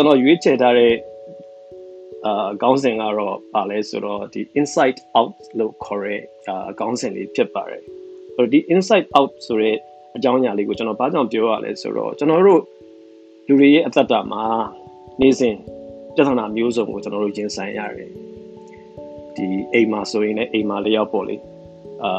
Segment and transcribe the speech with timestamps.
[0.00, 0.94] ကျွန်တော်ရွေးချယ်ထားတဲ့
[2.26, 7.82] အာခေါင်းစဉ်ကတော့ပါလဲဆိုတော့ဒီ inside out လို့ခေါ်တဲ့အာခေါင်းစဉ်လေးဖြစ်ပါတယ်။
[8.34, 9.76] ဆိုတော့ဒီ inside out ဆိုတဲ့
[10.16, 12.62] အကြောင်းအရာလေးကိုကျွန်တော်ဘာကြောင့်ပြောရလဲဆိုတော့ကျွန်တော်တို့
[13.46, 14.42] လူတွေရဲ့အသက်တာမှာ
[15.20, 15.54] နေ့စဉ်
[16.14, 18.10] ပြဿနာမျိုးစုံကိုကျွန်တော်တို့ရင်ဆိုင်ရတယ်။
[19.36, 21.36] ဒီအိမ်မှာဆိုရင်လည်းအိမ်မှာလျောက်ပေါ့လေ။
[22.04, 22.12] အာ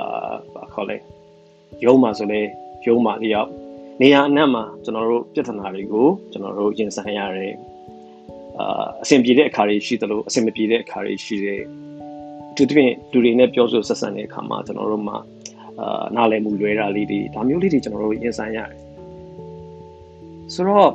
[0.54, 0.98] ဘာခေါ်လဲ။
[1.86, 2.50] ရုံးမှာဆိုလည်း
[2.86, 3.52] ရုံးမှာလျောက်
[4.02, 7.56] နေရာအနှံ့မှာကျွန်တော်တို့ပြဿနာတွေကိုကျွန်တော်တို့ရင်ဆိုင်ရတယ်။
[8.60, 11.62] အာအဆင်ပြေတဲ့အခါတွေရှိသလိုအဆင်မပြေတဲ့အခါတွေရှိတယ်
[12.52, 15.18] အထူးသဖြင့်လူတွေနဲ့ပြောဆိုဆက်ဆံတဲ့အခါမှာကျွန်တော်တို့မှာ
[15.82, 18.80] အာနားလည်မှုလွဲတာလေးတွေဒါမျိုးလေးတွေကျွန်တော်တို့ရင်ဆိုင်ရတယ်
[20.54, 20.92] ဆိုတော့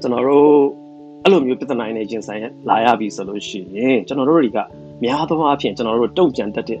[0.00, 0.48] ကျွန်တော်တို့
[1.22, 4.58] အဲ့လိုမျိုးပြဿနာတွေရင်ဆိုင်လာရပြီဆိုလို့ရှိရင်ကျွန်တော်တို့တွေက
[5.04, 6.80] များသောအားဖြင့်ကျွန်တော်တို့တုံ့ပြန်တတ်တဲ့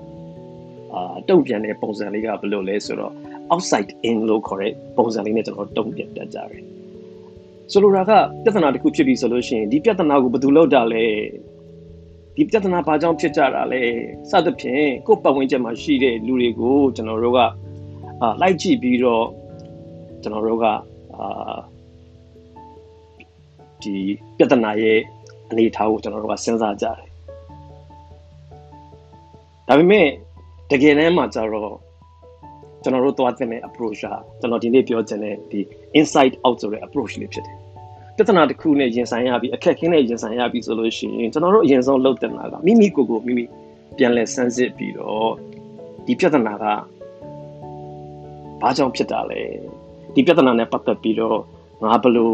[0.94, 3.12] အာတုံ့ပြန်တဲ့ပုံစံလေးကဘယ်လိုလဲဆိုတော့
[3.52, 6.62] outside in လို့ခေါ်တဲ့ပုံစံလေးနဲ့ကျွန်တော်တို့တုံ့ပြန်တတ်ကြတယ်
[7.72, 8.12] ဆိုလိုတာက
[8.44, 11.04] ပြဿနာတစ်ခုဖြစ်ပြီဆိုလို့ရှိရင်ဒီပြဿနာကိုဘယ်သူလောက်တာလဲ
[12.36, 13.82] ဒီပြဿနာဘာကြောင့်ဖြစ်ကြတာလဲ
[14.30, 17.38] စသဖြင့်ကိုယ်ပတ်ဝန်းကျင်မှာရှိတဲ့လူတွေကိုကျွန်တော်တို့က
[18.20, 19.26] အာလိုက်ကြည့်ပြီးတော့
[20.22, 21.56] ကျွန်တော်တို့ကအာ
[23.82, 23.94] ဒီ
[24.36, 24.98] ပြဿနာရဲ့
[25.50, 27.08] အနေအထားကိုကျွန်တော်တို့ကစဉ်းစားကြတယ်
[29.68, 30.06] ဒါပေမဲ့
[30.70, 31.76] တကယ်တမ်းမှာကျတော့
[32.82, 34.06] ကျွန်တော်တို့သွားတဲ့ approach က
[34.40, 35.60] ကျွန်တော်ဒီနေ့ပြောချင်တဲ့ဒီ
[36.00, 37.56] inside out ဆိုတဲ့ approach လေးဖြစ်တယ်
[38.16, 43.44] ပြဿနာတစ်ခုနဲ့ရင်ဆိုင်ရပြီးအခက်ခဲနဲ့ရင်ဆိုင်ရပြီးဆိုလို့ရှိရင်ကျွန်တော်တို့အရင်ဆုံးလုပ်တင်တာကမိမိကိုယ်ကိုမိမိ
[43.96, 45.30] ပြန်လဲစမ်းစစ်ပြီးတော့
[46.06, 46.64] ဒီပြဿနာက
[48.60, 49.42] ဘာကြောင့်ဖြစ်တာလဲ
[50.14, 51.38] ဒီပြဿနာနဲ့ပတ်သက်ပြီးတော့
[51.82, 52.32] ငါဘယ်လို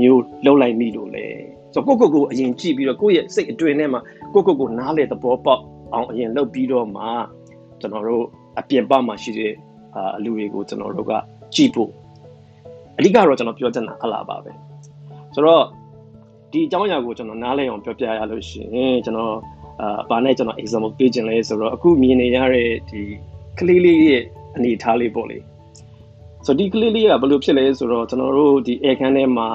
[0.00, 1.26] မျိုးလှုပ်လိုက်မိလို့လဲ
[1.72, 4.00] ဆိုတော့ကိုကိုကိုအရင်ကြည့်ပြီးတော့ကိုယ့်ရဲ့စိတ်အတွင်းထဲမှာ
[4.34, 5.62] ကိုကိုကိုနားလေသဘောပေါက်
[5.94, 7.04] အောင်အရင်လှုပ်ပြီးတော့မှ
[7.80, 8.24] ကျွန်တော်တို့
[8.58, 9.52] အပြင်ပမှာရှိတဲ့
[9.96, 11.12] အာလူတွေကိုကျွန်တော်တို့က
[11.54, 11.90] ကြည့်ဖို့
[12.98, 14.50] အဓိကတော့ကျွန်တော်ပြောချင်တာအလားပါပဲ
[15.34, 15.64] ဆိုတော့
[16.52, 19.34] ဒီအကြောင်းအရာကိုကျွန်တော်နားလည်အောင်ပြောပြရလို့ရှိရင်ကျွန်တော်
[19.80, 23.00] အာဘာနဲ့ကျွန်တော် example ပေးခြင်းလဲဆိုတော့အခုမြင်နေရတဲ့ဒီ
[23.58, 24.22] ကလေးလေးရဲ့
[24.56, 25.38] အနေအထားလေးပေါ့လေ
[26.46, 29.48] ဆိုတော့ဒီကလေးလေးကဘယ်လိုဖြစ်လဲဆိုတော့ကျွန်တော်တို့ဒီ air can ထဲမှာ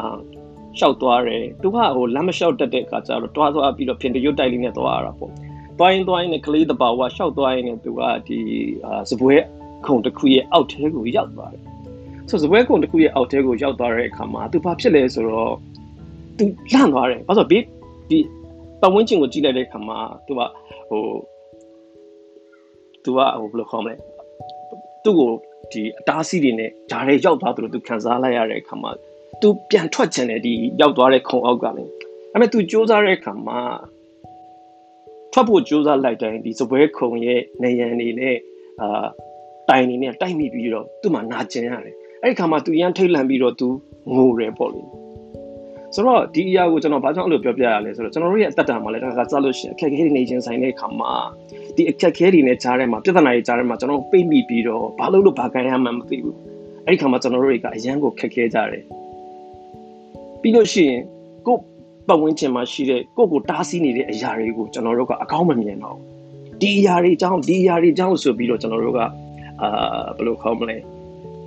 [0.79, 5.31] ရှောက်သွားတယ်သူကဟိုလမ်းမလျှောက်တတ်တဲ့အခါကျတော့တွားသွားပြီးတော့ဖင်တရွတ်တိုက်လေးနဲ့သွားရတာပေါ့
[5.79, 8.39] တွိုင်းတွိုင်းနဲ့ကလေးတပါဝါရှောက်သွားရင်သူကဒီ
[8.85, 9.35] အာစပွဲ
[9.85, 11.72] ခုံတစ်ခုရဲ့အောက်ထဲကိုရောက်သွားတယ်
[12.29, 15.53] ဆိုစပွဲခုံတစ်ခုရဲ့အောက်ထဲကိုရောက်သွားတဲ့အခါမှာသူဘာဖြစ်လဲဆိုတော့
[16.37, 17.63] သူလန့်သွားတယ်ဘာလို့ဘေး
[18.09, 18.19] ဒီ
[18.81, 20.41] ပတ်ဝန်းကျင်ကိုကြည့်လိုက်တဲ့အခါမှာသူက
[20.89, 21.03] ဟို
[23.03, 23.95] သူကဟိုဘယ်လိုခေါ်မလဲ
[25.03, 25.31] သူ့ကို
[25.71, 28.91] ဒီအတားဆီးတွေနဲ့ဂျားရဲရောက်သွားသလိုသူခံစားလိုက်ရတဲ့အခါမှာ
[29.41, 31.91] သူပြန်ထွက်ချင်တယ်ဒီရောက်သွားတဲ့ခုံအောက်ကလည်း
[32.31, 33.59] အဲ့မဲ့သူစူးစမ်းတဲ့အခါမှာ
[35.33, 38.37] ထွက်ဖို့စူးစမ်းလိုက်တိုင်းဒီစပွဲခုံရဲ့နေရန်နေနဲ့
[38.81, 39.05] အာ
[39.69, 43.67] တိုင်နေနဲ့တိုက်မိပြီးတော့သူ့မှာနာကျင်ရတယ် အဲ့ဒီခါမှာသူရန်ထိတ်လန့်ပြီးတော့သူ
[44.15, 44.81] ငိုတယ်ပေါ့လေ
[45.95, 51.11] ဆိုတော့ဒီအရာကိုကျွန်တော်ဘာကြောင့်အဲ့လိုပြောပြရလဲဆိုတော့ကျွန်တော်တို့ရဲ့အသက်တာမှာလည်းတခါစလို့ရှိရင်အခက်အခဲတွေနေချင်းဆိုင်တဲ့အခါမှာ
[51.75, 56.35] ဒီအခက်အခဲတွေနဲ့ကြားထဲမှာပြဿနာတွေကြားထဲမှာကျွန်တော်ပိတ်မိပြီးတော့ဘာလို့လို့ဘာခံရမှန်းမသိဘူး
[56.85, 58.83] အဲ့ဒီခါမှာကျွန်တော်တို့တွေကအရန်ကိုခက်ခဲကြတယ်
[60.41, 61.01] ပြီးလို့ရှိရင်
[61.45, 61.55] ကို
[62.07, 65.97] ပတ်ဝန်းကျင်မှာရှိတဲ့ကိုကိုတားဆီးနေတဲ့အရာတွေကိုကျွန်တော်တို့ကအကောင်းမမြင်တော့
[66.61, 69.07] ဒီအရာတွေအကြောင်းဒီအရာတွေအကြောင်းဆိုပြီးတော့ကျွန်တော်တို့ကအာ
[70.15, 70.77] ဘယ်လိုခေါ်မလဲ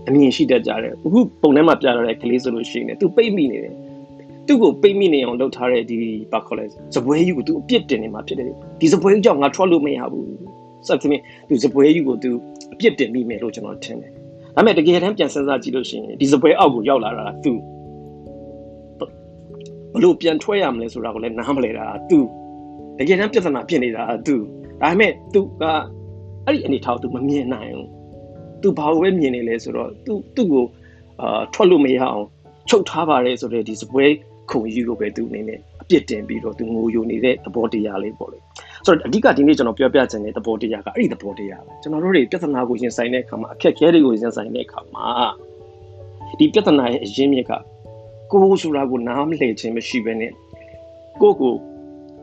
[0.08, 3.74] အမြင်ရှိတတ်ကြတယ်အခုပုံထဲမှာပြရတဲ့ကလေးဆိုလို့ရှိရင်သူပိတ်မိနေတယ်
[4.46, 5.96] သူ့ကိုပိတ်မိနေအောင်လုပ်ထားတဲ့ဒီ
[6.32, 8.46] ဘာခေါ်လဲစပွဲယူကိုသူအပြစ်တင်နေမှာဖြစ်တယ်
[8.80, 10.26] ဒီစပွဲယူကြောင့်ငါထွက်လို့မရဘူး
[10.86, 12.30] စသဖြင့်သူစပွဲယူကိုသူ
[12.72, 14.10] အပြစ်တင်မိမယ်လို့ကျွန်တော်ထင်တယ်
[14.56, 17.52] ဒါပေမဲ့တကယ်တမ်းပြန်စဉ်းစားကြည့်လို့ရှိရင်ဒီစပွဲအောက်ကိုရောက်လာတာသူ
[19.92, 22.18] ဘလို့ပြန်ထွက်ရမလဲဆိုတာကိုလည်းနားမလဲတာသူ
[22.98, 24.34] တကယ်တမ်းပြဿနာဖြစ်နေတာသူ
[24.82, 25.64] ဒါပေမဲ့သူက
[26.46, 27.95] အဲ့ဒီအနေထားကိုသူမမြင်နိုင်ဘူး
[28.62, 30.64] သူဘာလို့ပဲမြင်နေလဲဆိုတော့သူသူ့ကို
[31.20, 32.22] အာထွက်လို့မရအောင်
[32.68, 34.04] ချုပ်ထားပါတယ်ဆိုတော့ဒီစပွဲ
[34.50, 38.38] ခုံယူကိုပဲသူအနေနဲ့အပြစ်တင်ပြီးတော့သူငိုယိုနေတဲ့သဘောတရားလေးပေါ့လေ
[38.86, 45.06] ဆိုတော့အဓိကဒီနေ့ကျွန်တော်ပြောပြချင်တဲ့သဘောတရားကအဲ့ဒီသဘောတရားပဲကျွန်တော်တို့တွေပြဿနာကိုရင်ဆိုင်တဲ့အခါမှာအခက်အခဲတွေကိုရင်ဆိုင်တဲ့အခါမှာ
[46.38, 47.52] ဒီပြဿနာရဲ့အရင်းမြစ်က
[48.30, 50.32] ကိုယ်ဆိုတာကိုနားမလည်ခြင်းမရှိဘဲနဲ့
[51.20, 51.54] ကိုယ့်ကို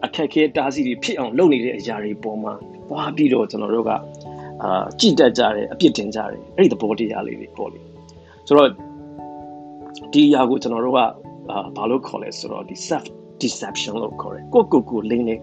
[0.06, 2.54] အခက်အခဲတားဆီးတွေဖြစ်အောင်လုပ်နေတဲ့အရာတွေပေါ်မှာ
[2.90, 3.92] သွားပြီးတော့ကျွန်တော်တို့က
[4.62, 7.80] အာကြည်တက်ကြတယ်အပြစ်တင်ကြတယ်အဲ့ဒီသဘောတရားလေးတွေပေါ့လေ
[8.48, 8.70] ဆိုတော့
[10.14, 13.06] ဒီအရာကိုကျွန်တော်တို့ကအာဘာလို့ခေါ်လဲဆိုတော့ဒီ self
[13.42, 15.36] deception လို့ခေါ်တယ်ကိုကိုကိုလိမ့်နေ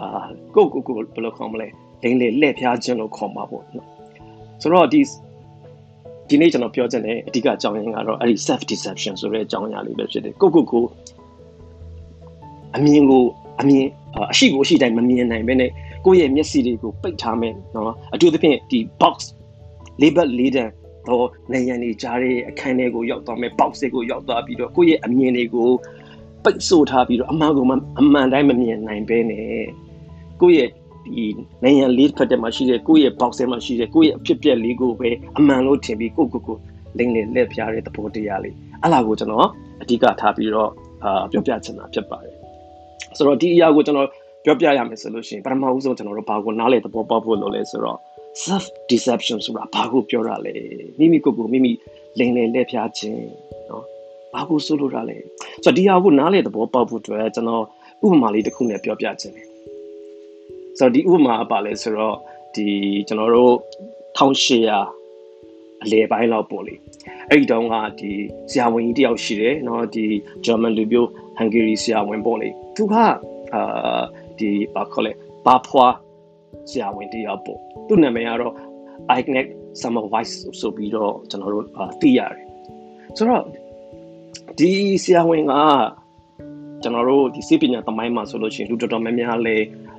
[0.00, 0.08] အာ
[0.54, 1.66] ကိုကိုကိုဘယ်လိုခေါ်မလဲ
[2.02, 3.86] လိမ့်လေလက်ဖြားခြင်းလို့ခေါ်မှာပေါ့နော်
[4.62, 5.00] ဆိုတော့ဒီ
[6.28, 10.84] ဒီနေ့ကျွန်တော်ပြောချင်တဲ့အဓိကအကြောင်းရင်းကတော့အဲ့ဒီ self deception ဆိုတဲ့အကြောင်းအရာလေးပဲဖြစ်တယ်ကိုကိုကို
[12.76, 13.22] အမြင်ကို
[13.60, 13.86] အမြင်
[14.32, 15.70] အရှိကိုအရှိတိုင်းမမြင်နိုင်ဘဲနဲ့
[16.04, 19.16] ကိုယ့်ရဲ့မျက်စိတွေကိုပိတ်ထားမယ်နော်အထူးသဖြင့်ဒီ box
[20.00, 20.72] label လေးတန်း
[21.08, 25.70] တော့နေရန်နေကြားတဲ့အခန်းထဲကိုရောက်သွားမယ် box တွေကိုရောက်သွားပြီးတော့ကိုယ့်ရဲ့အမြင်တွေကို
[26.44, 27.64] ပိတ်ဆို့ထားပြီးတော့အမှန်ကို
[28.00, 29.44] အမှန်တိုင်းမမြင်နိုင်ပဲနဲ့
[30.40, 30.70] ကိုယ့်ရဲ့
[31.06, 31.24] ဒီ
[31.62, 36.56] နိုင်ငံလေးဖက်တဲ့မှာရှိတဲ့ကိုယ့်ရဲ့ box ထဲမှာရှိတဲ့ကိုယ့်ရဲ့အဖြစ်ပြက်လေးကိုပဲအမှန်လို့ထင်ပြီးကိုယ့်ကိုယ်ကို
[36.98, 39.48] လိမ့်နေလက်ပြတဲ့သဘောတရားလေးအဲ့လာကိုကျွန်တော်
[39.82, 40.70] အဓိကထားပြီးတော့
[41.04, 42.34] အာပြောပြချင်တာဖြစ်ပါတယ်
[43.16, 44.08] ဆိုတော့ဒီအရာကိုကျွန်တော်
[44.43, 47.97] ပြောပြရမယ်ဆိုလို့ရှိရင်ပထမဦးဆုံးကျွန်တော်တို့ဘာကိုနားလေသဘောပေါက်ဖို့လိုလဲဆိုတော့
[48.45, 50.53] self deception ဆိုတာဘာကိုပြောတာလဲ
[50.99, 51.71] မိမိကိုယ်ကိုမိမိ
[52.19, 53.23] လိမ်လည်လက်ပြခြင်း
[53.67, 53.83] เนาะ
[54.33, 55.17] ဘာကိုဆိုလိုတာလဲ
[55.63, 57.63] ဆိုတော့ဒီဟာကိုနားလေသဘောပေါက်ဖို့အတွက်ကျွန်တော်
[58.05, 59.47] ဥပမာလေးတစ်ခုနဲ့ပြောပြခြင်းတယ်
[60.79, 62.15] ဆိုတော့ဒီဥပမာကပါလဲဆိုတော့
[62.55, 62.67] ဒီ
[63.07, 63.53] ကျွန်တော်တို့
[64.17, 66.75] 1800အလဲပိုင်းလောက်ပေါ့လေ
[67.29, 68.11] အဲ့ဒီတုန်းကဒီ
[68.51, 70.05] ဆရာဝန်ကြီးတယောက်ရှိတယ်เนาะဒီ
[70.45, 71.07] German လူမျိုး
[71.39, 74.03] Hungary ဆရာဝန်ပေါ့လေသူကအာ
[74.38, 75.12] ဒီဘာခေါ်လဲ
[75.46, 75.86] ဘာဖွာ
[76.70, 77.58] ဆရာဝန်တယောက်ပေါ့
[77.88, 78.54] သူ့နာမည်ကတော့
[79.18, 79.46] Ignac
[79.80, 81.64] Summer Vice ဆိုပြီးတော့ကျွန်တော်တို့
[82.00, 82.44] သိရတယ်
[83.16, 83.42] ဆိုတော့
[84.58, 84.70] ဒီ
[85.02, 85.54] ဆရာဝန်က
[86.82, 89.56] ကျွန်တော်တို့ဒီစေပညာသမိုင်းမှာဆိုလို့ရှိရင်လူတော်တော်များများလဲ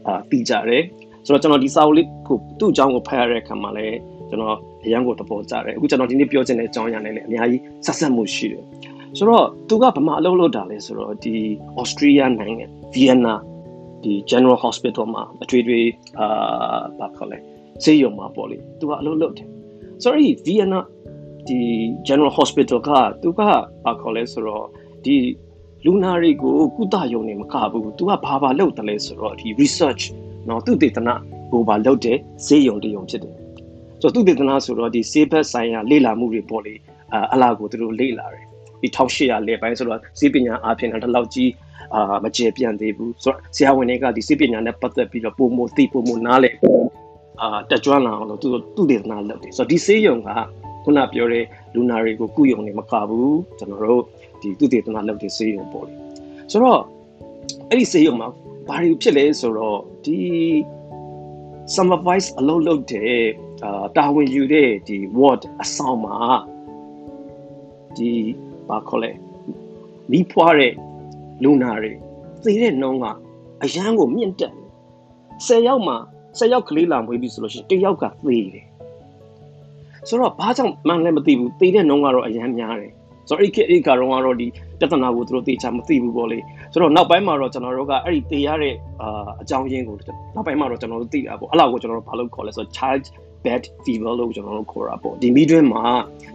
[0.07, 0.83] အာသိကြတယ်
[1.25, 3.85] ဆိုတော့ကျွန်တော်ဒီစာအုပ်လေးကိုသူ့အကြောင်းကိုဖတ်ရတဲ့အခါမှာလဲ
[4.29, 8.63] ကျွန်တော်အရန်ကိုသဘောကျတယ်အခုကျွန်တော်ဒီနေ့ပြောချင်တဲ့အကြောင်းအရာနဲ့လည်းအများကြီးဆက်ဆက်မှုရှိတယ်
[9.17, 11.35] ဆိုတော့သူကဗမာအလုပ်လုပ်တာလဲဆိုတော့ဒီ
[11.81, 13.35] Austria နိုင်ငံ Vienna
[14.04, 15.80] ဒီ General Hospital မှာအထွေထွေ
[16.18, 16.26] အာ
[16.98, 17.38] ဘာခေါ်လဲ
[17.84, 19.48] ဆေးရုံမှာပေါ့လေသူကအလုပ်လုပ်တယ်
[20.02, 20.80] ဆိုတော့ဒီ Vienna
[21.48, 21.60] ဒီ
[22.08, 22.90] General Hospital က
[23.22, 23.40] သူက
[23.84, 24.66] ဘာခေါ်လဲဆိုတော့
[25.04, 25.16] ဒီ
[25.84, 30.02] လူနာတွေကိုကုသရုံနဲ့မကဘူးသူကဘာဘာလုပ်တယ်လဲဆိုတော့ဒီ research
[30.46, 31.14] เนาะသူတေသနာ
[31.52, 33.34] ကိုဘာလုပ်တယ်ဆေးရုံတရုံဖြစ်တယ်
[34.00, 36.74] ဆိုတော့သူတေသနာဆိုတော့ဒီဆေးဘက်ဆိုင်ရာလေ့လာမှုတွေပေါ့လေ
[37.32, 38.44] အလားကိုသူတို့လေ့လာတယ်
[38.82, 41.50] ဒီ1800လေပိုင်းဆိုတော့ဆေးပညာအားဖြင့်တော့ဒီလောက်ကြီး
[41.93, 46.49] အာမကျေပြန့်သေးဘူးဆိုတော့ဆရာဝန်တွေကဒီဆေးပညာနဲ့ပတ်သက်ပြီးတော့ပုံမသိပုံမနားလေ
[47.41, 50.29] အာတက်ကြွလာအောင်လို့သူသူတေသနာလုပ်တယ်ဆိုတော့ဒီဆေးရုံက
[50.83, 54.03] ခုနပြောတဲ့လူနာတွေကိုကုယုံနေမကဘူးကျွန်တော်တို့
[54.41, 55.93] ဒီသူတေသနာလုပ်တဲ့ဆေးရုံပေါ့လေ
[56.51, 56.81] ဆိုတော့
[57.69, 58.29] အဲ့ဒီဆေးရုံမှာ
[58.67, 60.19] ဘာတွေဖြစ်လဲဆိုတော့ဒီ
[61.75, 63.21] supervise အလုပ်လုပ်တဲ့
[63.63, 66.17] အာတာဝန်ယူတဲ့ဒီ ward အဆောင်မှာ
[67.97, 68.11] ဒီ
[68.69, 69.11] ဘာခေါ်လဲ
[70.11, 70.73] မိဖွားတဲ့
[71.43, 71.91] လူနာတွေ
[72.43, 73.05] သေတဲ့နှုံးက
[73.63, 74.53] အရန်ကိုမြင့်တက်
[75.47, 75.97] 10ယောက်မှာ
[76.37, 78.65] 10ယောက်ကလေးလာမွေးပြီဆိုလို့ရှိရင်တစ်ယောက်ကသေတယ်
[80.07, 82.93] ဆိုတော့ဘာကြောင့်မှန်းလည်းမသိဘူးသေတဲ့နှုံးကတော့အရန်များတယ်
[83.29, 84.47] ဆိုတော့အဲ့ဒီအဲ့ဒီကတော့ကတော့ဒီ
[84.79, 86.39] ပြဿနာကိုသူတို့သေချာမသိဘူးပေါ့လေ
[86.71, 89.95] ဆိုတော့နောက်ပိုင်းမှာတော့ကျွန်တော်တို့ကအဲ့ဒီသေရတဲ့အာအကြောင်းရင်းကို
[90.35, 93.03] နောက်ပိုင်းမှာတော့ကျွန်တော်တို့သိတာပေါ့အဲ့လောက်ကိုကျွန်တော်တို့ဘာလို့ခေါ်လဲဆိုတော့ child
[93.45, 95.83] bed fever လို့ကျွန်တော်တို့ခေါ်တာပေါ့ဒီမိတွင်းမှာ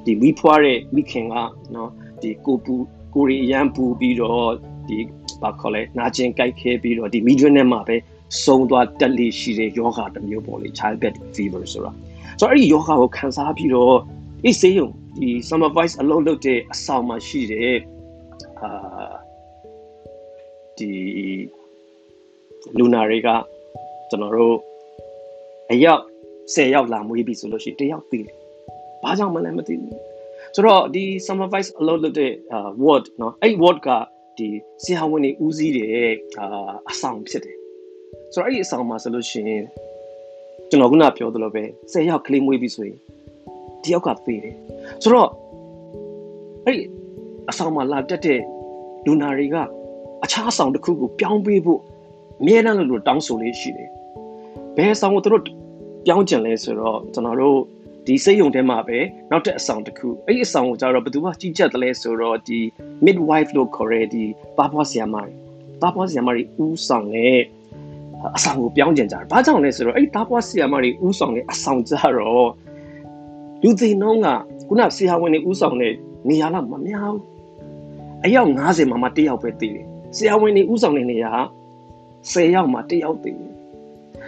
[0.07, 1.35] ဒီမိဖွားတဲ့မိခင်က
[1.75, 1.91] နော်
[2.23, 2.75] ဒီကိုပူ
[3.15, 4.51] ကိုရီအရန်ပူပြီးတော့
[4.90, 4.98] ဒီ
[5.42, 7.96] ဘာခေါ်လဲနာကျင်ကြိုက်ခဲပြီးတော့ဒီမိတွင်းထဲမှာပဲ
[8.44, 11.92] ဆုံးသွားတက်လေရှိတဲ့ယောဂတစ်မျိုးပေါ့လေ child bed fever ဆိုတာ
[12.40, 13.98] ဆိုတော့အဲ့ဒီယောဂကိုခံစားပြီးတော့
[14.46, 14.90] အေးဆေးရုံ
[15.22, 17.78] ဒီ summer vice အလုပ်လုပ်တဲ့အဆောင်မှာရှိတဲ့
[18.62, 19.14] အာ
[20.78, 20.92] ဒီ
[22.78, 23.28] လူနာတွေက
[24.10, 24.58] ကျွန်တော်တို့
[25.72, 26.02] အယောက်
[26.54, 28.38] 10ယောက်လာမွေးပြီဆိုလို့ရှိရင်တယောက်သေးတယ်။
[29.04, 29.94] ဘာကြောင့်မလဲမသိဘူး။
[30.56, 32.32] ဆိုတော့ဒီ summer vice အလုပ်လုပ်တဲ့
[32.84, 33.90] ward เนาะအဲ့ ward က
[34.41, 34.51] ဒီ
[34.83, 35.89] ဆရာဝန်တွေဦးစီးတဲ့
[36.39, 36.47] အာ
[36.91, 37.57] အဆောင်ဖြစ်တယ်။
[38.33, 39.65] ဆိုတော့အဲ့ဒီအဆောင်မှာဆိုလို့ရှိရင်
[40.71, 42.99] ကျွန်တော်ခုနပြောသလိုပဲ10ယောက်ကလေးမွေးပြီဆိုရင်
[43.85, 44.57] တယောက်ကသေးတယ်
[45.03, 45.31] ဆိုတော့
[46.67, 46.81] အဲ့
[47.51, 48.41] အဆောင်မှာလာတက်တဲ့
[49.07, 49.57] လူနာတွေက
[50.25, 51.81] အခြားဆောင်တစ်ခုကိုပြောင်းပေးဖို့
[52.41, 53.91] အမြဲတမ်းလို့တောင်းဆိုလေးရှိတယ်
[54.77, 55.45] ဘယ်ဆောင်ကိုသူတို့
[56.07, 57.59] ပြောင်းကျင်လဲဆိုတော့ကျွန်တော်တို့
[58.07, 58.99] ဒီစိတ်ယုံထဲမှာပဲ
[59.31, 62.59] နောက်ထပ်အဆောင်တစ်ခုအဲ့ဒီအဆောင်ကိုကျတော့ဘယ်သူမှကြီးကြပ်တယ်လဲဆိုတော့ဒီ
[63.05, 64.25] midwife လို့ခေါ်တဲ့ဒီ
[64.59, 65.33] ပါပွားဆရာမတွေ
[65.83, 67.41] ပါပွားဆရာမတွေဦးဆောင်တဲ့
[68.37, 72.51] အဆောင်ကိုပြောင်းကျင်ကြတယ်။ဘာကြောင့်လဲဆိုတော့အဲ့ဒီတားပွားဆရာမတွေဦးဆောင်တဲ့အဆောင်ကြတော့
[73.63, 74.29] လူသိနှုံးက
[74.69, 75.95] ခုနဆရာဝန်တွေဥဆောင်တဲ့
[76.29, 77.23] နေရာတော့မများဘူး
[78.25, 81.33] အယောက်90မှာမှတစ်ယောက်ပဲတည်တယ်ဆရာဝန်တွေဥဆောင်တဲ့နေရာ
[82.33, 83.53] 10ယောက်မှတစ်ယောက်တည်တယ်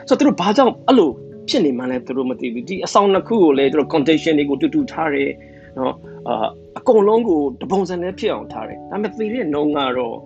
[0.09, 1.11] ဆိုတော့သူတို့ဘာကြောင့်အဲ့လို
[1.53, 5.31] ဖြစ်နေမှန်းလဲသူတို့မသိဘူးဒီအဆောင်တစ်ခုကိုလည်းသူတို့ condition တွေကိုတူတူထားတယ်
[5.79, 5.95] နော်
[6.29, 10.17] အာအကုန်လုံးကိုတပုံစံနဲ့ဖြစ်အောင်ထားတယ်ဒါပေမဲ့သိတဲ့နှုံးကတော့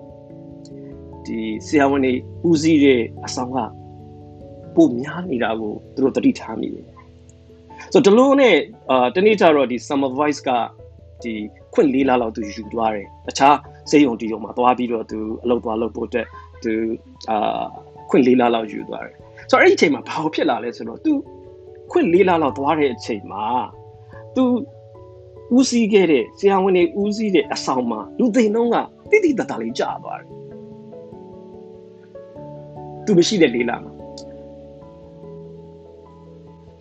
[1.27, 2.13] ဒီဆရာဝန်တွေ
[2.49, 3.59] ဦးစီးတဲ့အဆောင်က
[4.75, 6.85] ပိုများနေတာကိုသူတို့တတိထားမိတယ်
[7.93, 8.57] ဆိုတော့ဒီလိုနဲ့
[8.91, 10.51] အာတနေ့ကျတော့ဒီ summer voice က
[11.23, 11.33] ဒီ
[11.75, 13.57] ခွင့်လေးလာလောက်သူယူသွားတယ်တခြား
[13.91, 16.27] စေယုံတီယုံမှာသွားပြီးတော့သူအလုပ်သွားလုပ်ဖို့အတွက်
[16.65, 16.73] သူ
[17.31, 17.65] အာ
[18.11, 19.17] ခွင့်လေးလာလောက်ယူသွားတယ်
[19.51, 21.13] ဆိုတော့အဲ့ဒီအချိန်မှာဘာလို့ဖြစ်လာလဲဆိုတော့သူ
[21.91, 23.45] ခွင့်လေးလာလောက်သွားတဲ့အချိန်မှာ
[24.37, 24.45] သူ
[25.57, 28.77] ဦးစီးခဲ့တဲ့ဆရာဝန်တွေဦးစီးတဲ့အဆောင်မှာလူသိန်းလုံးက
[29.11, 30.31] တိတိတတ်တာလေးကြာသွားတယ်
[33.05, 33.93] သူမရှိတဲ့လေးလာမှာ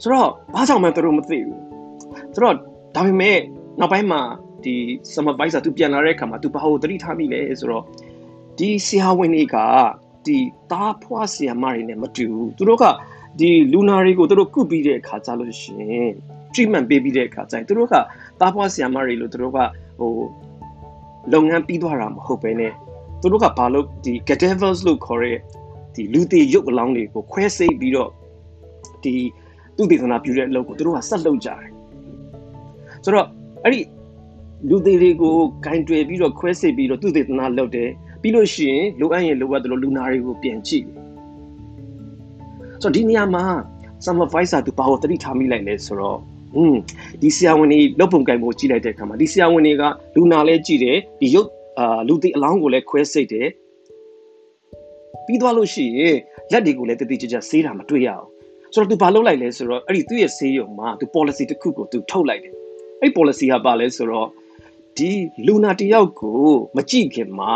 [0.01, 1.59] ဆိုတော့ဘာကြောင့်မှသူတို့မသိဘူး
[2.33, 2.55] ဆိုတော့
[2.95, 3.37] ဒါပေမဲ့
[3.79, 4.21] နောက်ပိုင်းမှာ
[4.63, 4.75] ဒီ
[5.13, 7.83] supervisor သူပြန်လာတဲ့အခါမှာသူဘာလို့သတိထားမိလဲဆိုတော့
[8.57, 9.55] ဒီဆရာဝန်တွေက
[10.25, 10.37] ဒီ
[10.71, 12.85] သားဖွားဆရာမတွေနဲ့မတူဘူးသူတို့က
[13.39, 16.11] ဒီလူနာတွေကိုသူတို့ကုပြီးတဲ့အခါကျလို့ရှိရင်
[16.53, 17.95] treatment ပေးပြီးတဲ့အခါကျရင်သူတို့က
[18.39, 19.59] သားဖွားဆရာမတွေလို့သူတို့က
[19.99, 20.11] ဟို
[21.33, 22.63] လုပ်ငန်းပြီးသွားတာမဟုတ်ပဲね
[23.21, 25.37] သူတို့ကဘာလို့ဒီ cadavers လို့ခေါ်တဲ့
[25.95, 28.09] ဒီလူသေးရုပ်အလောင်းတွေကိုခွဲစိတ်ပြီးတော့
[29.03, 29.13] ဒီ
[29.77, 31.69] သူတေသနာပြုတဲ့အလုပ်ကိုသူတို့ကဆက်လုပ်ကြတယ်
[33.03, 33.27] ဆိုတော့
[33.63, 33.79] အဲ့ဒီ
[34.69, 37.89] လူသေးတွေကိုဂိုင်းတွယ်ပြီးတော့ခွဲစိတ်ပြီးတော့သူတေသနာလုပ်တယ်
[38.25, 40.85] ပြီးလို့ရှိရင်လိုအပ်ရင်လိုအပ်တယ်လို့လူနာတွေကိုပြန်ကြည့်
[42.81, 43.43] ဆိုတော့ဒီနေရာမှာ
[44.05, 46.19] summer visor သူဘာလို့တတိထားမိလိုက်လဲဆိုတော့
[46.55, 46.75] อืม
[47.21, 49.83] ဒီဆရာဝန်တွေလုပ်ပုံကင်ပုံကြည့်လိုက်တဲ့အခါမှာဒီဆရာဝန်တွေက
[50.15, 53.47] လူနာလဲကြည့်တယ်ဒီရုပ်အာလူတီအလောင်းကိုလည်းခွဲစိတ်တယ်
[55.25, 56.15] ပြီးသွားလို့ရှိရင်
[56.51, 58.25] လက်တွေကိုလည်းတတိကျကျဆေးတာမတွေ့ရအောင်
[58.73, 62.53] ဆိုတော့သူဘာလုပ်လိုက်လဲဆိုတော့အဲ့ဒီသူ့ရဲ့ဆေးရုံမှာသူ policy တစ်ခုကိုသူထုတ်လိုက်တယ်
[63.01, 64.27] အဲ့ policy ကဘာလဲဆိုတော့
[64.97, 65.11] ဒီ
[65.47, 66.43] လူနာတယောက်ကို
[66.75, 67.55] မကြည့်ခင်မှာ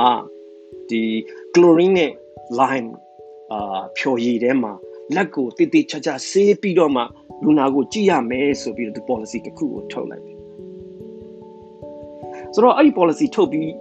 [0.89, 1.03] ဒီ
[1.53, 2.11] chlorine နဲ့
[2.59, 2.89] lime
[3.51, 4.73] အာဖြော်ရည်ထဲမှာ
[5.15, 7.03] လက်ကိုတိတိကျကျဆေးပြီးတော့မှ
[7.43, 10.37] လူနာကိုကြည့်ရမယ်ဆိုပြီးတော့ဒီ policy တစ်ခုကိုထုတ်လိုက်တယ်
[12.53, 13.71] ဆိုတော့အဲ့ဒီ policy ထုတ်ပြီး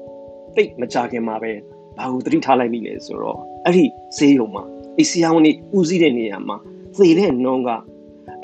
[0.57, 1.53] တိတ်မကြခင်မှာပဲ
[1.97, 3.85] ဘာလို့သတိထားလိုက်မိလဲဆိုတော့အဲ့ဒီ
[4.17, 4.65] ဈေးရုံမှာ
[5.01, 6.57] အစီအဝန်းကြီးဦးစီးတဲ့နေရာမှာ
[6.99, 7.71] သေတဲ့နှုံးက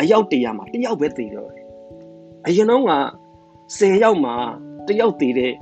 [0.01, 1.67] အယောက်တရာမှာတယောက်ပဲသေတော့တယ်
[2.47, 2.93] အရင်တော့က
[3.79, 4.35] 10ယောက်မှာ
[4.89, 5.53] တယောက်သေတဲ့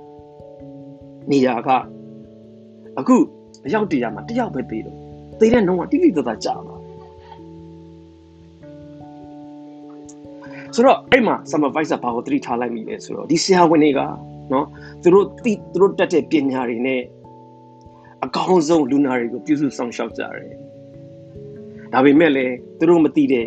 [1.30, 1.68] နေရာက
[2.98, 3.16] အခု
[3.66, 4.96] အယောက်တရာမှာတယောက်ပဲသေတော့
[5.38, 6.76] သေတဲ့နှုံးကတိတိကျကျကြာမှာ
[10.74, 14.00] ဆိုတော့အဲ့မှာ supervisor ဘာကိုသတိထားလိုက်မိလဲဆိုတော့ဒီဆရာဝန်တွေက
[14.52, 14.66] နော်
[15.02, 17.02] သူတို့သူတို့တက်တဲ့ပညာတွေနဲ့
[18.24, 20.54] အကောင်းဆုံးလူနာတွေကိုပြုစုဆောင်ရှောက်ကြတယ်
[21.92, 23.46] ဒါပေမဲ့လည်းသူတို့မသိတဲ့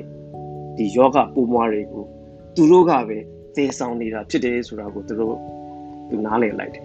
[0.78, 2.04] ဒီယောဂပုံမွားတွေကို
[2.56, 3.18] သူတို့ကပဲ
[3.56, 5.36] သေဆောင်နေတာဖြစ်တယ်ဆိုတာကိုသူတို့
[6.10, 6.85] သူနားလည်လိုက်တယ်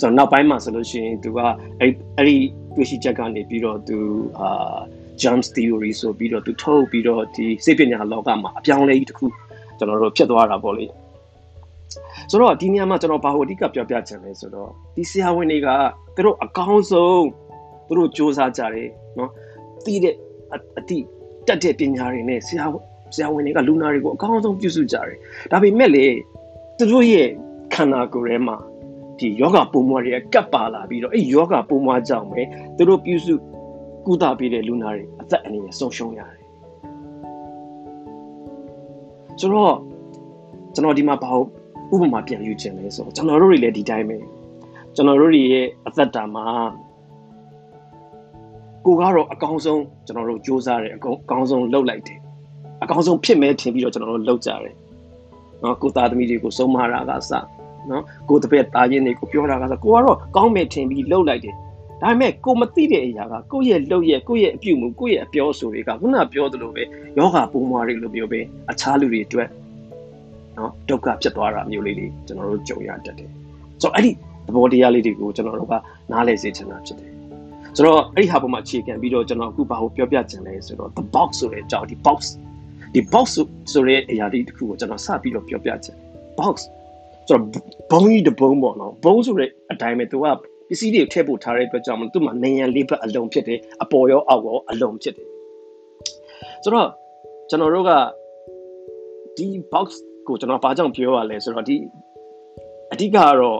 [0.00, 1.38] ဆိုတော့နောက်ပိုင်းမှာဆိုလို့ရှိရင်သူက
[1.80, 2.36] အဲ့အဲ့ဒီ
[2.74, 3.98] တွေ့ရှိချက်ကနေပြီးတော့သူ
[4.40, 4.78] အာ
[5.22, 9.26] jumps theory ဆိုပြီးတော့သူထုတ်ပြီးတော့ဒီစိတ်ပညာလောကမှာအပြောင်းလဲကြီးတစ်ခု
[9.78, 10.86] ကျွန်တော်တို့ဖြစ်သွားတာပေါ့လေ
[12.30, 15.68] ဆိုတော့ဒီနေရာမှာကျွန်တော်ဘာလို့အဓိကပြောပြချင်လဲဆိုတော့ဒီဆရာဝန်တွေက
[16.16, 17.26] သူတို့အကောင်းဆုံး
[17.86, 18.88] သူတို့စ조사ကြတယ်
[19.18, 19.30] နော်
[19.84, 20.14] သိတဲ့
[20.78, 20.98] အတိ
[21.46, 22.64] တက်တဲ့ပညာတွေနဲ့ဆရာ
[23.14, 25.16] ဆရာဝန်တွေကလူနာတွေကိုအကောင်းဆုံးပြုစုကြတယ်
[25.52, 26.06] ဒါပေမဲ့လေ
[26.78, 27.28] သူတို့ရဲ့
[27.74, 28.56] ခန္ဓာကိုယ်ထဲမှာ
[29.18, 32.42] ဒီယောဂပုံမွားတွေကကပ်ပါလာပြီးတော့အဲ့ယောဂပုံမွားကြောင့်ပဲ
[32.76, 33.34] သူတို့ပြုစု
[34.06, 36.40] ကုသပေးတဲ့လူနာတွေအသက်အန္တရာယ်ဆုံးရှုံးရတယ်
[39.40, 39.74] ဆိုတော့
[40.74, 41.30] ကျွန်တော်ဒီမှာဘာ
[41.92, 44.16] ဥပမာပြန်ယူခြင်းလဲဆိုတော့ကျွန်တော်တို့တွေလည်းဒီတိုင်းပဲ
[44.94, 46.46] ကျွန်တော်တို့တွေရဲ့အသက်တာမှာ
[48.84, 52.18] ကိုကတော့အကောင်းဆုံးကျွန်တော်တို့စူးစမ်းတယ်အကောင်းဆုံးလုပ်လိုက်တယ်
[52.82, 54.74] အကောင်းဆုံးဖြစ်မဲ့ထင်ပြီးတော့ကျွန်တော်တို့လုပ်ကြတယ်
[55.62, 57.32] နော်ကိုသားသမီးတွေကိုဆုံးမတာကစ
[57.90, 61.54] နော်ကိုတပည့်သားချင်းတွေကိုပြောတာကစကိုကတော့ကောင်းမဲ့ထင်ပြီးလုပ်လိုက်တယ်
[62.02, 66.82] ဒါပေမဲ့ကိုမသိတဲ့အရာကကိုယ့်ရဲ့လုပ်ရဲ့ကိုယ့်ရဲ့အပြုမှုကိုယ့်ရဲ့အပြောဆိုတွေကခုနပြောသလိုပဲ
[67.18, 68.40] ယောဂပုံမွားတွေလိုမျိုးပဲ
[68.70, 69.48] အခြားလူတွေအတွက်
[70.58, 73.30] နော်ဒုက္ခဖြစ်သွားတာမျိုးလေးတွေကျွန်တော်တို့ကြုံရတတ်တယ်
[73.82, 74.10] ဆိုတော့အဲ့ဒီ
[74.46, 75.74] သဘောတရားလေးတွေကိုကျွန်တော်တို့က
[76.12, 77.10] နားလည်စေချင်တာဖြစ်တယ်
[77.76, 82.20] ဆိုတော့အဲ့ဒီဟာပေါ်မှာအခြေခံပြီးတော့ကျွန်တော်အခုဘာကိုပြောပြချင်လဲဆိုတော့ the box ဆိုတဲ့အကြောင်းဒီ box
[82.94, 83.26] ဒီ box
[83.72, 85.96] ဆိုတဲ့အရာလေးတစ်ခုကိုကျွန်တော်စပြီးတော့ပြောပြချင်
[86.38, 86.56] box
[87.27, 87.49] ဆိုတော့
[87.91, 90.25] ဘုံကြီးတဘုံပေါ့နော်ဘုံဆိုတဲ့အတိုင်းပဲသူက
[90.69, 95.27] ပစ္စည်းတွေထည့်ဖို့ထားတဲ့အတွက်ကြောင့်သူ့မှာနေရန်လေးဘက်အလုံးဖြစ်တယ်အပေါ်ရောအောက်ရောအလုံးဖြစ်တယ်
[96.63, 96.89] ဆိုတော့
[97.49, 97.91] ကျွန်တော်တို့က
[99.37, 99.87] ဒီ box
[100.27, 101.75] ကိုကျွန်တော်ဘာကြောင့်ပြောရလဲဆိုတော့ဒီ
[102.91, 103.59] အဓိကကတော့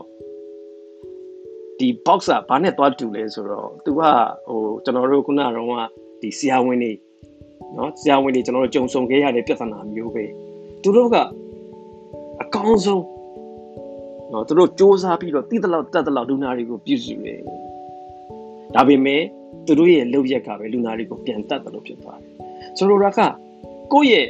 [1.79, 4.01] ဒီ box ကဘာနဲ့သွားတူလဲဆိုတော့သူက
[4.49, 5.89] ဟိုကျွန်တော်တို့ခုနကတော့
[6.21, 6.91] ဒီဆရာဝန်တွေ
[7.75, 10.23] เนาะဆရာဝန်တွေကျွန်တော်တို့ကြုံဆုံခဲ့ရတဲ့ပြဿနာမျိုးပဲ
[10.81, 11.15] သူတို့က
[12.41, 13.03] အကောင်းဆုံး
[14.32, 17.40] နော်သူတို့စ조사ပြီးတော့တိတလောက်တက်တလောက်လူနာတွေကိုပြည့်စုံတယ်
[18.74, 19.22] ဒါပေမဲ့
[19.66, 22.32] သူတို့ရဲ့လုပ်ရက်ကပဲလူနာတွေကိုပြန်တက်တယ်လို့ဖြစ်သွားတယ်
[22.76, 23.20] ဆိုလိုတာက
[23.92, 24.26] ကိုယ့်ရဲ့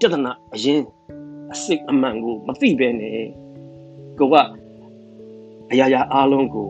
[0.00, 0.82] တဒနာအရင်
[1.52, 3.18] အစစ်အမှန်ကိုမသိပဲနဲ့
[4.18, 4.34] ကိုက
[5.72, 6.68] အရာရာအားလုံးကို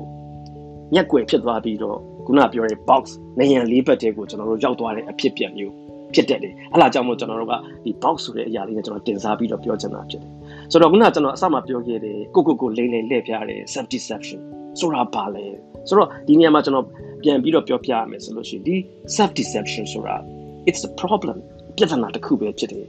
[0.95, 3.05] ညက်ွယ်ဖြစ်သွားပြီးတော့ခုနပြောတဲ့ box
[3.39, 5.75] နေရန်လေးဘက်တဲကိုကျွန်တော်တို့ရောက်သွားတဲ့အဖြစ်ပြန်မျိုး
[6.15, 7.55] ဖြစ်တတ်တယ်အဲ့ဒါကြောင့်မို့ကျွန်တော်တို့က
[7.85, 10.31] ဒီ box ဆိုတဲ့အရာလေးနဲ့ကျွန်တော်တင်စားပြီးတော့ပြောချင်တာဖြစ်တယ်
[10.73, 14.41] ဆိုတော့ခုနကကျွန်တော်အစမှပြောခဲ့တယ်ကိုကိုကိုလိမ့်လိမ့်လှည့်ပြတယ် self deception
[14.81, 15.45] ဆိုတာဘာလဲ
[15.89, 16.87] ဆိုတော့ဒီနေရာမှာကျွန်တော်
[17.23, 18.77] ပြန်ပြီးတော့ပြောပြရမယ်ဆိုလို့ရှိရင်ဒီ
[19.17, 20.17] self deception ဆိုတာ
[20.69, 21.39] it's a problem
[21.77, 22.87] ပြဿနာတစ်ခုပဲဖြစ်တယ်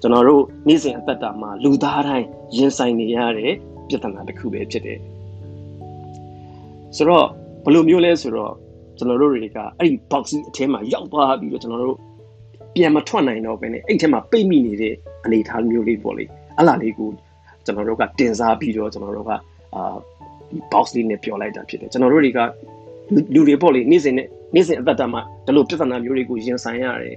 [0.00, 2.26] ကျွန်တော်တို့နေ့စဉ်အသက်တာမှာလူသားတိုင်း
[2.56, 3.52] ရင်ဆိုင်နေရတဲ့
[3.88, 4.98] ပြဿနာတစ်ခုပဲဖြစ်တယ်
[6.96, 7.26] ဆိုတော့
[7.64, 8.54] ဘယ်လိုမျိုးလဲဆိုတော့
[8.98, 11.98] ကျွန်တော်တို့တွေကအဲ့ဒီ box အထဲမှာရောက်သွားပြီးတော့ကျွန်တော်တို့
[12.74, 16.24] ပြန်မထွက်နိုင်တော့ဘဲနဲ့အဲ့ထဲမှာပိတ်မိနေတဲ့အနေအထားမျိုးလေးပေါ့လေ
[16.56, 17.08] အဲ့လားလေးကို
[17.64, 19.30] ကျွန်တော်တို့ကတင်စားပြီးတော့ကျွန်တော်တို့က
[19.74, 19.96] အာ
[20.72, 22.40] box လေးနဲ့ပြောလိုက်တာဖြစ်တယ်ကျွန်တော်တို့တွေက
[23.34, 27.16] လူတွေပေါ့လေနေ့စဉ်နဲ့နေ့စဉ်အသက်တာမှာဒီလိုပြဿနာမျိုးတွေကိုရင်ဆိုင်ရတယ်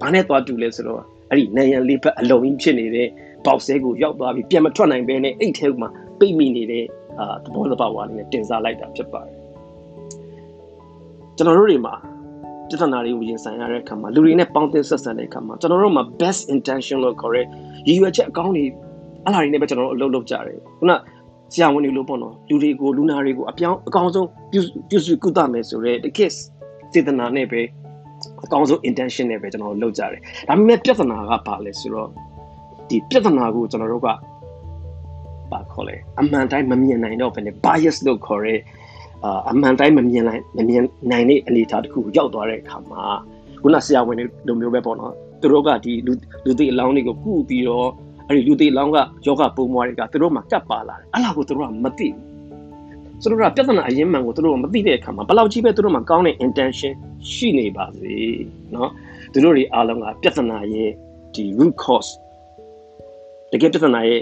[0.00, 3.08] ဘာနဲ့သွားတူလဲဆိုတော့အဲ့ဒီနိုင်ရန်လေးဖက်အလုံးကြီးဖြစ်နေတဲ့
[3.46, 6.84] box လေးကိုရောက်သွားပြီးပြန်မထွက်နိုင်ဘဲနဲ့အိတ်ထဲမှာပိတ်မိနေတဲ့
[7.18, 9.36] အာသဘောတဘာဝလေးနဲ့တင်စားလိုက်တာဖြစ်ပါတယ်
[11.36, 11.94] ကျွန်တော်တို့တွေမှာ
[12.72, 17.46] ပြဿနာတွေကိုရင်ဆိုင်ရတဲ့အခါမှာလူတွေနဲ့ပေါင်းသင်းဆက်ဆံတဲ့အခါမှာကျွန်တော်တို့မှာ best intention လို့ခေါ်တဲ့
[17.88, 18.64] ရည်ရွယ်ချက်အကောင်းတွေ
[19.26, 20.92] အလားတွေနဲ့ပဲကျွန်တော်တို့အလုပ်လုပ်ကြတယ်ခုန
[21.52, 24.60] ဆရာဝန်တွေလို့ပေါ့နော်လူတွေကိုလူနာတွေကိုအပြောင်းအကောင်းဆုံးပြု
[24.90, 26.36] ပြုစုကုသမယ်ဆိုတော့ the kids
[26.92, 27.60] စေတနာနဲ့ပဲ
[28.44, 32.08] အကောင်းဆုံး intention နဲ့ပဲကျွန်တော်တို့လုပ်ကြတယ်ဒါပေမဲ့ပြဿနာကဘာလဲဆိုတော့
[32.88, 38.58] ဒီပြဿနာကိုကျွန်တော်တို့ကဘာခေါ်လဲအမှန်တိုင်းမမြင်နိုင်တော့ဘယ်နဲ့ bias လို့ခေါ်တဲ့
[39.23, 43.03] အာအမှန်တိုင်းမမြင်နိုင်မမြင်နိုင်တဲ့အနေအထားတစ်ခုရောက်သွားတဲ့အခါမှာ
[43.61, 46.13] ခုနဆရာဝန်တွေလိုမျိုးပဲပေါ့နော်သူတို့ကဒီလူ
[46.45, 47.89] လူသိအလောင်းတွေကိုကုပြီးတော့
[48.27, 56.93] အဲ့ဒီလူသိအလောင်းကယောဂပုံမွားတွေကသူတို့မှကပ်ပါလာတယ်အဲ့လားကိုသူတို့ကမသိဘူးဆိုတော့ပြဿနာအရင်မှန်ကိုသူတို့မသိတဲ့အခါမှာဘယ်လောက်ကြီးပဲသူတို့မှကောင်းတဲ့ intention
[57.31, 58.13] ရှိနေပါစေ
[58.71, 58.89] เนาะ
[59.33, 60.89] သူတို့တွေအားလုံးကပြဿနာရဲ့
[61.33, 62.11] ဒီ root cause
[63.51, 64.21] တကယ်ပြဿနာရဲ့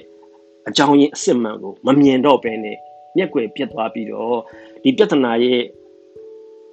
[0.67, 2.77] အကြောင်းရင်းအစစ်မှန်ကိုမမြင်တော့ဘဲနဲ့
[3.16, 4.36] မျက်ကွယ်ပြတ်သွားပြီးတော့
[4.84, 5.60] ဒီပြဿနာရဲ့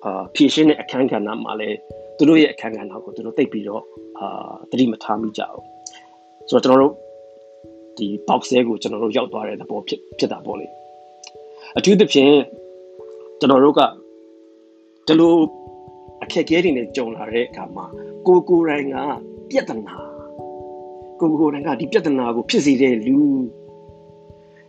[0.04, 1.78] အာဖြည့်ရှင်းတဲ့အခန်းကဏ္ဍမှာလည်း
[2.18, 3.84] သူတို့ရဲ့အခန်းကဏ္ဍကိုသူတို့သိပြီးတော့
[4.20, 5.64] အာတတိမထားမိကြဘူး
[6.50, 6.94] ဆိုတော့ကျွန်တော်တို့
[7.98, 10.68] ဒီ box လေးကိုကျွန်တော်တို့ရောက်သွားတဲ့သဘောဖြစ်ဖြစ်တာပေါ့လေ
[11.78, 12.34] အထူးသဖြင့်
[13.40, 13.82] ကျွန်တော်တို့က
[15.08, 15.34] ဒီလို
[16.24, 17.86] အခက်အခဲတွေနဲ့ကြုံလာတဲ့အခါမှာ
[18.28, 18.96] ကိုကိုယ်တိုင်က
[19.50, 19.96] ပြဿနာ
[21.20, 23.18] ကိုကိုယ်တိုင်ကဒီပြဿနာကိုဖြစ်စေတဲ့လူ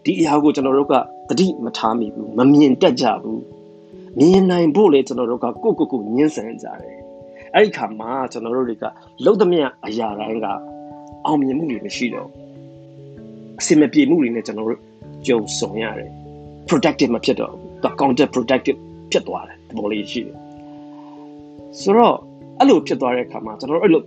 [0.05, 0.95] ဒီအရာကိုကျွန်တော်တို့က
[1.29, 3.43] တတိမထားမိဘူးမမြင်တတ်ကြဘူး
[4.19, 6.97] မြင်နိုင်ဖို့လေကျွန်တော်တို့ကကိုကိုကိုညှင်းဆန်ကြတယ်
[7.55, 8.85] အဲ့ဒီခါမှာကျွန်တော်တို့တွေက
[9.25, 10.47] လုံးသမျှအရာတိုင်းက
[11.27, 12.29] အောင်မြင်မှုတွေမရှိတော့
[13.61, 14.81] အစင်မပြေမှုတွေနဲ့ကျွန်တော်တို့
[15.27, 16.11] ကြုံဆုံရတယ်
[16.69, 18.79] productive မဖြစ်တော့ဘူး counter productive
[19.13, 20.37] ဖြစ်သွားတယ်ဒီလိုလေးရှိတယ်
[21.81, 22.17] ဆိုတော့
[22.59, 24.03] အဲ့လိုဖြစ်သွားတဲ့အခါမှာကျွန်တော်တို့အဲ့လို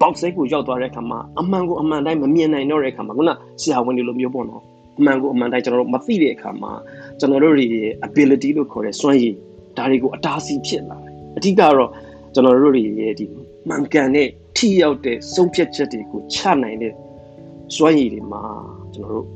[0.00, 4.62] box ကိုရောက်သွားတဲ့အခါမှာအမှန်ကိုအမှန်တိုင်းမမြင်နိုင်တော့တဲ့အခါမှာခုနဆရာဝန်တွေလိုမျိုးပေါ့နော်
[4.98, 6.72] အမှန်ကိုအမှန်တိုင်းကျွန်တော်တို့မသိတဲ့အခါမှာ
[7.18, 9.34] ကျွန်တော်တို့ရဲ့ ability လို့ခေါ်တဲ့စွမ်းရည်
[9.76, 11.90] ဒါတွေကိုအတားဆီးဖြစ်လာတယ်အဓိကတော့
[12.34, 13.26] ကျွန်တော်တို့ရဲ့ဒီ
[13.68, 16.92] မှန်ကန်တဲ့ထိရောက်တဲ့ဆုံးဖြတ်ချက်တွေကိုချနိုင်တဲ့
[17.76, 18.42] စွမ်းရည်တွေမှာ
[18.94, 19.26] ကျွန်တော်တို့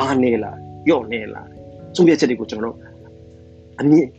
[0.00, 0.52] အားနေလာ
[0.90, 1.42] ရော့နေလာ
[1.94, 2.90] ဆုံးဖြတ်ချက်တွေကိုကျွန်တော်တို့
[3.80, 4.10] အမြင့်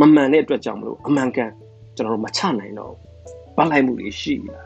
[0.00, 1.50] မမှန်တဲ့အတွက်ကြောင့်မလို့အမှန်ကန်
[1.96, 2.92] ကျွန်တော်တို့မချနိုင်တော့
[3.56, 4.62] ဘာလိုက်မှုတွေရှိလာ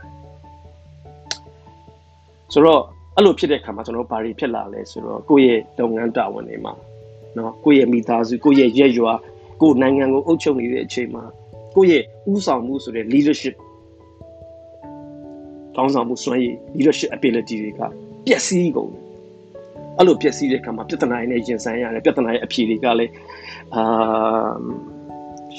[2.52, 2.82] ဆိုတော့
[3.16, 6.72] အဲ့လိုဖြစ်တဲ့ခါမှာကျွန်တော်ဘာတွေဖြစ်လာလဲဆိုတော့ကိုယ့်ရဲ့လုပ်ငန်းတာဝန်တွေမှာ
[7.37, 9.12] နော်ကိုယ့်ရဲ့မိသားစုကိုယ့်ရဲ့ရက်ရွာ
[9.61, 11.22] ကိုယ်နိုင်ငံကိုအုပ်ချုပ်နေတဲ့အချိန်မှာ
[11.77, 13.55] ကိုယ့်ရဲ့ဥဆောင်မှုဆိုတဲ့ leadership
[15.77, 17.81] ကောင်းဆောင်မှုစွမ်းရည် leadership ability တွေက
[18.27, 19.05] ပျက်စီးကုန်တယ်
[19.98, 23.12] အဲ့လိုပျက်စီးတဲ့ခါမှာပြဿနာတွေနဲ့ရင်ဆိုင်ရတယ်ပြဿနာရဲ့အဖြေတွေကလည်း
[23.74, 24.53] အာ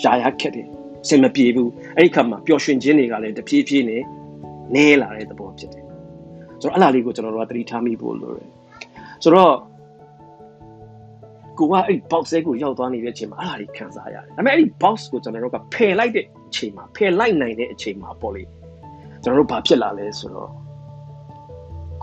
[0.01, 0.67] ရှားရခက်တယ်
[1.09, 4.03] စင်မပြေဘူးအဲ့ဒီခါမှာပျော်ရွှင်ခြင်းတွေကလည်းတဖြည်းဖြည်းနဲ့
[4.75, 5.84] နဲလာတဲ့သဘောဖြစ်တယ်
[6.61, 8.49] ဆိုတော့အဲ့လားလေးကိုကျွန်တော်တို့ကသတိထားမိဖို့လိုတယ်
[9.23, 9.53] ဆိုတော့
[11.59, 18.43] ကိုကအဲ့ box ကိုရောက်သွားနေတဲ့အချိန်မှာအဲ့လားလေးခံစားရတယ်ဒါပေမဲ့အဲ့ဒီ box ကိုကျွန်တော်တို့ကဖယ်လိုက်တဲ့အချိန်မှာဖယ်လိုက်နိုင်တဲ့အချိန်မှာပေါ့လေ
[19.23, 20.49] ကျွန်တော်တို့ဘာဖြစ်လာလဲဆိုတော့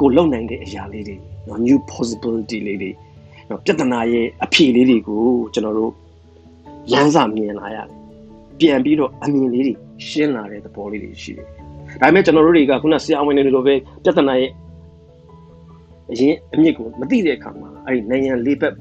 [0.01, 1.17] ကိုလုံနိုင်တဲ့အရာလေးတွေ
[1.49, 2.91] နော် new possibility လေးတွေ
[3.49, 5.23] နော်ပြဿနာရဲ့အဖြေလေးတွေကို
[5.55, 5.93] ကျွန်တော်တို့
[6.93, 7.89] ရမ်းစာမြင်လာရတယ်
[8.59, 9.75] ပြန်ပြီးတော့အမြင်လေးတွေ
[10.09, 11.49] ရှင်းလာတဲ့သဘောလေးတွေရှိတယ်
[12.01, 13.75] ဒါပေမဲ့ကျွန်တော်တို့တွေကခုနဆရာဝန်တွေလိုပဲ
[14.05, 14.51] ပြဿနာရဲ့
[16.13, 18.75] အရင်အမြင့်ကိုမသိတဲ့အခါမှာအဲ့ဒီနိုင်ငံလေးဘက်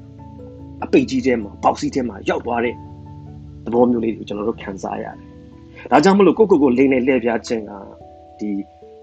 [0.84, 2.74] အပိတ်ကြီးထဲမှာပေါက်စီးထဲမှာရောက်သွားတဲ့
[3.64, 5.16] သဘောမျိုးလေးကိုကျွန်တော်တို့ခံစားရတယ်။
[5.90, 7.72] ဒါကြောင့်မလို့ကိုကိုကိုလိမ့်နေလှည့်ပြခြင်းက
[8.38, 8.50] ဒီ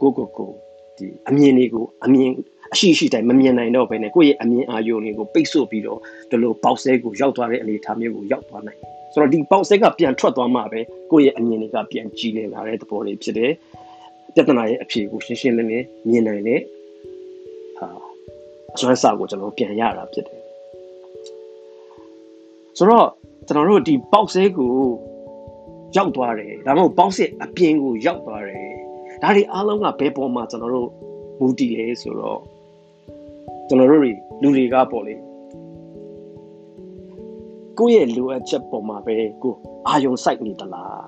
[0.01, 0.51] ကိုကိုကို
[0.97, 2.31] ဒီအမြင်တွေကိုအမြင်
[2.73, 8.79] အရှိရှိတိုင်းမမြင်နိုင်တော့ဘဲနဲ့ကိုယ့်ရဲ့အမြင်အာရုံတွေကိုပိတ်ဆို့ပြီးတော့ဒီလိုပေါက်ဆဲကိုရောက်သွားတဲ့အနေအထားမျိုးကိုရောက်သွားနိုင်။
[9.13, 10.79] ဆိုတော့ဒီပေါက်ဆဲကပြန်ထွက်သွားမှပဲ
[11.11, 13.51] ကိုယ့်ရဲ့အမြင်တွေကပြန်ကြည်လည်လာတဲ့သဘောလေးဖြစ်တယ်။
[14.35, 16.61] ပြဿနာရဲ့အဖြေကိုရှင်းရှင်းလင်းလင်းမြင်နိုင်တဲ့
[17.77, 17.87] ဟာ
[18.75, 20.41] အစွမ်းစာကိုကျွန်တော်ပြန်ရတာဖြစ်တယ်
[22.77, 23.07] ဆိုတော့
[23.47, 24.71] ကျွန်တော်တို့ဒီ box လေးကို
[25.95, 28.69] ရောက်သွားတယ်ဒါမှမဟုတ် box ရဲ့အပြင်ကိုရောက်သွားတယ်
[29.21, 30.89] ဒါတွေအားလုံးကဘယ်ပေါ်မှာကျွန်တော်တို့
[31.39, 32.39] မူတည်လဲဆိုတော့
[33.67, 34.11] ကျွန်တော်တို့တွေ
[34.41, 35.15] လူတွေကပေါ့လေ
[37.77, 39.53] ကိုယ့်ရဲ့လိုအပ်ချက်ပေါ်မှာပဲကို
[39.87, 41.03] အာယုံစိုက်နေသလား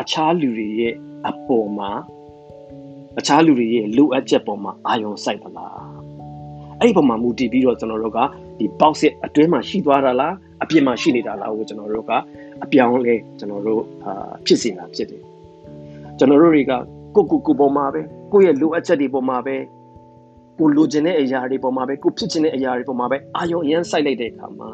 [0.00, 0.94] အခြားလူတွေရဲ့
[1.28, 1.90] အပေါ်မှာ
[3.18, 5.78] အခြားလူတွေရဲ့လိုအပ်ချက်ပေါ်မှာအာယုံစိုက်သလား
[6.80, 8.18] အဲ့ဒီပုံမှာမူတည်ပြီးတော့ကျွန်တော်တို့က
[8.58, 12.12] ဒီ box ရဲ့အတွင်းမှာရှိသွားတာလားအပြင်မှာရှိနေတာလားကိုကျွန်တော်တို့က
[12.64, 15.22] အပြောင်းလဲကျွန်တော်တို့အာဖြစ်စီတာဖြစ်တယ်
[16.18, 16.72] ကျွန်တော်တို့တွေက
[17.14, 18.00] ကိုကိုကိုပေါ်မှာပဲ
[18.32, 19.56] ကိုယ့်ရဲ့လိုအပ်ချက်တွေပေါ်မှာပဲ
[20.58, 24.68] ကိုလိုချင်တဲ့အရာတွေပေါ်မှာပဲကိုဖြစ်ချင်တဲ့အရာတွေပေါ်မှာပဲအာယုံအရင်စိုက်လိုက်တဲ့အခါမှာ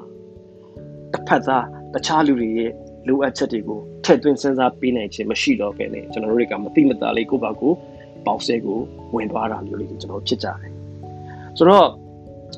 [1.12, 2.70] တစ်ဖက်သားတခြားလူတွေရဲ့
[3.09, 7.73] လိုအပ်ချက်တွေကိုထည့်သွင်းစဉ်းစားပေးနိုင်ခြင်းမရှိတော့ဘဲနဲ့ကျွန်တော်တို့တွေကမသိမသာလေးကိုယ့်ဘာကို
[8.27, 8.79] ပေါက်ဆဲကို
[9.14, 10.73] ဝင်သွားတာမျိုးလေးကျွန်တော်ဖြစ်ကြတယ်
[11.57, 11.88] ဆိုတော့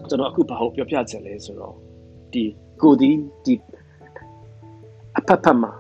[0.08, 1.74] ကျွန်တော်အခုဘာကိုပြောပြချင်လဲဆိုတော့
[2.32, 2.44] ဒီ
[2.82, 3.10] ကိုဒီ
[3.44, 3.54] ဒီ
[5.18, 5.72] အဖက်ဖက်မှာ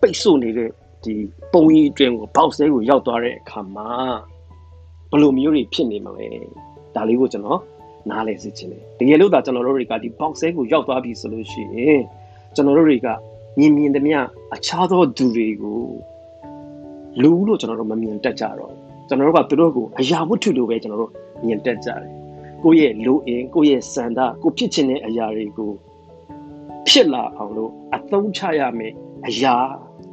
[0.00, 0.70] ပိတ်ဆို့နေတဲ့
[1.04, 1.14] ဒီ
[1.52, 3.88] ပုံကြီးအတွင်းကိုပေါက်ဆဲကိုရောက်သွားတဲ့အခါမှာ
[5.10, 6.28] ဘယ်လိုမျိုးတွေဖြစ်နေမလဲ
[6.94, 7.60] ဒါလေးကိုကျွန်တော်
[8.10, 12.00] နားလည်စေချင်တယ်တကယ်လို့ဒါကျွန်တော်တို့တွေကဒီ box ဆဲကိုရောက်သွားပြီဆိုလို့ရှိရင်
[12.54, 13.08] ကျွန်တော်တို့တွေက
[13.58, 14.18] မြင်မြင်သမျှ
[14.54, 15.80] အခြားသောသူတွေကို
[17.22, 18.74] လူလို့ကျွန်တော်တို့မမြင်တတ်ကြတော့
[19.08, 21.12] ကျွန်တော်တို့ကသူတို့ကိုအရာဝတ္ထုလိုပဲကျွန်တော်တို့
[21.46, 22.02] မြင်တတ်ကြတယ်
[22.62, 25.70] ကိုယ့်ရဲ့လူအင်ကိုယ့်ရဲ့စန္ဒကိုဖြစ်ချင်တဲ့အရာတွေကို
[26.88, 28.92] ဖြစ်လာအောင်လို့အသုံးချရမယ်
[29.26, 29.54] အရာ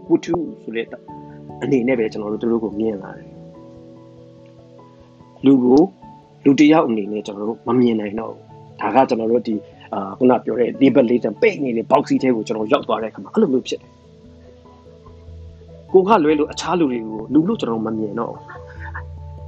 [0.09, 0.87] ဝတ္ထုဆိုတဲ့
[1.61, 3.27] အနေနဲ့ပဲကျွန်တော်တို့သူတို့ကိုမြင်လာတယ်
[5.45, 5.81] လူကို
[6.45, 8.43] လူတယောက်အနေနဲ့ကျွန်တော်တို့မမြင်နိုင်တော့ဘူး
[8.81, 9.55] ဒါကကျွန်တော်တို့ဒီ
[9.93, 13.91] အာခုနပြောတဲ့ labelation ပိတ်နေတဲ့ box ထဲကိုကျွန်တော်ရောက်သွားတဲ့အခါမှာအဲ့လိုမျိုးဖြစ်တယ်
[15.91, 18.33] ကိုကလွဲလို့အခြားလူတွေကိုလူလို့ကျွန်တော်မမြင်တော့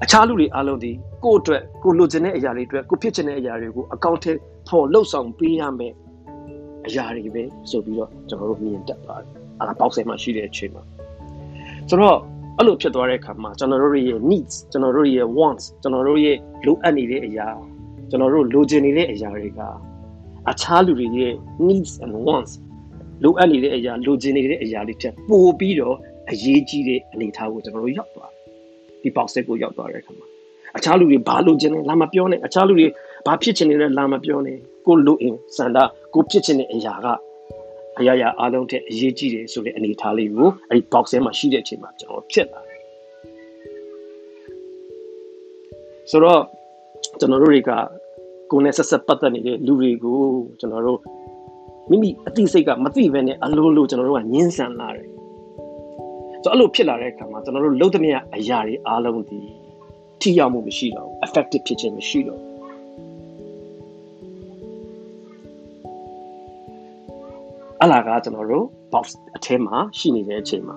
[0.03, 0.91] အခြားလူတွေအားလုံးဒီ
[1.23, 4.31] ကိုယ့်အတွက်ကိုလိုချင်တဲ့အရာတွေအတွက်ကိုဖြစ်ချင်တဲ့အရာတွေကိုအကောင့်ထဲ
[4.69, 5.93] ပေါ်လှုပ်ဆောင်ပေးရမယ်
[6.87, 9.27] အရာတွေပဲဆိုပြီးတော့ကျွန်တော်တို့မြင်တတ်ပါတယ်
[9.59, 10.83] အဲ့ဒါ box ထဲမှာရှိတဲ့အချိန်မှာ
[11.89, 12.17] ဆိုတော့
[12.57, 17.47] အဲ့လိုဖြစ်သွားတဲ့အခါမှာကျွန်တော်တို့ရဲ့ needs ကျွန်တော်တို့ရဲ့ wants ကျွန်တော်တို့ရဲ့လိုအပ်နေတဲ့အရာ
[18.09, 19.61] ကျွန်တော်တို့လိုချင်နေတဲ့အရာတွေက
[20.51, 21.33] အခြားလူတွေရဲ့
[21.67, 22.53] needs and wants
[23.23, 25.95] လိုအပ်နေတဲ့အရာလိုချင်နေတဲ့အရာတွေချက်ပို့ပြီးတော့
[26.31, 28.31] အရေးကြီးတဲ့အနေအထားကိုကျွန်တော်တို့ရောက်သွား
[29.01, 30.27] ဒီ box ကိုရောက်သွားတဲ့အခါမှာ
[30.77, 32.87] အခြားလူတွေဘာလိုချင်လဲလာမပြောနဲ့အခြားလူတွေ
[33.25, 35.77] ဘာဖြစ်ချင်နေလဲလာမပြောနဲ့ကိုလိုအင်စန္ဒ
[36.13, 37.07] ကိုဖြစ်ချင်တဲ့အရာက
[37.99, 42.79] အရာရာအားလုံးထက်အရေးကြီးတယ်ဆိုတဲ့အနေအထားလေးကိုအဲ့ဒီ box ထဲမှာရှိတဲ့အချိန်မှာကျွန်တော်ဖြစ်လာတယ်
[46.11, 46.41] ဆိုတော့
[47.19, 47.71] ကျွန်တော်တို့တွေက
[48.51, 50.19] ကိုယ်နဲ့ဆက်ဆက်ပတ်သက်နေတဲ့လူတွေကို
[50.59, 50.99] ကျွန်တော်တို့
[51.89, 55.07] မိမိအသိစိတ်ကမသိဘဲနဲ့အလိုလိုကျွန်တော်တို့ကညှင်းဆန်လာတယ်
[56.43, 59.39] ဆိုတော့အဲ့လိုဖြစ်လာတဲ့အခါမှာကျွန်တော်တို့လုံးသမျှအရာတွေအားလုံးဒီ
[60.21, 62.41] ထိရောက်မှုမရှိတော့ဘူး effective ဖြစ်ခြင်းမရှိတော့
[67.81, 70.75] အလားကကျွန်တော်တို့ box အထဲမှာရှိနေတဲ့အချိန်မှာ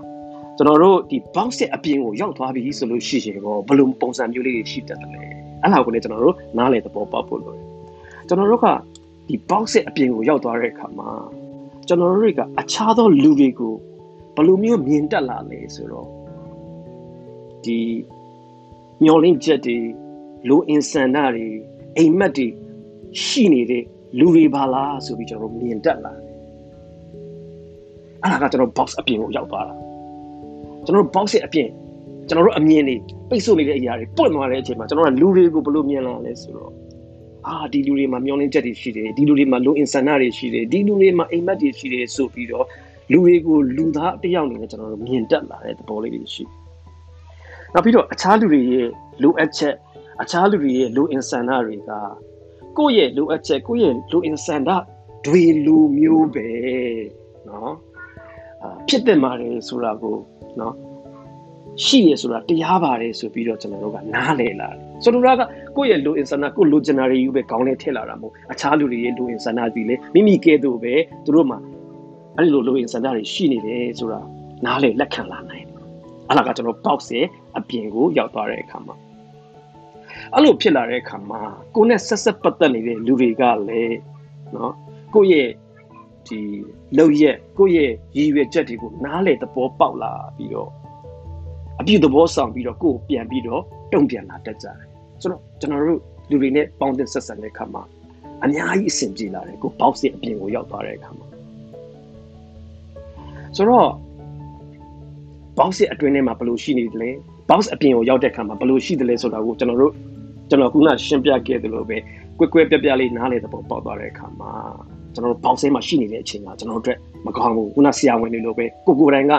[0.57, 7.65] ကျွန်တော်တို့ဒီ box ရဲ့အပြင်ကိုရောက်သွားပြီဆိုလို့ရှိရင်တော့ဘယ်လိုပုံစံမျိုးလေးတွေရှိတတ်တယ်လဲ အဲ့ဒါကိုလည်းကျွန်တော်တို့နားလည်သဘောပေါက်ဖို့လိုတယ်
[8.29, 8.67] ကျွန်တော်တို့က
[9.29, 11.11] ဒီ box ရဲ့အပြင်ကိုရောက်သွားတဲ့အခါမှာ
[11.89, 13.75] ကျွန်တော်တို့တွေကအခြားသောလူတွေကို
[14.35, 16.09] ဘယ်လိုမျိုးမြင်တက်လာလဲဆိုတော့
[17.65, 17.79] ဒီ
[19.03, 19.79] မျောလင်းချက်တွေ
[20.49, 21.47] လိုအင်ဆန္ဒတွေ
[21.97, 22.47] အိမ်မက်တွေ
[23.25, 23.85] ရှိနေတဲ့
[24.19, 26.33] လူတွေပါလားဆိုပြီးကျွန်တော်မြင်တက်လာတယ်
[28.23, 29.75] အဲ့ဒါကကျွန်တော် box အပြင်ကိုရောက်သွားတာ
[30.85, 31.69] ကျွန်တော် box ရဲ့အပြင်
[32.28, 32.96] ကျွန်တော်တို့အမြင်တွေ
[33.30, 36.72] ပိတ်ဆို့နေတဲ့အရာတွေပွင့်သွားတဲ့အချိန်မှာကျွန်တော်ကလူတွေကိုဘယ်လိုမြင်လာလဲဆိုတော့
[37.48, 42.66] အာဒီလူတွေမှာမျောလင်းချက်တွေရှိတယ်ဒီလူတွေမှာလိုအင်ဆန္ဒတွေရှိတယ်ဒီလူတွေမှာအိမ်မက်တွေရှိတယ်ဆိုပြီးတော့
[43.12, 46.44] လူတွေကိုလူသားတယောက်အနေနဲ့ကျွန်တော်တို့မြင်တက်လာတဲ့သဘောလေးတွေရှိ
[47.74, 48.88] နောက်ပြီးတော့အခြားလူတွေရဲ့
[49.24, 49.74] လိုအပ်ချက်
[50.22, 51.92] အခြားလူတွေရဲ့လိုအင်ဆန္ဒတွေက
[52.78, 54.70] ကိုယ့်ရဲ့လိုအပ်ချက်ကိုယ့်ရဲ့လိုအင်ဆန္ဒ
[55.26, 56.48] တွေလိုမျိုးပဲ
[57.46, 57.72] เนาะ
[58.88, 60.18] ဖြစ်တဲ့မှာတယ်ဆိုတာကို
[60.58, 60.74] เนาะ
[61.85, 65.43] ရှိရဆိုတာတရားပါတယ်ဆိုပြီးတော့ကျွန်တော်တို့ကနားလည်လာတယ်ဆိုတော့က
[65.77, 71.59] ကိုယ့်ရဲ့လိုအင်ဆန္ဒကိုလိုချင်တာတွေယူပဲခေါင်းထဲထည့်လာတာမဟုတ်အခြားလူတွေရဲ့လိုအင်ဆန္ဒတွေလေမိမိကဲ့သို့ပဲသူတို့မှာ
[72.37, 74.21] အဲ့ဒီလိုလိုအင်ဆန္ဒတွေရှိနေတယ်ဆိုတာ
[74.65, 75.79] နားလည်လက်ခံလာနိုင်တယ်
[76.29, 77.27] အဲ့ဒါကကျွန်တော် box ရဲ့
[77.59, 78.97] အပြင်ကိုရောက်သွားတဲ့အခါမှာ
[80.35, 81.41] အဲ့လိုဖြစ်လာတဲ့အခါမှာ
[81.75, 83.97] ကိုယ်နဲ့ဆက်ဆက်ပတ်သက်နေတဲ့လူတွေကလည်း
[84.55, 84.73] နော်
[85.15, 85.51] ကိုယ့်ရဲ့
[86.29, 86.41] ဒီ
[86.99, 90.71] လောက်ရက်ကိုယ့်ရဲ့ရည်ရွယ်ချက်တွေကိုနားလည်သဘောပေါက်လာပြီးတော့
[91.81, 94.77] အပြုသဘောဆောင်ပြီးတော့ကိုယ်ပြန်ပြီးတော့တုံ့ပြန်လာတတ်ကြတယ်
[95.23, 97.83] ဆိုတော့ကျွန်တော်တို့လူတွေနဲ့ပေါင်းတင်ဆက်ဆံတဲ့အခါမှာ
[98.45, 101.27] အများကြီးအဆင်ပြေလာတယ်ကိုဘောက်စ်ရဲ့အပြင်ကိုရောက်သွားတဲ့အခါမှာ
[103.57, 103.89] ဆိုတော့
[105.59, 107.11] box ရဲ့အတွင်းထဲမှာဘယ်လိုရှိနေတယ်လဲ
[107.49, 109.93] box အပြင်ကိုရောက်တဲ့အခါမှာဘယ်လိုရှိတယ်လဲဆိုတာကိုကျွန်တော်တို့
[110.49, 111.97] ကျွန်တော်ခုနရှင်းပြခဲ့သလိုပဲ
[112.39, 114.53] ကွက်ကွက်ပြပြလေးနားလေတဲ့ပုံပေါက်သွားတဲ့အခါမှာ
[115.15, 119.33] ကျွန်တော်တို့ box ထဲမှာရှိနေတဲ့အချိန်ကကျွန်တော်တို့အတွက်မကောင်းဘူးခုနဆရာဝန်တွေလိုပဲကိုကိုတိုင်က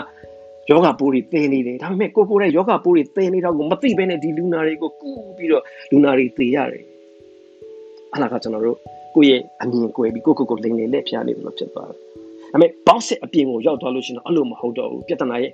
[0.70, 6.84] ယောဂပိုးတွေသင်နေတယ်ဒါပေမဲ့ကိုကိုတိုင်ယောဂပိုးတွေသင်နေတော့ကိုမသိဘဲနဲ့ဒီလူနာတွေကိုကူးပြီးတော့လူနာတွေသေရတယ်
[8.12, 8.78] အဲ့ဒါကကျွန်တော်တို့
[9.14, 11.98] ကိုယ့်ရဲ့အမြင်ကွဲပြီးကိုကိုကိုလိန်နေလက်ဖျားနေလို့ဖြစ်သွားတယ်
[12.52, 15.52] ဒါပေမဲ့ box အပြင်ကိုရောက်သွားလို့ရှိရင်တော့အဲ့လိုမဟုတ်တော့ဘူးပြဿနာရဲ့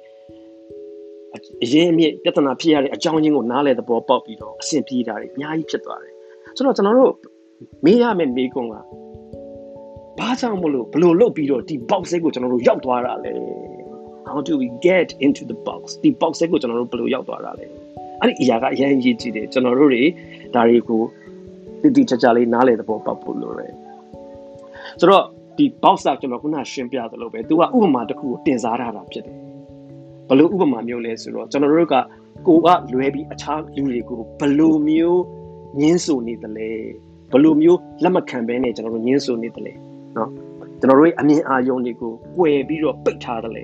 [1.63, 6.13] အရင်အမြင့်ပြဿနာဖြစ်ရတဲ့အကြောင်းရင်းကိုနားလည်သဘောပေါက်ပြီးတော့အဆင်ပြေတာတွေအများကြီးဖြစ်သွားတယ်
[6.57, 7.15] ဆိုတော့ကျွန်တော်တို့
[7.85, 8.75] မေးရမယ့်မေးခွန်းက
[10.19, 13.33] ဘာကြောင့်မလို့ဘလို့လုတ်ပြီးတော့ဒီ box ကိုကျွန်တော်တို့ရောက်သွားတာလဲ
[14.30, 17.66] how do we get into the box ဒီ box ကိုကျွန်တော်တို့ဘလို့ရောက်သွားတာလဲ
[18.22, 20.04] အဲ့ဒီအရာကအရင်ရေးကြည့်တယ်ကျွန်တော်တို့တွေ
[20.56, 21.02] ဒါတွေကို
[21.82, 23.74] တည်တည်ချာချာလေးနားလည်သဘောပေါက်ဖို့လိုတယ်
[25.00, 25.24] ဆိုတော့
[25.58, 29.38] ဒီ ဒီ box ကကျွန်တော်ခုနရှင်းပြသလိုပဲသူကဥပမာတစ်ခုကိုတင်စားထားတာဖြစ်တယ်
[30.28, 31.96] ဘယ်လိုဥပမာမျိုးလဲဆိုတော့ကျွန်တော်တို့က
[32.48, 35.22] ကိုကလွဲပြီးအခြားလူတွေကိုဘယ်လိုမျိုး
[35.82, 36.70] ညင်းဆိုနေသလဲ
[37.32, 39.74] ဘယ်လိုမျိုးလက်မခံဘဲနဲ့ကျွန်တော်တို့ညင်းဆိုနေသလဲ
[40.16, 40.30] เนาะ
[40.80, 43.64] ကျွန်တော်တို့ရဲ့အမြင်အာရုံတွေကို꿰ပြီးတော့ပိတ်ထားတယ်လေ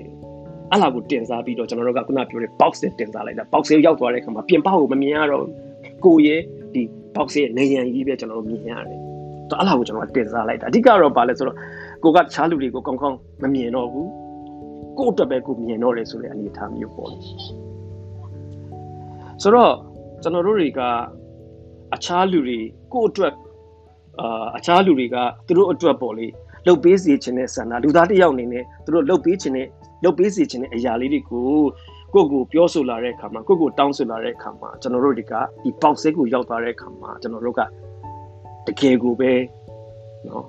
[0.71, 5.45] အဲ့လာကိုတင်စားပြီးတော့ကျွန်တော်တို့ကခုနပြောတဲ့ box နဲ့တင်စားလိုက်တာ box ကိုရောက်သွားတဲ့အခါမှာပြင်ပကိုမမြင်ရတော့
[6.05, 6.41] ကိုရဲ့
[6.73, 6.81] ဒီ
[7.15, 8.99] box ရဲ့နေရန်ကြီးပဲကျွန်တော်တို့မြင်ရတယ်
[9.49, 11.57] တော့အဲ့လာကိုကျွန်တော်တင်စားလိုက်တာအဓိကတော့ဘာလဲဆိုတော့
[12.03, 14.09] ကိုကတခြားလူတွေကိုကောင်းကောင်းမမြင်တော့ဘူး
[14.97, 17.17] ကိုအတွက်ပဲကိုမြင်တော့တယ်ဆိုတဲ့အနေအထားမျိုးပေါ့လေ
[19.41, 19.73] ဆိုတော့
[20.21, 20.81] ကျွန်တော်တို့တွေက
[21.95, 22.59] အခြားလူတွေ
[22.93, 23.33] ကိုအတွက်
[24.21, 25.15] အာအခြားလူတွေက
[25.47, 26.27] သူတို့အတွက်ပေါ့လေ
[26.65, 29.67] လှုပ်ပေးစေခြင်းတဲ့ဆန္ဒလူသားတစ်ယောက်အနေနဲ့သူတို့လှုပ်ပေးခြင်းနဲ့
[30.03, 31.47] လုပ်ပေးစေချင်တဲ့အရာလေးတွေကို
[32.13, 35.33] ကိုကိုပြောဆိုလာတဲ့အခါမှာကိုကိုတောင်းဆိုလာတဲ့အခါမှာကျွန်တော်တို့ဒီက
[35.63, 37.61] ဒီ box ကိုရောက်သွားတဲ့အခါမှာကျွန်တော်တို့က
[38.67, 39.31] တကယ်ကိုပဲ
[40.27, 40.45] နော်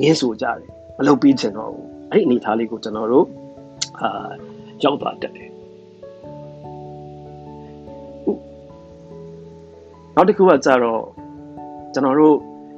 [0.00, 0.58] ငင်းဆိုကြတယ်
[0.98, 3.26] မလုပ်ပြီးချင်တော့ဘူးအဲ့ဒီအနေအထားလေးကိုကျွန်တော်တို့
[4.00, 4.30] အာ
[4.84, 5.50] ရောက်သွားတတ်တယ်
[10.16, 11.02] နောက်တစ်ခုကကြတော့
[11.94, 12.36] ကျွန်တော်တို့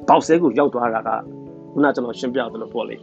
[0.09, 1.11] box ကိုရောက်သွားတာက
[1.73, 2.97] ခုနကျွန်တော်ရှင်းပြသလိုပေါ့လေ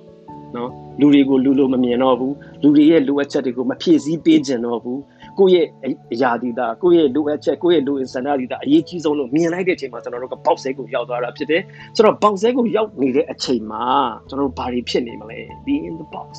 [0.55, 4.99] နော်လူတွေကိုလူလိုမမြင်တော့ဘူးလူတွေရဲ့လိုအပ်ချက်တွေကိုမဖြည့်ဆည်းပေးကြတော့ဘူး
[5.39, 11.61] ကိုယ့်ရဲ့အရာဒီတာကိုယ့်ရဲ့လိုအပ်ချက်ကိုယ့်ရဲ့လိုအင်ဆန္ဒဒီတာအရေးကြီးဆုံးလို့မြင်လိုက်တဲ့အချိန်မှာကျွန်တော်တို့ကပေါက်စဲကိုရောက်သွားတာဖြစ်တယ်
[11.95, 13.85] ဆိုတော့ပေါက်စဲကိုရောက်နေတဲ့အချိန်မှာ
[14.29, 16.29] ကျွန်တော်တို့ဘာတွေဖြစ်နေမလဲ be in the box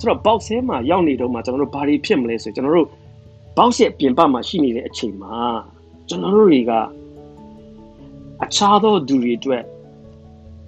[0.00, 2.88] ဆိုတော့ box ထဲမှာရောက်နေတော့မှကျွန်တော်တို့ဘာတွေဖြစ်မလဲဆိုကျွန်တော်တို့
[3.56, 5.36] box ရဲ့ပြင်ပမှာရှိနေတဲ့အချိန်မှာ
[6.08, 6.72] ကျွန်တော်တို့တွေက
[8.44, 9.62] အခြားသောသူတွေအတွက်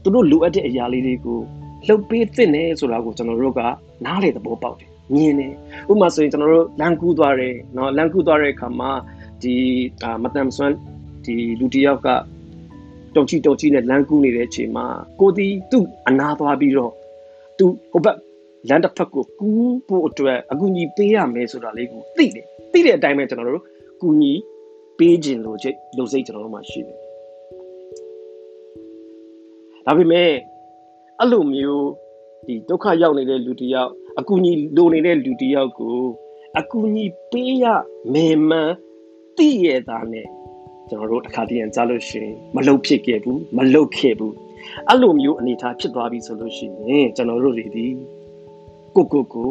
[0.04, 1.39] သူတို့လိုအပ်တဲ့အရာလေးတွေကို
[1.88, 3.62] လှုပ်ပေးသင့်တယ်ဆိုတာကိုကျွန်တော်တို့က
[4.06, 5.54] နားလေသဘောပေါက်တယ်မြင်တယ်
[5.91, 8.91] ဥပမာဆိုရင်ကျွန်တော်တို့လမ်းကူးသွားတယ်เนาะလမ်းကူးသွားတဲ့အခါမှာ
[9.41, 9.56] ဒီ
[10.24, 10.76] မတမ်ဆွမ်း
[11.26, 12.08] ဒီလူတယောက်က
[13.15, 14.86] တုံချီတုံချီနဲ့လမ်းကူးနေတဲ့အချိန်မှာ
[15.19, 16.93] ကိုဒီသူ့အနာသွားပြီးတော့
[17.58, 18.17] သူဟိုဘက်
[18.69, 23.63] လမ်းတစ်ဖက်ကိုကူးဖို့အတွက်အကူအညီပေးရမယ်ဆိုတာလေးကိုသိတယ်သိတဲ့အတိုင်းပဲကျွန်တော်တို့
[24.02, 24.34] ကူညီ
[24.98, 26.98] ပေးခြင်းလို့စိတ်လို့စိတ်ကျွန်တော်တို့မှာရှိတယ်
[29.87, 30.31] ဒါပေမဲ့
[31.19, 31.88] အဲ့လိုမျိုး
[32.47, 33.90] ဒီဒုက္ခရောက်နေတဲ့လူတယောက်
[34.21, 35.99] အကူအညီလိုနေတဲ့လူတယောက်ကို
[36.59, 37.64] အကူအညီပေးရ
[38.12, 38.71] မယ်မှန်
[39.37, 40.27] သိရတာနဲ့
[40.88, 44.35] ကျွန်တော်တို့တစ်ခါတည်းရန်ကြားလို့ရှိရင်မလုံဖြစ်ခဲ့ဘူးမလုံခဲ့ဘူး
[44.88, 47.87] အဲ့လိုမျိုးအနေအထားဖြစ်သွားပြီဆိုလို့ရှိရင်ကျွန်တော်တို့တွေဒီ
[48.97, 49.51] ကိုကိုကို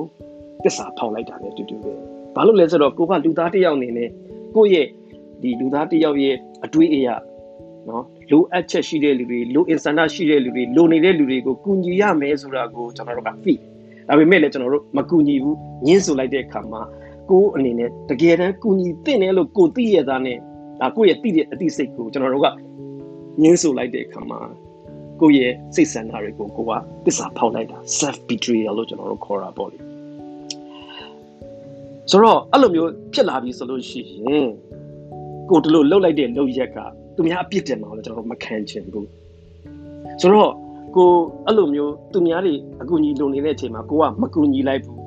[0.64, 1.94] တစ္ဆာဖောက်လိုက်တာနဲ့တူတူပဲ
[2.36, 4.10] ဘာလို့လဲဆိုတော့ကိုကလူသားတစ်ယောက်အနေနဲ့
[4.56, 4.88] ကိုယ့်ရဲ့
[5.42, 7.08] ဒီလူသားတစ်ယောက်ရဲ့အတွေးအရ
[7.88, 13.54] နော်လိုအပ်ချက်ရှိတဲ့လူတွေလိုအင်ဆန္ဒရှိတဲ့လူတွေလိုနေတဲ့လူတွေကိုကူညီရမယ်ဆိုတာကိုကျွန်တော်တို့ကသိ
[14.08, 16.82] ဒါပေမဲ့လည်းကျွန်တော်တို့မကူညီဘူးညှင်းဆိုလိုက်တဲ့အခါမှာ
[17.30, 20.38] ကိုယ်အနေနဲ့တကယ်တမ်းကူညီသင့်တယ်လို့ကိုသိရတာနဲ့
[20.82, 22.48] ဒါကိုယ့်ရဲ့သိတဲ့အသိစိတ်ကိုကျွန်တော်တို့က
[23.42, 24.40] ညှင်းဆိုလိုက်တဲ့အခါမှာ
[25.22, 26.72] ကိုယ့်ရဲ့စိတ်ဆန္ဒတွေကိုကိုက
[27.06, 29.78] တစ္ဆာဖောက်လိုက်တာ self betrayal လို့ကျွန်တော်တို့ခေါ်တာပေါ့လေ
[32.12, 34.50] ဆိုတော့အဲ့လိုမျိုးဖြစ်လာပြီဆိုလို့ရှိရင်
[35.50, 36.78] ကိုတို့လိုလှုပ်လိုက်တဲ့လှုပ်ရက်က
[37.19, 39.09] သူများအပြစ်တင်မှာလည်းကျွန်တော်တို့မခံချင်ဘူး
[40.21, 40.53] ဆိုတော့
[40.97, 41.11] ကို
[41.47, 44.99] အဲ့လိုမျိုးသူများတွေအကူအညီလိုနေတဲ့အချိန်မှာကိုကမကူညီလိုက်ဘူး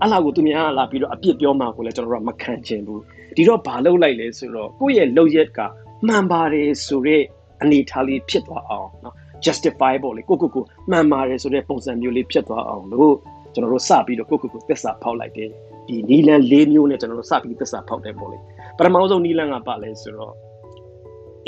[0.00, 3.00] အဲ့လာကိုသူများလာပြီးတော့အပြစ်ပြောမှကိုလည်းကျွန်တော်တို့ကမခံချင်ဘူး
[3.36, 5.60] ဒီတော့ဘာလုပ်လိုက်လဲဆိုတော့ကိုယ့်ရဲ့လှုပ်ရက်က
[6.06, 7.22] မှန်ပါတယ်ဆိုတဲ့
[7.62, 13.14] အနေထားလေးဖြစ်သွားအောင်เนาะ justify ပေါ့လေကိုကိုကိုမှန်ပါတယ်ဆိုတဲ့ပုံစံမျိုးလေးဖြစ်သွားအောင်လို့
[13.54, 15.48] ကျွန်တော်တို့စပြီးတော့ကိုကိုကိုသစ္စာဖောက်လိုက်တယ်
[15.88, 18.38] ဒီနီလန်၄မျိုးနဲ့ကျွန်တော်တို့စပြီးသစ္စာဖောက်တယ်ပေါ့လေ
[18.78, 20.34] ပထမဆုံးနီလန်ကပါလဲဆိုတော့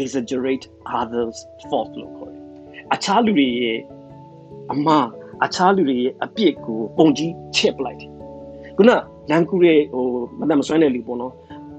[0.02, 0.66] exaggerate
[1.00, 1.38] others
[1.70, 2.44] fault လို့ခေါ်တယ်
[2.94, 3.80] အခြားလူတွေရဲ့
[4.74, 5.08] အမှား
[5.46, 8.12] အခြားလူတွေရဲ့အပြစ်ကိုပုံကြီးချက်ပလိုက်တယ်
[8.78, 8.92] ခုန
[9.30, 10.06] လန်ကူရဲ့ဟို
[10.40, 11.34] မတမဆွမ်းတဲ့လူပေါ့နော်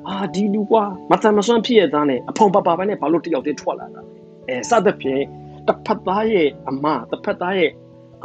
[0.09, 4.02] အာဒီလူကွာမတမဆွမ်းဖြစ်ရသားနဲ့အဖုံပပပိုင်းနဲ့ဘာလို့တယောက်တည်းထွက်လာတာ
[4.48, 5.22] အဲစသဖြင့်
[5.66, 7.70] တစ်ဖက်သားရဲ့အမှားတစ်ဖက်သားရဲ့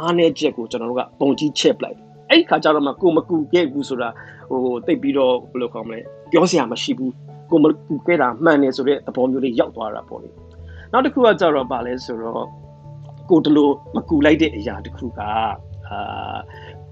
[0.00, 1.96] အားနည်းချက်ကိုကျွန်တော်တို့ကပုံကြီးချက်ပလိုက်
[2.30, 4.08] အဲ့ခါကျတော့မှကိုမကူခဲ့ဘူးဆိုတာ
[4.48, 7.12] ဟိုတိတ်ပြီးတော့ဘယ်လိုခေါ်မလဲပြောစရာမရှိဘူး
[7.49, 10.29] ကိုမကူခဲ့တာမှန်တယ်ဆိုတဲ့သဘောမျိုးလေးရောက်သွားတာပေါ့လေ
[10.91, 12.45] နောက်တစ်ခုကကြတော့ဗာလဲဆိုတော့
[13.29, 15.19] ကိုတလို့မကူလိုက်တဲ့အရာတစ်ခုက
[15.89, 16.37] အာ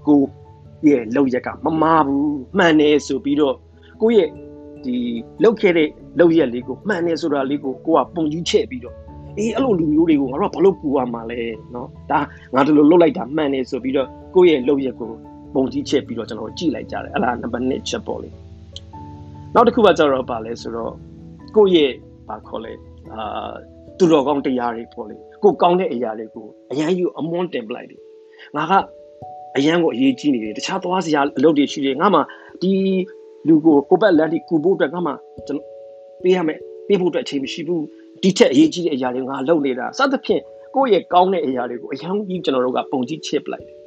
[0.06, 0.20] ကို
[0.88, 3.56] ရဲ့လောက်ရက်ကမမာဘူးမှန်တယ်ဆိုပြီးတော့
[4.00, 4.28] ကိုရဲ့
[4.84, 4.96] ဒီ
[5.42, 5.88] လောက်ခဲ့တဲ့
[6.18, 8.96] လောက်ရက်လေးကိုမှန်တယ်ဆိုတာလေးကိုကိုကပုံကြီးချက်ပြီးတော့
[9.38, 11.40] အေးအဲ့လိုလူမျိုးတွေကိုငါတို့ကဘာလို့ကူရမှာလဲ
[11.72, 12.18] เนาะဒါ
[12.54, 15.10] ငါတို့လိုလုတ်လိုက်တာမှန်တယ်ဆိုပြီးတော့ကိုယ့်ရဲ့လောက်ရက်ကို
[15.54, 18.28] ပုံကြီးချက်ပြီးတော့ကျွန်တော်ကြည့်လိုက်ကြတယ်အဲ့ဒါနံပါတ်1ချက်ပေါ့လေ
[19.55, 20.93] နောက်တစ်ခုကကြတော့ပါလဲဆိုတော့
[21.55, 21.91] ကိုယ့်ရဲ့
[22.27, 22.73] ဘာခေါ်လဲ
[23.13, 23.53] အာ
[23.97, 28.01] သူတော်ကောင်းတရားတွေပေါ့လေကိုကောင်းတဲ့အရာတွေကိုအရန်ယူအမွန်းတင်ပလိုက်တယ်
[28.55, 28.73] ငါက
[29.57, 32.19] အရန်ကိုအရေးကြီးနေတယ်တခြားသွားစရာအလုပ်တွေရှိတယ်ငါမှ
[32.61, 32.71] ဒီ
[33.47, 35.11] လူကိုကိုပတ်လန်တီကူဖို့အတွက်ငါမှ
[35.47, 35.67] ကျွန်တော်
[36.23, 37.83] ပေးရမယ်ပေးဖို့အတွက်အချိန်မရှိဘူး
[38.21, 40.41] ဒီထက်အရေးကြီးတဲ့အရာတွေငါလုပ်နေတာစသဖြင့်
[40.75, 43.77] ကိုယ့်ရဲ့ကောင်းတဲ့အရာတွေကိုအရင်ကြီးကျွန်တော်တို့ကပုံကြီးချစ်ပလိုက်တယ်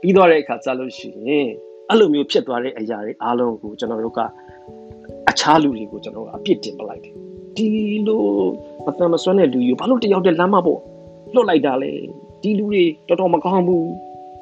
[0.00, 1.48] ပြီးတော့တဲ့အခါကျလို့ရှိရင်
[1.90, 4.20] အဲ့လိုမျိုးဖြစ်သွားတဲ့အရာတွေအားလုံးကိုကျွန်တော်တို့က
[5.30, 7.14] အခြားလူတွေကိုကျွန်တော်တို့အပြစ်တင်ပလိုက်တယ်
[7.56, 7.66] ဒီ
[8.06, 8.22] လို
[8.84, 10.80] မတမ်းမစွမ်းတဲ့လူကြီးဘာလို့တယောက်တည်းလမ်းမပေါ့
[11.34, 11.90] လွတ်လိုက်တာလဲ
[12.42, 13.84] ဒီလူတွေတော်တော်မကောင်းဘူး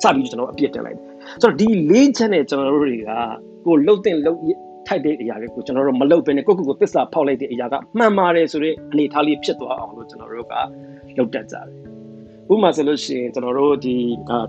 [0.02, 1.06] စပြီးကျွန်တော်အပြစ်တင်လိုက်တယ်
[1.42, 3.10] ဆိုတော့ဒီလေးချက်နဲ့ကျွန်တော်တို့တွေက
[3.66, 4.38] ကိုလှုပ်တဲ့လှုပ်
[4.86, 10.54] ထိုက်တဲ့အရာတွေကိုကျွန်တော်တို့မလုပ်ဘဲနဲ့ကိုယ့်ကိုယ်ကိုသစ္စာဖောက်လိုက်တဲ့အရာကမှန်ပါတယ်ဆိုတဲ့အနေအထားလေးဖြစ်သွားအောင်လို့ကျွန်တော်တို့က
[11.18, 11.95] လုပ်တတ်ကြတယ်
[12.52, 13.94] ဥပမာဆိုလို့ရှိရင်ကျွန်တော်တို့ဒီ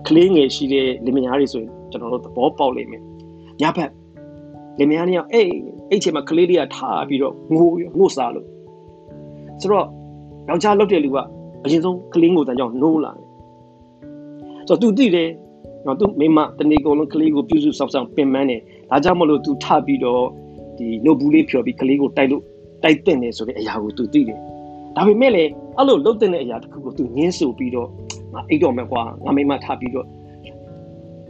[0.06, 3.02] ကလေးငယ်ရှိတဲ့လင်မယားတွေဆိုရင်ကျွန်တော်တို့သဘောပေါက်လိမ့်မယ်
[3.60, 3.90] ညဘက်
[4.78, 5.50] လင်မယားနေအောင်အေး
[5.90, 8.46] အဲ့ချိန်မှာကလေးတွေကထားပြီးတော့ငိုငိုစားလို့
[9.60, 9.86] ဆိုတော့
[10.48, 11.18] ယောက်ျားလုပ်တဲ့လူက
[11.64, 13.26] အရင်ဆုံးကလေးငိုတန်ကြောင့်နိုးလာတယ်
[14.68, 15.28] ဆိုတော့သူသိတယ်
[15.86, 20.24] နော်သူမိမတနေ့ကုန်လုံးကလေးကိုပြုစုစောင့်ရှောက်ပင်ပန်းတယ်ဒါကြောင့်မလို့သူထပြီးတော့
[20.78, 22.42] ဒီနှုတ်ဘူးလေးဖြော်ပြီးကလေးကိုတိုက်လို့
[22.82, 24.38] တိုက်တဲ့နေဆိုတဲ့အရာကိုသူသိတယ်
[24.98, 27.88] ဒါပေမဲ့လည်းအဲ့လိုလှုပ်တဲ့အရာတစ်ခုကိုသူငင်းဆူပြီးတော့
[28.34, 30.06] ငါအိတ်တော့မယ်ကွာငါမိမထပြီးတော့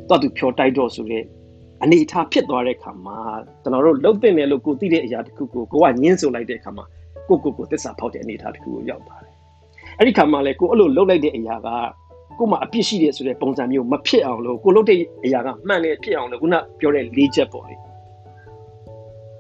[0.09, 1.25] တော့သူဖြော်တိုက်တော့ဆိုတဲ့
[1.83, 3.19] အနေအထားဖြစ်သွားတဲ့အခါမှာ
[3.63, 6.85] ကျွန်တော်တို့လှုပ်တဲ့နေလို့ကိုသိတဲ့အရာတစ်ခုကိုကိုကငင်းဆူလိုက်တဲ့အခါမှာ
[7.29, 9.35] ကိုကိုကိုသစ္စာဖောက်တဲ့အနေအထားတစ်ခုကိုရောက်သွားတယ်
[9.99, 11.69] အဲ့ဒီခါမှာလေကိုအဲ့လိုလှုပ်လိုက်တဲ့အရာက
[12.39, 17.75] ကိုမှအပြစ်ရှိတယ်ဆိုတဲ့ပုံစံမျိုးမဖြစ်အောင်လို့ကိုလုပ်တဲ့အရာကမှန်တယ်ဖြစ်အောင်လို့ခုနပြောတဲ့လေးချက်ပေါ့လေ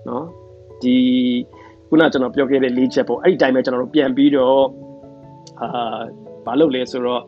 [0.08, 0.24] နော်
[0.82, 0.96] ဒီ
[1.88, 4.64] ခုနကျွန်တော်ပြောခဲ့တဲ့လေးချက်ပေါ့အဲ့ဒီတိုင်းပဲကျွန်တော်တို့ပြန်ပြီးတော့
[5.60, 5.68] အာ
[6.46, 7.22] ဘာလုပ်လဲဆိုတော့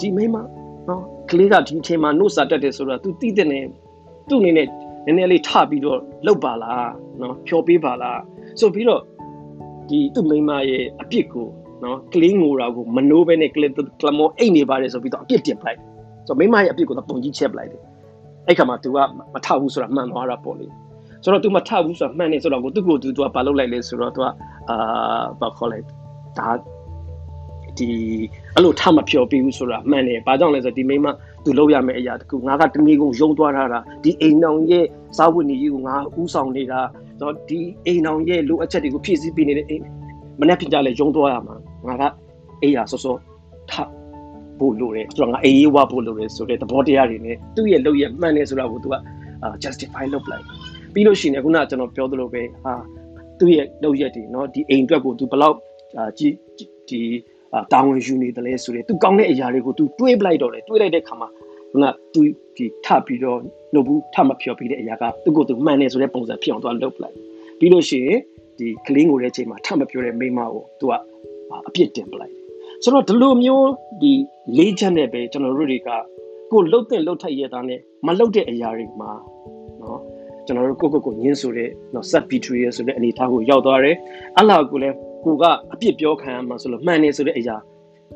[0.00, 0.36] ဒီမိမ
[0.88, 3.60] နော်ကလေးကဒီအချိန်မှာနှုတ်စာတက်တယ်ဆိုတော့ तू တိတဲ့နေ
[4.28, 4.66] သူ့အနေနဲ့
[5.06, 8.20] နည်းနည်းလေးထပြီးတော့လှုပ်ပါလားနော်ဖြောပေးပါလား
[8.60, 9.02] ဆိုပြီးတော့
[9.88, 11.48] ဒီသူ့မိမရဲ့အပြစ်ကို
[11.84, 13.64] နော်ကလေးငိုတာကိုမနိုးပဲနဲ့ကလ
[14.00, 15.78] ကလမောအိတ်နေပါတယ်ဆိုပြီးတော့အပြစ်တင်ပလိုက်
[16.26, 17.82] ဆိုတော့မိမရဲ့အပြစ်ကိုတော့ပုံကြီးချက်ပလိုက်တယ်
[18.48, 18.98] အဲ့ခါမှာ तू က
[19.34, 20.66] မထဘူးဆိုတာမှန်သွားတာပေါ့လေ
[21.23, 24.25] ဆိုတော့ तू မထဘူးဆိုတာမှန်နေဆိုတော့ကိုသူ့ကို तू ကဘာလုပ်လိုက်လဲဆိုတော့ तू က
[24.69, 24.77] အာ
[25.39, 25.85] ဘာခေါ်လိုက်
[26.39, 26.49] ဒါ
[27.79, 27.89] ဒီ
[28.55, 31.07] အဲ့လိုထမဖြော်ပြီးဘူးဆိုတာမှန်တယ်ဘာကြောင့်လဲဆိုတော့ဒီမိမ
[31.43, 34.85] သူလုပ်ရမယ့်အရာတခုငါကတမီကုန်ယုံသွားတာဒီအိမ်နောင်ရဲ့
[35.17, 39.83] စာဝတ်နေကြီးကိုငါဥဆောင်နေတာဆိုတော့ဒီအိမ်နောင်ရဲ့လိုအပ်ချက်တွေကိုဖြည့်ဆည်းပေးနေတဲ့အိမ်
[40.39, 41.55] မနေ့ပြင်ကြလဲယုံသွားရမှာ
[41.87, 42.03] ငါက
[42.61, 43.15] အေးရဆောဆော
[43.71, 43.73] ထ
[44.59, 48.95] ဖို့လို့တယ်ဆိုတော့ငါအေးရေးဝဖို့လို့တယ်ဆိုတဲ့သဘောတရားတွေနဲ့သူ့ရဲ့လုပ်ရမှန်တယ်ဆိုတာကိုသူက
[49.63, 50.45] justify လုပ်လိုက်
[50.93, 52.73] ပြီးလို့ရှိရင်ခုနကကျွန်တော်ပြောသလိုပဲဟာ
[53.39, 55.55] သူ့ရဲ့လုပ်ရက်တွေเนาะဒီအိမ်အတွက်ကိုသူဘလောက်
[56.17, 56.27] ဒီ
[56.89, 57.01] ဒီ
[57.73, 61.29] တာဝန်ယူနေတယ်လဲဆိုတဲ့သူကောင်းတဲ့အရာတွေကိုသူတွေးပလိုက်တော့တယ်တွေးလိုက်တဲ့ခါမှာ
[61.71, 62.21] ခုနသူ
[62.57, 63.39] ဒီထပြီးတော့
[63.73, 67.15] လုပ်ဘူးထမဖြော်ပြီးတဲ့အရာကသူ့ကိုသူမှန်တယ်ဆိုတဲ့ပုံစံဖြစ်အောင်သူကလုပ်ပလိုက်
[67.59, 68.19] ပြီးလို့ရှိရင်
[68.59, 70.93] ဒီကလင်းကိုတဲ့အချိန်မှာထမပြောတဲ့မိမကိုသူက
[71.67, 72.33] အပြစ်တင်ပလိုက်
[72.83, 73.69] ဆိုတော့ဒီလိုမျိုး
[74.01, 74.13] ဒီ
[74.57, 75.89] လေးချက်နဲ့ပဲကျွန်တော်တို့တွေက
[76.51, 79.11] ကိုလှုပ်တဲ့လှုပ်ထိုက်ရတာနဲ့မလှုပ်တဲ့အရာတွေမှာ
[79.81, 79.99] နော်
[80.46, 83.96] ကျွန်တော်တို့ကိုကိုကိုညင်းဆိုတဲ့နော် sub betrayal ဆိုတဲ့အနေအထားကိုရောက်သွားတယ်
[84.38, 87.56] အလားကိုလည်းကိုကအပြစ်ပြောခံရမှာဆိုလို့မှန်နေဆိုတဲ့အရာ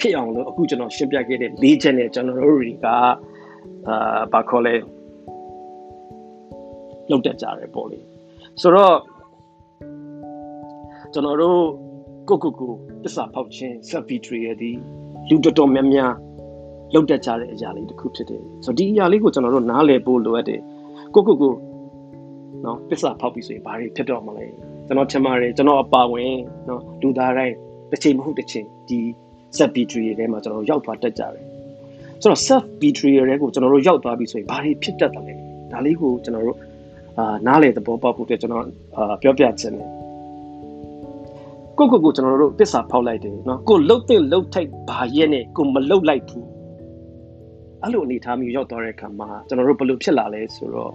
[0.01, 2.97] ဖြစ်အောင်လို့အခုကျွန်တော်ရှင်းပြခဲ့တဲ့လေးချက်နဲ့ကျွန်တော်တို့တွေကအာ
[4.33, 4.75] ဘာခေါ်လဲ
[7.11, 7.99] လောက်တက်ကြတယ်ပေါ့လေ
[8.63, 8.97] ဆိုတော့
[11.13, 11.61] ကျွန်တော်တို့
[12.29, 12.73] ကိုကိုကို
[13.05, 14.71] တစ္ဆာဖောက်ခြင်း sub betrayal ဒီ
[15.29, 16.13] လူတော်တော်များများ
[16.95, 20.61] လောက်တက်ကြတဲ့အရာလေးတစ်ခုဖြစ်တယ်ဆိုတော့ဒီအရာလေးကိုကျွန်တော်တို့နားလည်ဖို့လိုအပ်တယ်
[21.15, 21.53] ကိုကိုကို
[22.65, 24.47] နော်တစ္ဆာဖောက်ပြီးဆိုရင်ဘာတွေဖြစ်တော့မလဲ
[24.87, 26.33] ကျွန်တော်ထင်ပါတယ်ကျွန်တော်အပါဝင်
[26.69, 27.55] နော်လူသားတိုင်း
[27.91, 29.01] တစ်ချိန်မဟုတ်တစ်ချိန်ဒီ
[29.57, 31.45] sub betrayal ထဲမှာကျွန်တော်ရောက်သွားတတ်ကြတယ်
[32.23, 35.35] ဆိုတော့ self betrayal တွေကိုကျွန်တော်တို့ရောက်သွားပြီဆိုရင်ဘာတွေဖြစ်တတ်တယ်လဲ
[35.73, 36.59] ဒါလေးကိုကျွန်တော်တို့
[37.19, 38.65] အာနားလေသဘောပေါက်ဖို့အတွက်ကျွန်တော်
[38.97, 39.89] အာပြောပြချင်တယ်
[41.79, 46.47] ကိုကိုကိုကျွန်တော်တို့တစ္ဆာဖောက်လိုက်တယ်နော်ကိုလှုပ်တဲ့လှုပ်ထိုက်ဘာရဲ့နဲ့ကိုမလှုပ်လိုက်ဘူး
[47.83, 50.93] အဲ့လိုအနေထားမျိုးရောက်သွားတဲ့အခါမှာကျွန်တော်တို့ဘယ်လိုဖြစ်လာလဲဆိုတော့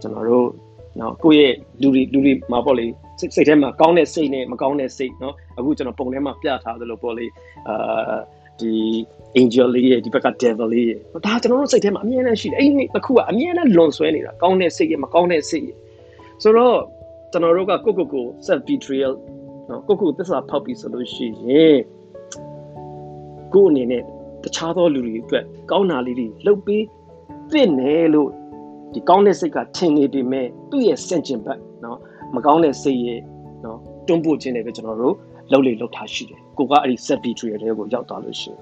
[0.00, 0.46] ကျွန်တော်တို့
[0.98, 2.86] နော်ကိုယ့်ရဲ့လူတွေလူတွေမှာပေါ့လေ
[3.20, 7.26] စိတ်စိတ်ထဲမှာကောင်းတဲ့စိတ်နဲ့မကောင်းတဲ့စိတ်နော်အခုကျွန်တော်ပုံထဲမှာပြထားသလိုပေါ့လေ
[7.68, 8.16] အာ
[8.60, 8.72] ဒီ
[9.40, 15.76] angel လေးရဲ့ဒီဘက်က devil လေးရဲ့ဒါကျွန်တော်တို့စိတ်ထဲမှာအမြဲတမ်းရှိတယ်အဲ့ဒီတစ်ခုကအမြဲတမ်းလွန်ဆွဲနေတာကောင်းတဲ့စိတ်ရဲ့မကောင်းတဲ့စိတ်ရဲ့
[16.42, 16.78] ဆိုတော့
[17.32, 19.12] ကျွန်တော်တို့ကကိုကိုကို self betrayal
[19.68, 21.78] နော်ကိုကိုသစ္စာဖောက်ပြီဆိုလို့ရှိရင်
[23.54, 24.02] ကိုအနေနဲ့
[24.44, 26.84] တခြားသောလူတွေအတွက်ကောင်းတာလေးတွေလုပ်ပေး
[27.52, 28.30] သင့်တယ်လို့
[28.92, 31.98] ဒီကောင်းတဲ့စိတ်ကထင်နေပေမဲ့သူ့ရဲ့စင်ကျင်ဘက်နော်
[32.34, 33.20] မကောင်းတဲ့စိတ်ရဲ့
[33.64, 35.14] နော်တွန်းပို့ခြင်းတွေပဲကျွန်တော်တို့
[35.50, 38.60] လှုပ်လေလှုပ်ထားရှိတယ်ကိုကအဲ့ဒီ set betrayal တွေကိုရောက်သွားလို့ရှိရင်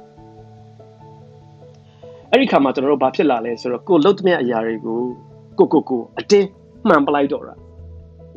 [2.31, 5.01] အဲ့ဒီခါမှာကျွန်တော်တို့ဘာဖြစ်လာလဲဆိုတော့ကိုလှုပ်သမျှအရာတွေကို
[5.59, 6.49] ကိုကိုကိုအတင်း
[6.89, 7.55] မှန်ပလိုက်တော့တာ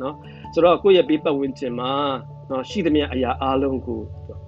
[0.00, 0.14] နော်
[0.52, 1.90] ဆိုတော့ကိုယ့်ရဲ့ဘေးပတ်ဝန်းကျင်မှာ
[2.52, 4.00] နော်ရှိသမျှအရာအားလုံးကို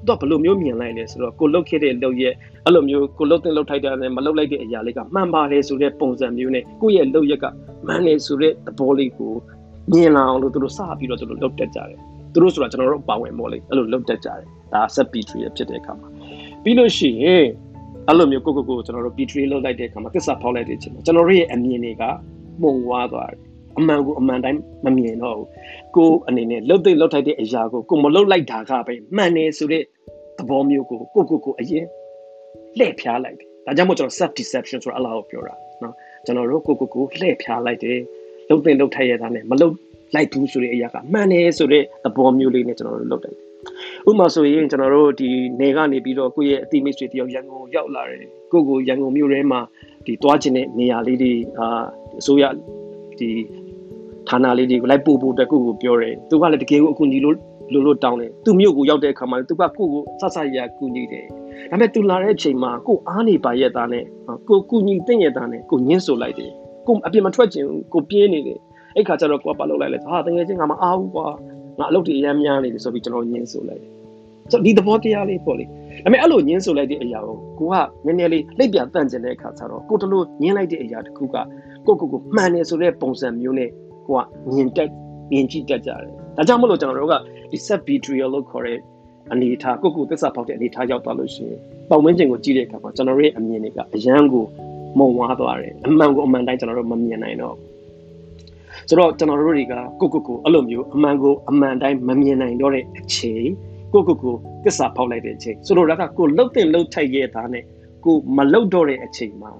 [0.08, 2.34] တော့ဘယ်လိုမျိုးမြင်လိုက်လဲဆိုတော့ကိုလှုပ်ခဲ့တဲ့လှုပ်ရဲ့
[2.64, 7.46] အဲ့လိုမျိုးကိုလှုပ်တဲ့လှုပ်ထိုက်တဲ့နဲ့မလှုပ်လိုက်တဲ့အရာလေးကမှန်ပါတယ်ဆိုတဲ့ပုံစံမျိုးနဲ့ကိုယ့်ရဲ့လှုပ်ရက်က
[7.86, 9.32] မှန်တယ်ဆိုတဲ့သဘောလေးကို
[9.92, 11.98] မြင်လာအောင်လို့သူတို့စပြီးတော့သူတို့လှုပ်တက်ကြတယ်
[12.32, 14.40] သူတို့ဆိုတာကျွန်တော်တို့ပါဝင်ပေါ့လေအဲ့လိုလှုပ်တက်ကြတယ်
[14.72, 16.08] ဒါ set p3 ရဖြစ်တဲ့အခါမှာ
[16.62, 17.46] ပြီးလို့ရှိရင်
[18.08, 22.02] အဲ့လိုမျိုးကိုကိုကိုကျွန်တော်တို့ betray လုပ်လိုက်တဲ့အခါမှာသစ္စာဖောက်လိုက်တဲ့အချိန်မှာကျွန်တော်တို့ရဲ့အမြင်တွေက
[22.62, 23.40] မှုံဝါသွားတယ်
[23.78, 25.48] အမှန်ကိုအမှန်တိုင်းမမြင်တော့ဘူး
[25.96, 29.82] ကိုအနေနဲ့လှုပ်သိလှုပ်ထိုက်တဲ့အရာကိုကိုမလှုပ်လိုက်တာကပဲမှန်တယ်ဆိုတဲ့
[30.38, 31.84] သဘောမျိုးကိုကိုကိုကိုအရင်
[32.78, 35.94] လှည့်ဖျားလိုက်တယ်ဒါကြောင့်မို့ကျွန်တော် self deception ဆိုတာအလားကိုပြောတာနော်
[36.24, 37.98] ကျွန်တော်တို့ကိုကိုကိုလှည့်ဖျားလိုက်တယ်
[38.48, 39.74] လှုပ်သိလှုပ်ထိုက်ရတာနဲ့မလှုပ်
[40.14, 43.34] လိုက်ဘူးဆိုတဲ့အရာကမှန်တယ်ဆိုတဲ့သဘောမျိုးလေးနဲ့ကျွန်တော်တို့လှုပ်တယ်
[44.08, 45.28] ဥပမာဆိုရင်ကျွန်တော်တို့ဒီ
[45.60, 48.20] နေကနေပြီးတော့ကိုယ့်ရဲ့အတိမိတ်ဆွေတယောက်ရန်ကုန်ရောက်လာတယ်
[48.52, 49.60] ကိုကိုရန်ကုန်မြို့ထဲမှာ
[50.06, 51.84] ဒီတွားခြင်းတဲ့နေရာလေးတွေအာ
[52.20, 52.44] အစိုးရ
[53.18, 53.30] ဒီ
[54.28, 57.36] ဌာနလေးတွေကိုလိုက်ပို့ဖို့အတွက်ကိုကိုပြောတယ်သူကလည်းတကယ်ကိုအကူအညီလို့
[57.72, 61.24] လို့လို့တောင်းတယ်သူမြို့ကိုရောက်တဲ့အခါမှာသူကကိုကိုဆဆရရကူညီတယ်
[61.70, 64.04] ဒါပေမဲ့သူလာတဲ့အချိန်မှာကိုအားနေပါရဲ့သားနဲ့
[64.48, 66.50] ကိုကူညီတဲ့ရဲ့သားနဲ့ကိုညှင်းဆိုလိုက်တယ်
[66.86, 68.58] ကိုအပြင်မထွက်ချင်ဘူးကိုပြင်းနေတယ်
[68.96, 71.26] အဲ့ခါကျတော့ကိုကပါလုပ်လိုက်လဲဟာတကယ်ချင်းကမအားဘူးကွာ
[71.78, 73.92] ငါအလုပ်တွေအများများနေတယ်ဆိုပြီးကျွန်တော်ညှင်းဆိုလိုက်တယ်
[74.52, 75.70] ဆိုဒီသဘောတရားလေးပေါ့လေဒါ
[76.04, 77.74] ပေမဲ့အဲ့လိုညှင်းဆိုလိုက်တဲ့အရာကိုကိုက
[78.06, 81.36] နည်းနည်းလေးလက်ပြန်တန့်ကျင်တဲ့အခါကျတော့ကိုတလို့ညှင်းလိုက်တဲ့အရာတခုက
[81.86, 83.70] ကိုကိုကိုမှန်တယ်ဆိုတဲ့ပုံစံမျိုးနဲ့
[84.06, 84.22] ကိုက
[84.54, 84.88] မြင်တက်
[85.32, 86.00] မြင်ကြည့်တတ်ကြတယ်
[86.36, 87.14] ဒါကြောင့်မလို့ကျွန်တော်တို့က
[87.50, 88.78] ဒီ set betrayal လို့ခေါ်တဲ့
[89.32, 91.58] အနေထားကိုကိုသစ္စာဖောက်တဲ့အနေထားရောက်သွားလို့ရှိရင်
[91.90, 94.44] ပုံဝန်းကျင်ကိုကြည့်တဲ့အခါမှာကျွန်တော်တို့ရဲ့အမြင်တွေကအရန်ကို
[94.98, 97.56] မုံဝါသွားတယ်အမှန်ကိုအမှန်တိုင်းကျွန်တော်တို့မမြင်နိုင်တော့
[98.88, 103.46] ဆိုတော့ကျွန်တော်တို့တွေကကိုကိုကိုအဲ့လိုမျိုးအမှန်ကိုအမှန်တိုင်းမမြင်နိုင်တော့တဲ့အချိန်
[103.92, 104.34] ကိုကိုကို
[104.64, 107.64] သစ္စာဖောက်လိုက်တဲ့အချိန်ဆိုတော့ဒါကကိုလှုပ်တင်လှုပ်ထိုက်ရဲ့သားနဲ့
[108.04, 109.52] ကိုမလှုပ်တော့တဲ့အချိန်မှာ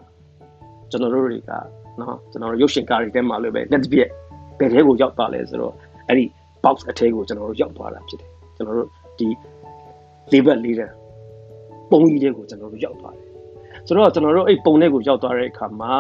[0.90, 1.53] ကျွန်တော်တို့တွေက
[2.01, 4.09] နော်ကျွန်တော်တို့ရုပ်ရှင်ကားတွေထဲမှာလည်းပဲလက်တစ်ပြက်
[4.59, 5.75] ဘယ်ထဲကိုရောက်သွားလဲဆိုတော့
[6.09, 6.25] အဲ့ဒီ
[6.65, 8.89] box အထဲကိုကျွန်တော်တို့ရောက်သွားတာဖြစ်တယ်ကျွန်တော်တို့
[9.19, 9.29] ဒီ
[10.33, 10.91] လေးဘက်လေးတဲ့
[11.91, 13.27] ပုံကြီးတွေကိုကျွန်တော်တို့ရောက်သွားတယ်
[13.87, 15.97] ဆိုတော့ကျွန်တော်တို့အဲ့ပုံလေးကိုရောက်သွားတဲ့အခါမှာ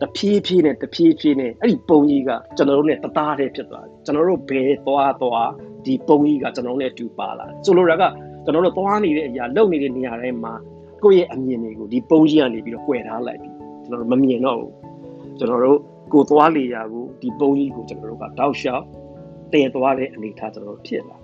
[0.00, 5.50] တဖြည်းဖြည်းနဲ့တဖြည်းဖြည်းနဲ့အဲ့ဒီပုံကြီးကကျွန်တော်တို့နဲ့တသားတည်းဖြစ်သွားတယ်ကျွန်တော်တို့ဘယ်သွားသွား
[5.84, 8.04] ဒီပုံကြီးကကျွန်တော်တို့နဲ့အတူပါလာတယ်ဆိုလိုတာက
[8.44, 10.54] ကျွန်တော်တို့သွားနေတဲ့အရာလုံနေတဲ့နေရာတိုင်းမှာ
[11.02, 13.50] ကိုယ့်ရဲ့အမြင်တွေကိုဒီပုံကြီးကနေပြီးတော့꿰ထားလိုက်ပြီ
[13.84, 14.72] ကျွန်တော်တို့မမြင်တော့ဘူး
[15.38, 15.78] ကျွန်တော်တို့
[16.13, 18.83] ကိုသွားလေရာကိုဒီပုံကြီးကိုကျွန်တော်တို့ကတောက်လျှောက်
[19.53, 21.17] တည်သွားတဲ့အနေထားကျွန်တော်တို့ဖြစ်လာ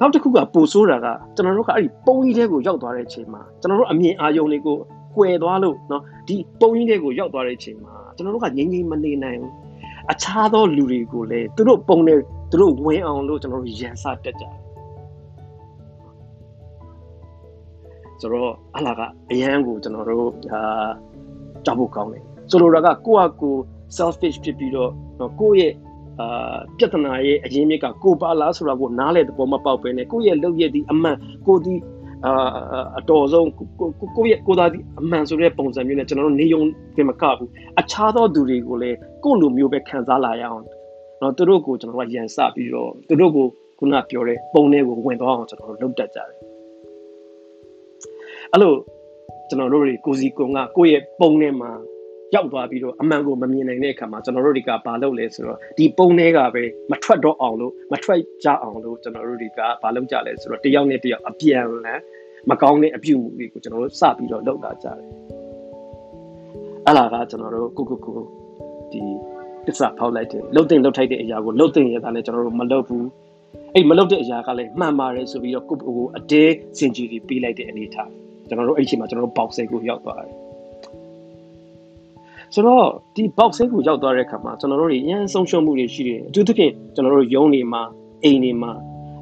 [0.00, 1.06] နောက်တစ်ခုကပိုဆိုးတာက
[1.36, 4.76] ကျွန်တော်တို့ကအဲ့ဒီပုံကြီးတဲ့ကိုရောက်သွားတဲ့အချိန်မှာကျွန်တော်တို့အမြင်အာရုံတွေကို
[5.16, 9.52] ကွယ်သွားလို့เนาะဒီပုံကြီးတဲ့ကိုရောက်သွားတဲ့အချိန်မှာကျွန်တော်တို့ကငြိမ်ငြိမ်မနေနိုင်ဘူး
[10.12, 12.18] အခြားသောလူတွေကိုလည်းသူတို့ပုံနဲ့
[12.50, 14.54] သူတို့ဝင်အောင်လို့ကျွန်တော်တို့ရန်စတက်ကြတယ်
[18.20, 19.00] ဆိုတော့အလားက
[19.30, 20.88] အရန်ကိုကျွန်တော်တို့အာ
[21.64, 23.55] ကြောက်ဖို့ကောင်းတယ် ဆိုလိုတာကကိုယ့်အကို
[23.97, 24.91] selfish ဖြစ်ပြီးတော့
[25.39, 25.73] ကိုယ့်ရဲ့
[26.19, 31.17] အာပြဿနာရဲ့အရင်းမြစ်ကကိုပါလားဆိုတာကိုနားလေတဲ့ပုံမပေါက်ပဲနဲ့ကိုယ့်ရဲ့လုပ်ရည်ဒီအမှန်
[31.47, 31.75] ကိုဒီ
[32.25, 32.33] အာ
[32.99, 36.61] အတော်ဆုံးကိုကိုရဲ့ကိုသားဒီအမှန်ဆိုတဲ့ပုံစံမျိုးနဲ့ကျွန်တော်တို့နေုံ
[36.95, 40.63] ပြင်မကဘူးအခြားသောသူတွေကိုလည်းကိုယ့်လိုမျိုးပဲခံစားလာရအောင်
[41.21, 43.45] နော်သူတို့ကိုကျွန်တော်ကရန်စပြီးတော့သူတို့ကို
[43.79, 46.29] ခုနပြောတဲ့ပုံတွေကိုဝင်သွားအောင်ကျွန်တော်တို့လုပ်တတ်ကြတယ်
[48.51, 48.73] အဲ့လို
[49.49, 51.71] ကျွန်တော်တို့တွေကိုစီကုံကကိုယ့်ရဲ့ပုံထဲမှာ
[52.35, 61.99] ရောက်သွားပြီးတော့အမှန်ကိုမမြင်နိုင်တဲ့အခါမှာကျွန်တော်တို့တွေကဘာလုပ်လဲဆိုတော့ဒီပုံတွေကပဲမထွက်တော့အောင်လို့မထွက်ကြအောင်လို့ကျွန်တော်တို့တွေကဘာလုပ်ကြလဲဆိုတော့တယောက်နဲ့တယောက်အပြန်လန်
[62.49, 64.97] မကောင်းတဲ့အပြုအမူတွေကိုကျွန်တော်တို့စပြီးတော့လုပ်လာကြတယ်
[66.85, 68.17] အဲ့လာကကျွန်တော်တို့ကိုကိုကို
[68.91, 69.01] ဒီ
[69.67, 73.05] တစ္ဆာဖောက်လိုက်တယ်လှုပ်တင်လှုပ်ထိုက်တဲ့အရာကိုလှုပ်တင်ရတာနဲ့ကျွန်တော်တို့မလှုပ်ဘူး
[73.73, 76.43] အဲ့မလှုပ်တဲ့အရာကလည်းမှန်ပါတယ်ဆိုပြီးတော့ကိုကိုအတဲ
[76.77, 78.11] စင်ကြီးပြီးလိုက်တဲ့အနေထား
[78.47, 80.46] ကျွန်တော်တို့အဲ့ဒီအချိန်မှာကျွန်တော်တို့ဘောက်စိတ်ကိုရောက်သွားတယ်
[82.53, 82.85] ဆိုတော့
[83.15, 87.81] ဒီ box ကိုရောက်သွားတဲ့အခါမှာကျွန်တော်တို့တွေအရင်ဆုံးရှုံးမှုတွေရှိတယ်အထူးသဖြင့်ကျွန်တော်တို့ယုံနေမှာ
[88.23, 88.71] အိမ်နေမှာ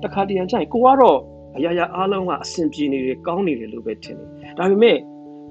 [0.04, 1.18] တခါတရံကျရင်ကိုကတော့
[1.58, 4.98] အရာရာအားလုံးကအဆင်ပြေနေတယ်ကောင်းနေတယ်လို့ပဲထင်တယ်ဒါပေမဲ့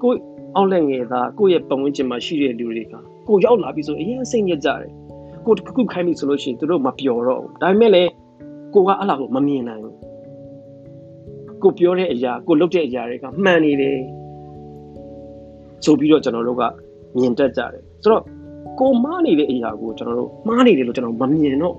[0.03, 0.11] ကို
[0.57, 2.95] အောက်လက်ငယ်သားကိုရဲ့ပတ်ဝန်းကျင်မှာရှိတဲ့လူတွေက
[3.29, 4.91] ကိုရောက်လာပြီဆိုအရင်စိတ်ညစ်ကြတယ်
[5.47, 8.11] ကိုတစ်ခုခိုင်းပြီဆိုလို့ရှိရင်သူတို့မပျော်တော့ဘူးဒါပေမဲ့လည်း
[8.75, 9.97] ကိုကအဲ့လောက်ကိုမမြင်နိုင်ဘူး
[11.63, 13.99] ကိုပြောတဲ့အရာကိုလုပ်တဲ့အရာတွေကမှန်နေတယ်
[15.85, 16.63] ဆိုပြီးတော့ကျွန်တော်တို့က
[17.19, 18.23] မြင်တတ်ကြတယ်ဆိုတော့
[18.81, 21.75] ကိုမားနေတဲ့အရာကိုကျွန်တော်တို့မှားနေတယ်လို့ကျွန်တော်မမြင်တော့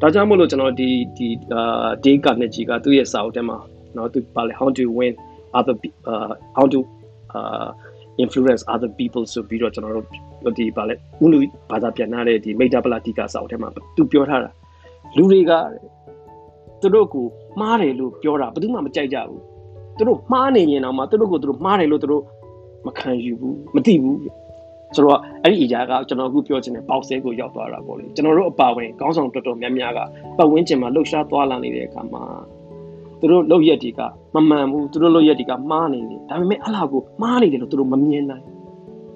[0.00, 3.58] ဒါကြောင့်မို့လို့ကျွန်တော်ဒီဒီအာ day ကနဲ့ကြီးကသူ့ရဲ့စာအုပ်ထဲမှာ
[3.96, 5.12] နော်သူပါလေ how to win
[5.58, 5.74] other
[6.12, 6.78] uh how to
[7.36, 7.68] uh
[8.22, 10.94] influence other people ဆိုပြီးတော့ကျွန်တော်တို့ဒီပါလေ
[11.24, 11.38] ဥလူ
[11.70, 14.50] ဘာသာပြန်လာတဲ့ဒီမိတ်တပလာတီကာစာအုပ်ထဲမှာသူပြောထားတာ
[15.16, 15.52] လူတွေက
[16.80, 17.26] သူတို့ကို
[17.60, 19.42] မှားတယ်လို့ပြောတာဘယ်သူမှမကြိုက်ကြဘူး
[19.98, 22.22] သူတို့မှားနေရင်တော့မှသူတို့ကိုသူတို့မှားတယ်လို့သူတို့
[22.86, 24.18] မခံယူဘူးမသိဘူး
[24.94, 30.00] ဆိုတော့အဲ့ဒီအရာကကျွန်တော်အခုပြောချင်တဲ့ပေါက်ဆဲကိုရောက်သွားတာပေါ့လေကျွန်တော်တို့အပါဝင်ခေါင်းဆောင်တော်တော်များများက
[30.38, 32.22] ပတ်ဝန်းကျင်မှာလှုပ်ရှားသွားလာနေတဲ့အခါမှာ
[33.20, 34.00] သူတို့လှုပ်ရက်တွေက
[34.34, 38.44] မမှန်ဘူးသူတို့လှုပ်ရက်တွေကမှားနေတယ်ဒါပေမဲ့အလားကိုမှားနေတယ်လို့သူတို့မမြင်နိုင်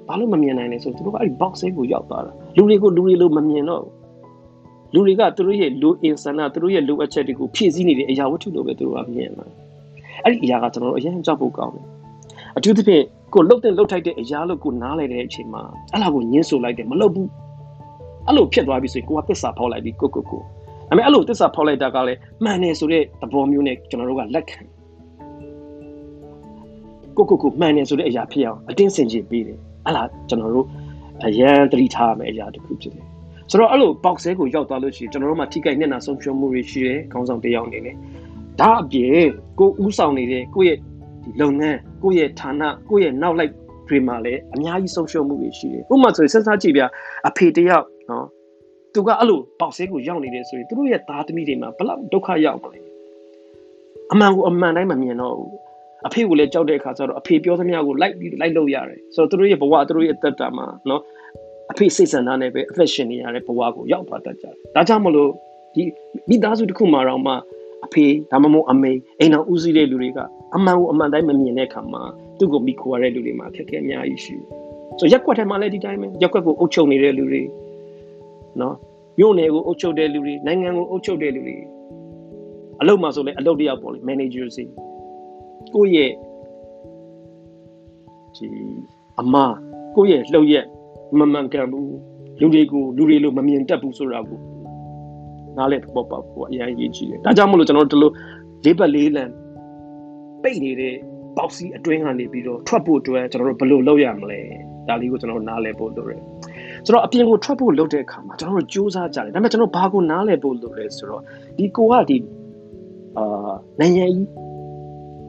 [0.09, 3.85] ဘာလို့မမြင်နိုင်လဲဆိုတော့သူတို့ကအဲ့ဒီ box ကိုရောက်သွားတာလူတွေကိုလူတွေလို့မမြင်တော့
[4.95, 9.47] လူတွေကသူတို့ရဲ့လူအင်ဆန်နာသူတို့ရဲ့လူအချက်တွေကိုဖြည့်ဆည်းနေတဲ့အရာဝတ္ထုလို့ပဲသူတို့ကမြင်လာ
[10.25, 11.85] အဲ့ဒီအရာကကျွန်တော်တို့အရင်ကြောက်ဖို့ကောင်းတယ်
[12.57, 13.05] အထူးသဖြင့်
[13.35, 15.63] ကိုလှုပ်တဲ့လှုပ်ထိုက်တဲ့အရာလို့ကိုနားလဲတဲ့အချိန်မှာ
[15.93, 17.29] အဲ့လာကိုညှင်းဆိုလိုက်တယ်မလှုပ်ဘူး
[18.27, 20.47] အဲ့လိုဖြစ်သွားပြီဆိုရင်ကိုကသစ္စာဖောက်လိုက်ပြီကိုကိုကိုဒါ
[20.89, 24.61] ပေမဲ့အဲ့လိုသစ္စာဖောက်လိုက်တာကလည်းမှန်တယ်ဆိုတဲ့သဘောမျိုးနဲ့ကျွန်တော်တို့ကလက်ခံ
[27.17, 30.67] ကိုကိုကိုမှန်တယ်ဆိုတဲ့အရာဖြစ်အောင်အတင်းစင်ကြည့်ပြီးတယ်အဲ့လားကျွန်တော်တို့
[31.27, 33.05] အရန်သတိထားရမယ့်အရာတစ်ခုဖြစ်တယ်
[33.51, 37.95] ဆိုတော့အဲ့လိုပေါက်ဆဲကိုရောက်သွားလို့ရှိရင်ကျွန်တော်တို့မှထိခိုက်မျက်နှာဆုံးရှုံးမှုတွေရှိတယ်ခေါင်းဆောင်တယောက်အနေနဲ့
[38.61, 39.25] ဒါအပြင်
[39.59, 43.53] ကိုဥဆောင်နေတဲ့ကိုယ့်ရဲ့ဒီလုပ်ငန်း ကိုယ့်ရဲ့ဌာနကိုယ့်ရဲ့နောက်လိုက်
[43.89, 46.87] တွေမှာလည်းအများကြီးဆုံးရှုံးမှုတွေရှိတယ်ဥပမာဆိုရင်စဉ်းစားကြည့်ဗျာ
[47.29, 48.27] အဖေတယောက်နော်
[48.95, 52.81] သူကအဲ့လိုပေါက်ဆဲကိုရောက်နေတယ်ဆိုရင်သူတို့ရဲ့သားသမီးတွေမှာဘလောက်ဒုက္ခရောက်မလဲ
[54.13, 55.53] အမှန်ကိုအမှန်တိုင်းမမြင်တော့ဘူး
[56.07, 61.01] အဖေကိုလည်းကြောက်တဲ့အခါကျတော့အဖေပြောသမျှကိုလိုက်ပြီးလိုက်လို့ရတယ်ဆိုတော့သူတို့ရဲ့ဘဝသူတို့ရဲ့အသက်တာမှာနော်
[61.73, 65.31] အဖေစိတ်ဆန္ဒနဲ့ပဲအသက်ရှင်နေရတဲ့ဘဝကိုရောက်သွားတတ်ကြတယ်ဒါကြောင့်မလို့
[65.75, 65.83] ဒီ
[66.29, 67.33] မိသားစုတစ်ခုမှာတော့မှ
[67.85, 70.19] အဖေဒါမှမဟုတ်အမေအိမ်တော်ဦးစီးတဲ့လူတွေက
[70.57, 72.03] အမှန်ကိုအမှန်တိုင်းမမြင်တဲ့အခါမှာ
[72.39, 74.47] သူ့ကိုမိခိုရတဲ့လူတွေမှာခက်ခဲအများကြီးရှိတယ်
[74.99, 77.43] ဆိုရက်ွက်ထဲမှာလည်းဒီတိုင်းပဲရက်ွက်ကိုအုပ်ချုပ်နေတဲ့လူတွေ
[78.61, 78.75] နော်
[79.19, 81.57] မြို့နယ်ကိုအုပ်ချုပ်တဲ့လူတွေနိုင်ငံကိုအုပ်ချုပ်တဲ့လူတွေ
[82.81, 84.65] အလုပ်မှာဆိုလည်းအလုပ်တယောက်ပေါ့လေ manager စီ
[85.75, 86.11] ကိုယ့်ရဲ့
[88.37, 88.47] ဒီ
[89.21, 89.35] အမ
[89.97, 90.67] ကိုယ့်ရဲ့လှုပ်ရက်
[91.19, 91.95] မမှန်ကန်ဘူး
[92.41, 94.41] လူတွေကိုလူတွေလို့မမြင်တတ်ဘူးဆိုတာကို
[95.57, 98.11] နားလည်ပေါ်ပေါက်ဖို့အရင်ရေးကြည့်တယ်ဒါကြောင့်မလို့ကျွန်တော်တို့ဒီလို
[98.65, 99.25] လေးပတ်လေးလံ
[100.45, 100.95] ပိတ်နေတဲ့
[101.37, 104.41] ပေါက်စီအတွင်းကနေပြီးတော့ထွက်ဖို့အတွက်ကျွန်တော်တို့ဘယ်လိုလုပ်ရမလဲ
[104.89, 106.21] ဒါလေးကိုကျွန်တော်တို့နားလည်ဖို့လိုတယ်
[106.85, 111.23] ဆိုတော့အပြင်ကိုထွက်ဖို့လုပ်တဲ့အခါမှာကျွန်တော်တို့စူးစမ်းကြတယ်ဒါပေမဲ့ကျွန်တော်ဘာကိုနားလည်ဖို့လိုလဲဆိုတော့
[111.59, 112.19] ဒီကိုကဒီ
[113.19, 114.29] အာနိုင်ငံကြီး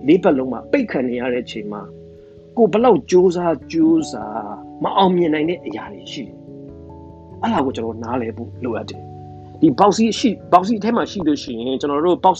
[0.07, 1.81] လေးပတ်လုံးမှာပိတ်ခံနေရတဲ့အချိန်မှာ
[2.57, 6.37] ကိုဘလောက်စူးစမ်းစူးစမ်းမအောင်မြင်နိုင်တဲ့အရာတွေရှိတယ်
[7.41, 9.01] အဲ့ဒါကိုကျွန်တော်နားလည်ဖို့လိုအပ်တယ်
[9.61, 12.37] ဒီဘောက်စီရှိဘောက်စီထဲမှာရှိလို့ရှိရင်ကျွန်တော်တို့ဘောက်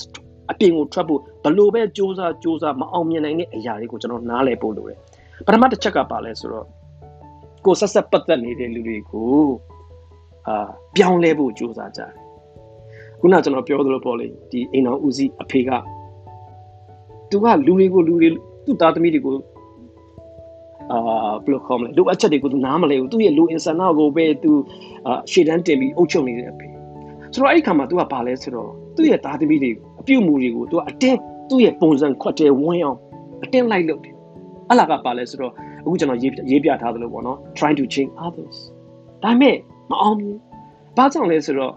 [0.52, 4.99] အပြင်ကိုထွက်ဖို့ ဘလို့ပဲစ조사စ조사မအောင်မြင်နိုင်တဲ့အရာတွေကိုကျွန်တော်နားလည်ဖို့လိုတယ်
[5.47, 6.66] ပထမတစ်ချက်ကပါလဲဆိုတော့
[7.64, 9.35] ကိုဆက်ဆက်ပတ်သက်နေတဲ့လူတွေကို
[10.49, 12.11] အာပြောင်းလဲဖို့စ조사ကြတယ်
[13.21, 15.71] ခုနကျွန်တော်ပြောသလိုပေါ့လေဒီအိမ်တော်ဦးစီးအဖေက
[17.31, 18.29] သူကလူတွေကိုလူတွေ
[18.64, 19.35] သူ့သားသမီးတွေကို
[20.93, 20.99] အာ
[21.45, 24.53] ဘယ်လိုခေါ်မလဲလိုအပ်ချက်တွေကိုသူနားမလဲဘူးသူ့ရဲ့လူအင်ဆန်နာကိုပဲသူ
[25.07, 26.66] အာရှေ့တန်းတင်ပြီးအုပ်ချုပ်နေတဲ့အဖေ
[27.33, 31.18] ဆိုတော့အဲ့ခါမှာသူကပါလဲဆိုတော့သူ့ရဲ့သားသမီးတွေအပြုတ်မှုတွေကိုသူကအတင်း
[31.50, 32.98] သူ့ရဲ့ပုံစံခွက်တယ်ဝင်းအောင်
[33.43, 34.16] အတင်းလိုက်လုပ်တယ်
[34.70, 35.54] အဲ့လာကပါလဲဆိုတော့
[35.86, 38.58] အခုကျွန်တော်ရေးရေးပြထားသလိုပေါ့နော် trying to change others
[39.24, 39.56] ဒါပေမဲ့
[39.91, 40.38] မအောင်ဘူး
[40.98, 41.74] ဘာကြောင့်လဲဆိုတော့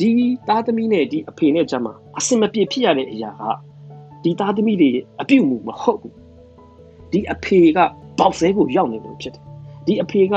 [0.00, 0.10] ဒီ
[0.48, 3.42] သားသမီးနဲ့ဒီအဖေနဲ့ကြမှာအစင်မပြေဖြစ်ရတဲ့အရာက
[4.22, 6.14] ဒီသားသမီးတွေအပြုတ်မှုမဟုတ်ဘူး
[7.12, 7.78] ဒီအဖေက
[8.18, 9.44] ပေါက်ဆဲကိုရောက်နေလို့ဖြစ်တယ်
[9.86, 10.34] ဒီအဖေက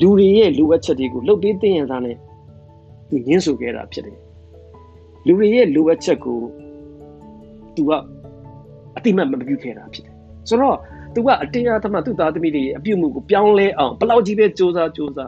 [0.00, 2.16] လူတွေရဲ့လိုအပ်ချက်တွေကိုလှုပ်ပေးသိရင်သားနဲ့
[3.08, 4.18] သူညှင်းဆိုခဲ့တာဖြစ်တယ်
[5.26, 6.40] လူတွေရဲ့လိုအပ်ချက်ကို
[7.77, 7.91] သူက
[8.97, 10.15] အတိမတ်မပြုခဲ့တာဖြစ်တယ်
[10.49, 10.77] ဆိုတော့
[11.15, 15.19] သူကအတရားသမသူ့သားသမီးတွေရဲ့အပြုမှုကိုပြောင်းလဲအောင်ဘလောက်ကြီးပဲစ조사စ조사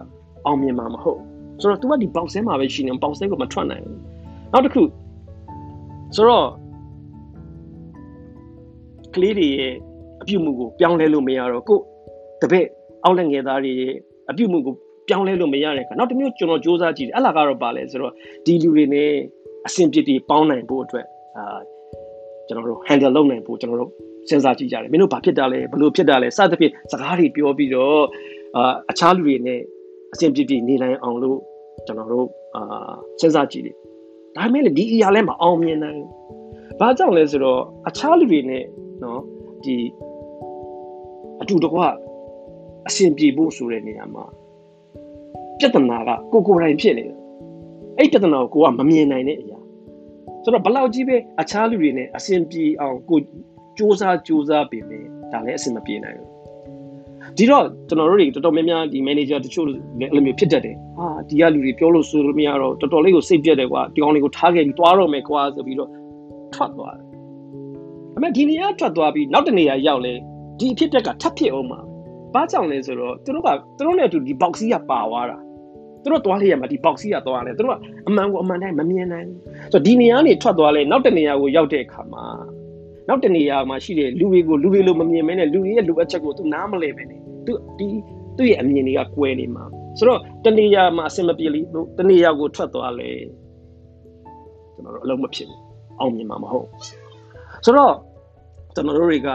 [0.45, 1.19] အောင်မြင်မှာမဟုတ်
[1.61, 3.99] ဆိုတော့ तू ကဒီပေါက်ဆဲမှာပဲရှိနေပေါက်ဆဲကိုမထွက်နိုင်ဘူး
[4.53, 4.83] နောက်တစ်ခု
[6.15, 6.47] ဆိုတော့
[9.15, 9.73] ကလေးတွေရဲ့
[10.21, 11.79] အပြုမှုကိုပြောင်းလဲလို့မရတော့ကို
[12.41, 12.67] တပည့်
[13.03, 13.93] အောက်လက်ငယ်သားတွေရဲ့
[14.31, 14.73] အပြုမှုကို
[15.09, 18.13] ပြောင်းလဲလို့မရတဲ့အခါနောက်တစ်မျိုးကျွန်တော်စ조사ကြည့်တယ်အဲ့လာကတော့ပါလဲဆိုတော့
[18.45, 19.11] ဒီလူတွေနဲ့
[19.67, 21.05] အဆင်ပြေပြေပေါင်းနိုင်ဖို့အတွက်
[21.37, 21.57] အာ
[22.50, 23.90] ကျွန်တော်တို့ handle လုပ်နိုင်ဖို့ကျွန်တော်တို့
[24.28, 28.00] စဉ်းစားကြည့်ကြတယ်မင်းတို့ဘာဖြစ်တာလဲဘလို့ဖြစ်တာလဲစသဖြင့်စကားတွေပြောပြီးတော့
[28.56, 29.60] အာအခြားလူတွေနဲ့
[30.12, 31.38] အဆင်ပြေပြေနေနိုင်အောင်လို့
[31.86, 32.26] ကျွန်တော်တို့
[32.56, 33.76] အာစဉ်းစားကြည့်တယ်
[34.36, 36.00] ဒါပေမဲ့ဒီအရာလဲမအောင်မြင်နိုင်
[36.80, 38.64] ဘာကြောင့်လဲဆိုတော့အခြားလူတွေနဲ့
[39.02, 39.20] နော်
[39.64, 39.76] ဒီ
[41.40, 41.78] အတူတကွ
[42.88, 44.24] အဆင်ပြေဖို့ဆိုတဲ့နေရာမှာ
[45.58, 47.18] ပြဿနာကကိုကိုယ်တိုင်ဖြစ်နေတယ်
[47.98, 49.49] အဲ့ပြဿနာကိုကိုကမမြင်နိုင်တဲ့အရာ
[50.44, 53.18] ဆိုတော့ဘလောက်ကြီးပဲအခြားလူတွေနဲ့အဆင်ပြေအောင်ကို
[53.76, 56.28] စူးစမ်းစူးစမ်းပြင်မယ်ဒါလည်းအဆင်မပြေနိုင်ဘူး
[57.36, 65.90] ဒီတော့ကျွန်တော်တို့တွေတော်တော်များများဒီ manager တချို့လည်းအဲ့လိုမျိုးဖြစ်တတ်တယ်ဟာဒီကလူတွေပြောလို့ဆိုလို့မရတော့တော်တော်လေးကိုစိတ်ပြတ်တယ်ကွာဒီကောင်လေးကိုထားခဲ့ပြီးသွားတော့မယ်ကွာဆိုပြီးတော့
[66.54, 67.06] ထွက်သွားတယ်
[68.16, 70.12] အမေဒီနေရာထွက်သွားပြီးနောက်တနေရာရောက်လဲ
[70.58, 71.80] ဒီအဖြစ်တက်ကထပ်ဖြစ်အောင်မှာ
[72.34, 75.36] ဘာကြောင့်လဲဆိုတော့သူတို့ကသူတို့နဲ့အတူဒီ box ကြီးကပါသွားတာ
[76.02, 77.78] သူတို့သွားလျက်မှာဒီ box ကြီးကသွားတယ်သူတို့က
[78.08, 79.40] အမှန်ကိုအမှန်တိုင်းမမြင်နိုင်ဘူး
[79.72, 82.24] ဆိုတော့ဒီနေရာကနေထွက်သွားလဲနောက်တနေရာကိုရောက်တဲ့အခါမှာ
[83.08, 87.86] နောက်တနေရာမှာရှိတဲ့လူတွေကိုလူတွေလိုမမြင်မဲနဲ့လူတွေရဲ့လိုအပ်ချက်ကိုသူနားမလဲပဲနဲ့သူဒီ
[88.36, 89.64] သူ့ရဲ့အမြင်တွေကကွဲနေမှာ
[89.98, 93.10] ဆိုတော့တနေရာမှာအဆင်မပြေလို့တနေရာကိုထွက်သွားလဲ
[94.74, 95.60] ကျွန်တော်တို့အလုံးမဖြစ်ဘူး
[96.00, 96.66] အောင်မြင်မှာမဟုတ်
[97.64, 97.94] ဆိုတော့
[98.74, 99.28] ကျွန်တော်တို့တွေက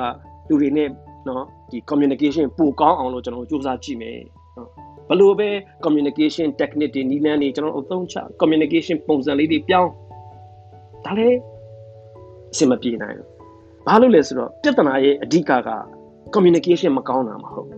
[0.49, 0.89] လူတွေနဲ့
[1.27, 4.19] နော်ဒီ communication ပိုကောင်းအောင်လို့ကျွန်တော်တို့စူးစမ်းကြည့်မယ်
[4.57, 4.69] နော်
[5.08, 5.48] ဘလို့ပဲ
[5.84, 9.90] communication technique တွေနည်းလမ်းတွေကျွန်တော်တို့အသုံးချ communication ပုံစံလေးတွေပြောင်း
[11.04, 11.38] ဒါလည်း
[12.52, 13.28] အဆင်မပြေနိုင်ဘူး
[13.86, 15.70] ဘာလို့လဲဆိုတော့ပြဿနာရဲ့အဓိကက
[16.34, 17.68] communication မကောင်းတာမဟုတ်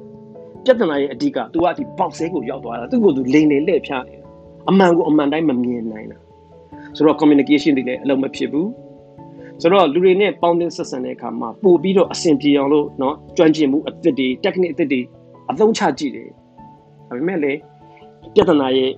[0.64, 4.26] ပြဿနာရဲ့အဓိက तू ကဒီ box ဆဲကိုရောက်သွားတာသူ့ကို तू လိန်နေလှည့်ဖျားနေတာ
[4.70, 6.18] အမှန်ကိုအမှန်တိုင်းမမြင်နိုင်တာ
[6.96, 8.68] ဆိုတော့ communication တွေလည်းအလုံးမဖြစ်ဘူး
[9.62, 15.00] ဆိုတော့လူတွေနဲ့ပေါင်းသင်းဆက်ဆံတဲ့အခါမှာပို့ပြီးတော့အဆင်ပြေအောင်လို့เนาะကျွမ်းကျင်မှုအသစ်တွေ technique အသစ်တွေ
[15.50, 16.28] အသုံးချကြည့်တယ်
[17.08, 17.52] ဒါပေမဲ့လေ
[18.34, 18.90] ပြဿနာရဲ့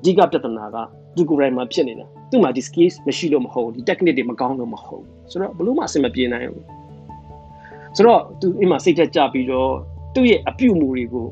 [0.00, 0.76] အဓိကပြဿနာက
[1.16, 6.64] ဒီကိုယ်တိုင်မှာဖြစ်နေတာသူ့မှာဒီ skills မရှိလို့မဟုတ်ဒီ technique တွေမကောင်းလို့မဟုတ်ဆိုတော့ဘလို့မှအဆင်မပြေနိုင်ဘူး
[7.96, 9.70] ဆိုတော့သူအိမ်မှာစိတ်သက်ကြပြီးတော့
[10.14, 11.26] သူ့ရဲ့အပြုအမူတွေကို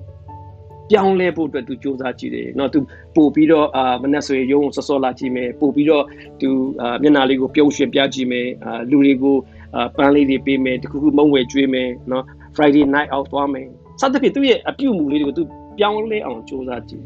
[0.90, 2.78] ပြောင်းလဲဖို့အတွက်သူစူးစမ်းကြည့်တယ်เนาะသူ
[3.16, 6.04] ပို့ပြီးတော့အာမနဲ့ဆိုရင်ရုံးစောစောလာကြည့်မယ်ပို့ပြီးတော့
[6.40, 6.48] သူ
[6.80, 9.36] အာမျက်နှာလေးကိုပြုံးရွှင်ပြကြည့်မယ်အာလူတွေကို
[9.76, 12.22] အာပန်းလေးတွေပေးမယ်တခုခုမုံဝယ်ကျွေးမယ်เนาะ
[12.56, 13.66] Friday night out သွားမယ်
[14.00, 15.42] စသဖြင့်သူ့ရဲ့အပြုအမူလေးတွေကိုသူ
[15.79, 17.03] ပြောင်းလဲအောင်စူးစမ်းကြည့်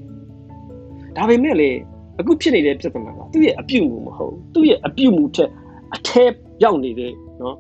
[1.16, 1.70] ဒါပေမဲ့လေ
[2.20, 5.50] အခုဖြစ်နေတဲ့ပြဿနာကသူ့ရဲ့အပြုတ်မှုမဟုတ်သူ့ရဲ့အပြုတ်မှုထက်
[5.96, 6.32] အထက်
[6.64, 7.12] ရောက်နေတဲ့
[7.42, 7.56] နော်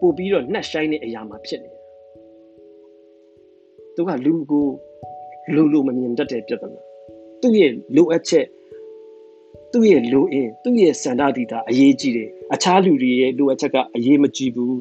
[0.00, 1.82] ပို့ပြီးတော့နှက်ဆိုင်တဲ့အရာမှာဖြစ်နေတယ်
[3.94, 4.66] သူကလူကို
[5.54, 6.80] လူလိုမမြင်တတ်တဲ့ပြဿနာ
[7.40, 8.46] သူ့ရဲ့လိုအပ်ချက်
[9.72, 14.78] သူ့ရဲ့လိုအင်သူ့ရဲ့စန္ဒတိတာအရေးကြီးတယ်အခြားလူတွေရဲ့လိုအပ်ချက်ကအရေးမကြီးဘူး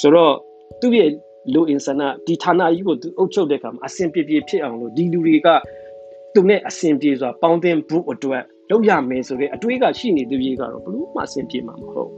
[0.00, 0.34] ဆိုတော့
[0.80, 1.10] သူ့ရဲ့
[1.53, 5.47] လိုအင်းစန္ဒဒီဌာနကြီးကိုသူအုပ်ချုပ်တဲ့အခါမှာအဆင်ပြေပြေဖြစ်အောင်လို့ဒီလူတွေက
[6.33, 12.11] သူနဲ့အဆင်ပြေစွာပေါင်းသင်းဖို့အတွက်လုပ်ရမယ်ဆိုတဲ့အတွေးကရှိနေသူကြီးကတော့ဘလို့မှအဆင်ပြေမှာမဟုတ်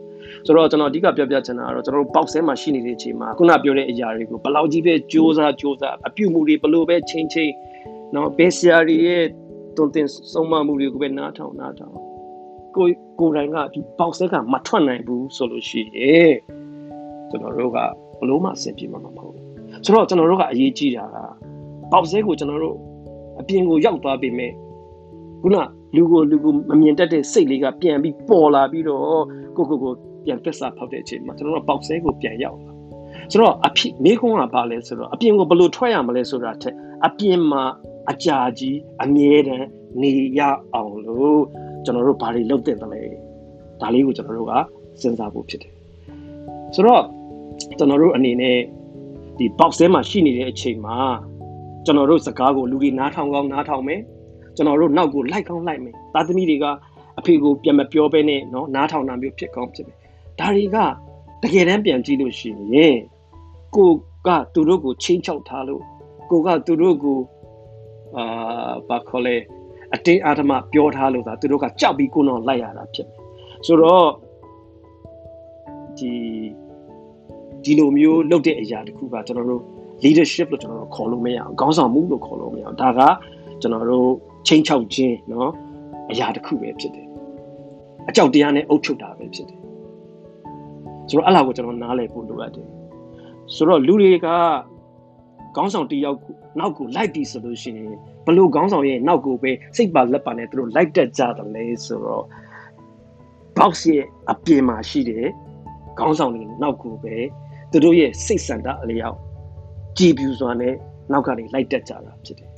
[0.46, 7.54] ဆိုတော့ကျွန်တော်အဓိကပြောပြချင်တာကတော့ကျွန်တော်တို့ပေါက်ဆဲမှာရှိနေတဲ့အချိန်မှာခုနပြောတဲ့အရာတွေကိုဘယ်လောက်ကြီးပဲစ조사စ조사အပြုမှုတွေဘလို့ပဲချင်းချင်း
[8.16, 9.24] နော်ဘေးဆရာတွေရဲ့
[9.78, 11.96] တုံတင်ဆုံးမမှုတွေကိုပဲနားထောင်နားထောင်
[12.76, 12.88] ကို
[13.20, 16.36] ကိုယ်တိုင်ကဒီပေါက်ဆဲကမထွက်နိုင်ဘူးဆိုလို့ရှိရင်
[17.30, 17.80] ကျွန်တော်တို့က
[18.19, 19.45] ဘလို့မှအဆင်ပြေမှာမဟုတ်ဘူး
[19.85, 21.17] ဆိုတော့ကျွန်တော်တို့ကအရေးကြီးတာက
[21.93, 22.77] ပေါက်ဆဲကိုကျွန်တော်တို့
[23.41, 24.53] အပြင်ကိုရောက်သွားပြီမဲ့
[25.43, 25.57] ခုန
[25.97, 29.25] လူကိုလူကိုမမြင်တတ်တဲ့စိတ်လေးကပြန်ပြီးပေါ်လာပြီးတော့
[29.57, 29.93] ကိုကိုကို
[30.25, 32.73] ပြန်သက်စာဖောက်တဲ့အချိန်မှာကျွန်တော်တို့ပေါက်ဆဲကိုပြန်ရောက်လာ
[33.31, 36.75] ဆိုတော့အဖြစ်မိကုန်းကဘာလဲဆိုတော့အပြင်ကိုဘယ်လိုထွက်ရမလဲဆိုတာထက်
[37.07, 37.63] အပြင်မှာ
[38.11, 39.67] အကြာကြီးအမြဲတမ်း
[40.01, 40.41] နေရ
[40.75, 41.43] အောင်လို့
[41.85, 43.03] ကျွန်တော်တို့ဘာတွေလုပ်တင်တယ်လဲ
[43.81, 44.53] ဒါလေးကိုကျွန်တော်တို့က
[45.01, 45.73] စဉ်းစားဖို့ဖြစ်တယ်
[46.75, 47.03] ဆိုတော့
[47.78, 48.58] ကျွန်တော်တို့အနေနဲ့
[49.38, 50.98] ဒီ box ထဲမှာရှိနေတဲ့အချိန်မှာ
[51.86, 54.02] ကျွန်တော်တို့စကားကိုလူတွေနားထောင်ကောင်းနားထောင်မယ်
[54.56, 56.66] ကျွန်တော်တို့နောက်ကိုလိုက်ကောင်းလိုက်မယ်သားသမီးတွေက
[57.20, 59.98] အဖေကိုပြန်မပြောဘဲနဲ့เนาะနားထောင်တာမျိုးဖြစ်ကောင်းဖြစ်မယ်
[60.40, 60.78] ဒါတွေက
[61.44, 62.96] တကယ်တမ်းပြန်ကြည့်လို့ရှိရင်
[63.76, 63.90] ကို
[64.28, 65.84] ကသူတို့ကိုချင်းချောက်ထားလို့
[66.30, 67.20] ကိုကသူတို့ကို
[68.18, 69.36] အာဘာခေါ်လဲ
[69.94, 73.18] အတင်းအာဓမပြောထားလို့သာသူတို့ကကြောက်ပြီးကိုတော့လိုက်ရတာဖြစ်တယ်
[73.66, 74.08] ဆိုတော့
[75.98, 76.12] ဒီ
[77.64, 79.64] ဒီလိုမျိုးလုပ်တဲ့အရာတခုကကျွန်တော်တို့
[80.04, 83.02] leadership လို့ကျွန်တော်တို့ခေါ်လို့မရအောင်ခေါင်းဆောင်မှုလို့ခေါ်လို့မရအောင်ဒါက
[83.62, 84.10] ကျွန်တော်တို့
[84.48, 85.50] ချင်းချောက်ခြင်းเนาะ
[86.12, 87.08] အရာတခုပဲဖြစ်တယ်
[88.10, 89.60] အကြောက်တရားနဲ့အုပ်ချုပ်တာပဲဖြစ်တယ်
[91.10, 92.68] ဆိုတော့အဲ့လာကိုကျွန်တော်နားလည်ဖို့လိုအပ်တယ်
[93.56, 94.28] ဆိုတော့လူတွေက
[95.56, 96.18] ခေါင်းဆောင်တယောက်
[96.60, 97.94] နောက်ကိုလိုက်ပြီးဆိုလို့ရှိရင်
[98.26, 102.24] ဘလို့ခေါင်းဆောင်ရဲ့နောက်ကိုပဲစိတ်ပါလက်ပါနဲ့သူတို့လိုက်တက်ကြတယ်လေဆိုတော့
[103.58, 105.28] box ရဲ့အပြင်မှာရှိတဲ့
[106.00, 107.16] ခေါင်းဆောင်တွေနောက်ကိုပဲ
[107.75, 109.17] သူတို့ရဲ့စိတ်ဆန္ဒအလျောက်
[109.99, 110.75] ကြည်ပြူစွာနဲ့
[111.13, 112.51] နောက်ကနေလိုက်တက်ကြတာဖြစ်တယ်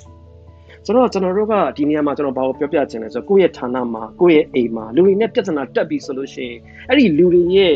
[0.85, 6.59] ဆိုတော့ကျွန်တော်တို့ကဒီနေရာမှာကျွန်တော်ဘာကိုပြောပြချင်လဲဆိုတော့ကိုယ့်ရဲ့ဌာနမှာကိုယ့်ရဲ့အိမ်မှာလူတွေနဲ့ပြဿနာတက်ပြီးဆိုလို့ရှိရင်
[6.89, 7.75] အဲ့ဒီလူတွေရဲ့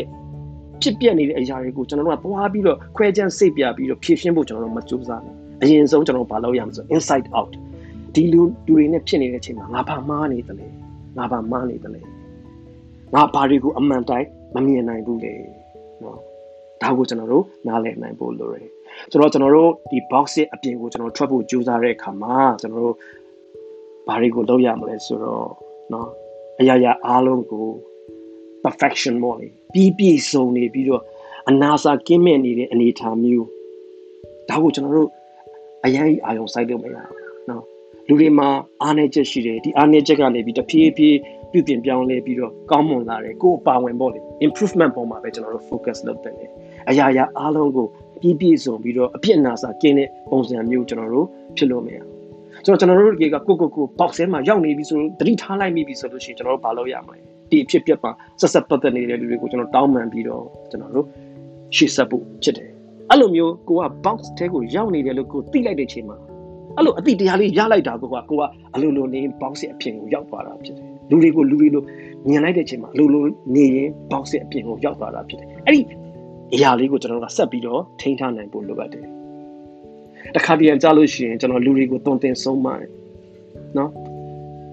[0.81, 7.51] ဖြစ်ပျက်နေတဲ့အရာတွေကိုကျွန်တော်တို့ကသွားပြီးတော့ခွဲခြမ်းစိတ်ပြပြီးတော့ဖြည့်ရှင်းဖို့ကျွန်တော်တို့မကြိုးစားဘူးအရင်ဆုံးကျွန်တော်ဘာလုပ်ရမလဲဆို inside out
[8.15, 10.67] ဒီလူလူတွေနဲ့ဖြစ်နေတဲ့အချိန်မှာငါဘာမှားနေသလဲ
[11.17, 12.01] ငါဘာမှားနေသလဲ
[13.13, 15.33] ငါဘာတွေကိုအမှန်တိုင်းမမြင်နိုင်ဘူးလေ
[16.03, 16.19] နော်
[16.81, 18.71] ဒါကိုကျွန်တော်တို့နားလည်နိုင်ဖို့လိုတယ်
[19.11, 22.95] ဆိုတော့ကျွန်တော်တို့ဒီ box ရဲ့အပြင်ကိုကျွန်တော်ထွက်ဖို့ကြိုးစားတဲ့အခါမှာကျွန်တော်တို့
[24.07, 25.47] ဘာတွေကိုလုပ်ရမလဲဆိုတော့
[25.93, 26.07] နော်
[26.59, 27.65] အရာရာအားလုံးကို
[28.63, 31.03] perfection ပေါ့လေပြီးပြည့်စုံနေပြီးတော့
[31.49, 33.47] အနာစာကင်းမဲ့နေတဲ့အနေအထားမျိုး
[34.49, 35.09] ဒါကိုကျွန်တော်တို့
[35.85, 37.63] အရင်အာရုံစိုက်လို့မရဘူးနော်
[38.07, 38.49] လူတွေမှာ
[38.81, 41.17] အားနည်းချက်ရှိတယ်ဒီအားနည်းချက်ကနေပြီးတဖြည်းဖြည်း
[41.51, 46.35] ပြုပြင်ပြောင်းလဲပြီးတော့ကောင်းမွန်လာတယ်ကိုယ်အပါဝင်ပေါ့လေ improvement ပေါ်မှာပဲကျွန်တော်တို့ focus လုပ်တယ်
[46.89, 47.87] အရာရာအားလုံးကို
[48.21, 51.27] ပြည့်ပြည့်စုံပြီးတော့အပြစ်နာစာကင်းတဲ့ပုံစံမျိုးကျွန်တော်တို့
[51.57, 57.19] ဖြစ်လို့မရဘူးဆိုတော့ကျွန်တော်တို့ကကိုကိုကို box ထဲမှာရောက်နေပြီဆိုတော့တတိထားလိုက်ပြီဆိုလို့ရှိရင်ကျွန်တော်တို့ဘာလုပ်ရမလဲ
[57.49, 58.11] ဒီအဖြစ်ပြက်ပါ
[58.41, 61.05] ဆက်ဆက်ပတ်သက်နေတဲ့လူတွေကိုကျွန်တော်တောင်းပန်ပြီးတော့ကျွန်တော်တို့
[61.75, 62.69] ရှေ့ဆက်ဖို့ဖြစ်တယ်
[63.09, 66.17] အဲ့လိုမျိုးကိုက box ထဲကိုရောက်နေတယ်လို့ကိုသိလိုက်တဲ့ချိန်မှာ
[66.77, 68.43] အဲ့လိုအတိတရားလေးရလိုက်တာကိုကကိုက
[68.75, 71.83] အလိုလိုနေ box ရဲ့အပြင်ကိုရောက်သွားတာဖြစ်တယ်လူတွေကိုလူတွေလို
[72.27, 73.23] မြင်လိုက်တဲ့ချိန်မှာအလိုလို
[73.55, 75.81] နေရင် box ရဲ့အပြင်ကိုရောက်သွားတာဖြစ်တယ်အဲ့ဒီ
[76.53, 79.05] အရာလေးကိုကျွန်တော်တို့ကဆက်ပြီးတော့ထိန်းထားနိုင်ဖို့လိုအပ်တယ်
[80.35, 82.89] တခါတည်းကြားလို့ရှိရင်ကျွန်တော်လူတွေကိုတုံတင်ဆုံးပါတယ်
[83.77, 83.91] နော်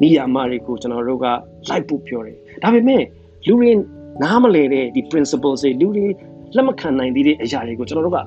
[0.01, 1.27] မိယာမတွေကိုကျွန်တော်တို့က
[1.69, 3.03] လိုက်ဖို့ပြောတယ်ဒါပေမဲ့
[3.47, 3.71] လူတွေ
[4.23, 6.07] နားမလည်တဲ့ဒီ principles တွေလူတွေ
[6.57, 8.19] လက်မခံနိုင်သေးတဲ့အရာတွေကိုကျွန်တော်တို့က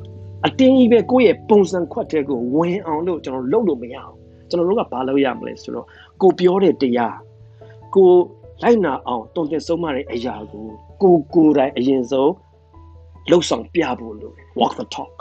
[0.46, 4.16] အတင်းကြီးပဲကိုယ့်ရဲ့ပုံစံခွက်တဲ့ကိုဝင်အောင်လို့ကျွန်တော်လုပ်လို့မရအောင်
[4.50, 5.86] ကျွန်တော်တို့ကဘာလုပ်ရမလဲဆိုတော့
[6.22, 7.16] ကိုပြောတဲ့တရား
[7.96, 8.10] ကို
[8.64, 10.66] လိုက်နာအောင်တုံ့ပြန်ဆုံးမတဲ့အရာကို
[11.02, 12.32] ကိုကိုယ်တိုင်အရင်ဆုံး
[13.30, 15.16] လှုပ်ဆောင်ပြဖို့လို့ walk the talk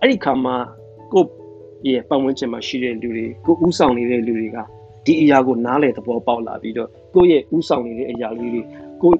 [0.00, 0.56] အဲ့ဒီခါမှာ
[1.12, 1.24] ကို
[1.88, 4.58] ရဲ့ပတ်ဝန်းကျင်မှာရှိတဲ့လူတွေကိုဥဆောင်နေတဲ့လူတွေက
[5.06, 8.62] ဒီအရာကိုနားလည်သဘောပေါက်လာပြီးတော့ကိုယ့်ရဲ့ဥဆောင်နေတဲ့အရာလေးတွေ
[9.02, 9.12] ကို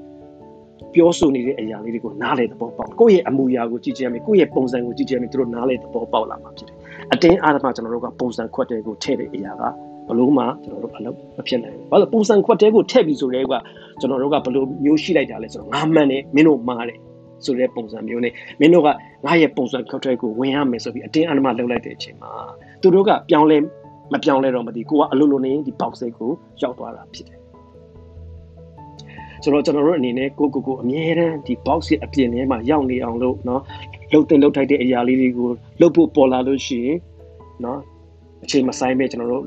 [0.95, 6.77] ပြောဆိုနေတဲ့အရာလေးတွေကိုနားလည်သဘောပေါက်ကိုယ့်ရဲ့အမူအရာကိုကြည့်ကြရမယ်ကိုယ့်ရဲ့ပုံစံကိုကြည့်ကြရမယ်သူတို့နားလည်သဘောပေါက်လာမှာဖြစ်တယ်
[7.13, 9.63] အတင်းအားဓမ္မကျွန်တော်တို့ကပုံစံခွက်တဲ့ကိုထည့်တဲ့အရာက
[10.09, 13.55] ဘလို့မှကျွန်တော်တို့အလုပ်မဖြစ်နိုင်ဘူးဘာလို့ပုံစံခွက်တဲ့ကိုထည့်ပြီးဆိုတဲ့က
[14.01, 16.99] ကျွန်တော်တို့ကဘလို့မျိုးရှိလိုက်တာလဲဆိုတော့ငါမှန်တယ်မင်းတို့မှားတယ်
[17.46, 18.88] ဆိုတဲ့ပုံစံမျိုးနဲ့မင်းတို့က
[19.26, 22.32] ငါရဲ့ပုံစံခွက်တဲ့ကိုဝင်ရမယ်ဆိုပြီးအတင်းအားဓမ္မလုပ်လိုက်တဲ့အချိန်မှာ
[22.82, 23.58] သူတို့ကပြောင်းလဲ
[24.14, 26.32] မပြောင်းလဲတော့မသိကိုကအလိုလိုနေဒီ box ကို
[26.62, 27.40] ရောက်သွားတာဖြစ်တယ်
[29.44, 33.62] ဆိုတော့ကျွန်တော်တို့အနေနဲ့ကိုကိုကိုအမြဲတမ်းဒီ box ရဲ့အပြင်ထဲမှာရောက်နေအောင်လို့เนาะ
[34.12, 36.98] လှုပ်တင်လှုပ်ထိုက်တဲ့အရာလေးတွေကိုလှုပ်ဖို့ပေါ်လာလို့ရှိရင်
[37.62, 37.78] เนาะ
[38.44, 39.44] အချိန်မဆိုင်ပဲကျွန်တော်တို့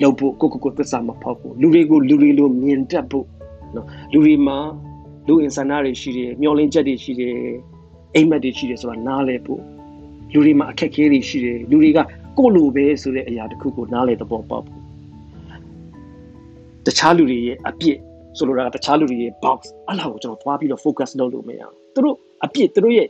[0.00, 3.26] လှုပ်ဖို့ကိုကိုကိုသစ္စာမဖောက်ဖို့လူတွေကိုလူတွေလိုမြင်တတ်ဖို့
[3.72, 4.58] เนาะလူတွေမှာ
[5.27, 7.35] လူအင်ဆန္ဒတွေရှိတယ်မျောလင်းချက်တွေရှိတယ်
[8.15, 9.61] အိမ်မက်တွေရှိတယ်ဆိုတာနားလဲဖို့
[10.33, 11.99] လူတွေမှာအခက်အခဲတွေရှိတယ်လူတွေက
[12.37, 14.81] ကိုလိုပဲဆိုတဲ့အရာတစ်ခုကိုနားလေသဘောပေါက်ဖို့
[16.85, 17.97] တခြားလူတွေရဲ့အပြစ်
[18.37, 22.15] ဆိုလိုတာကတခြားလူတွေရဲ့ box အဲ့လောက်ကိုကျွန်တော်သွားပြီးတော့ focus လုပ်လို့မရဘူးသူတို့
[22.45, 23.07] အပြစ်သူတို့ရဲ့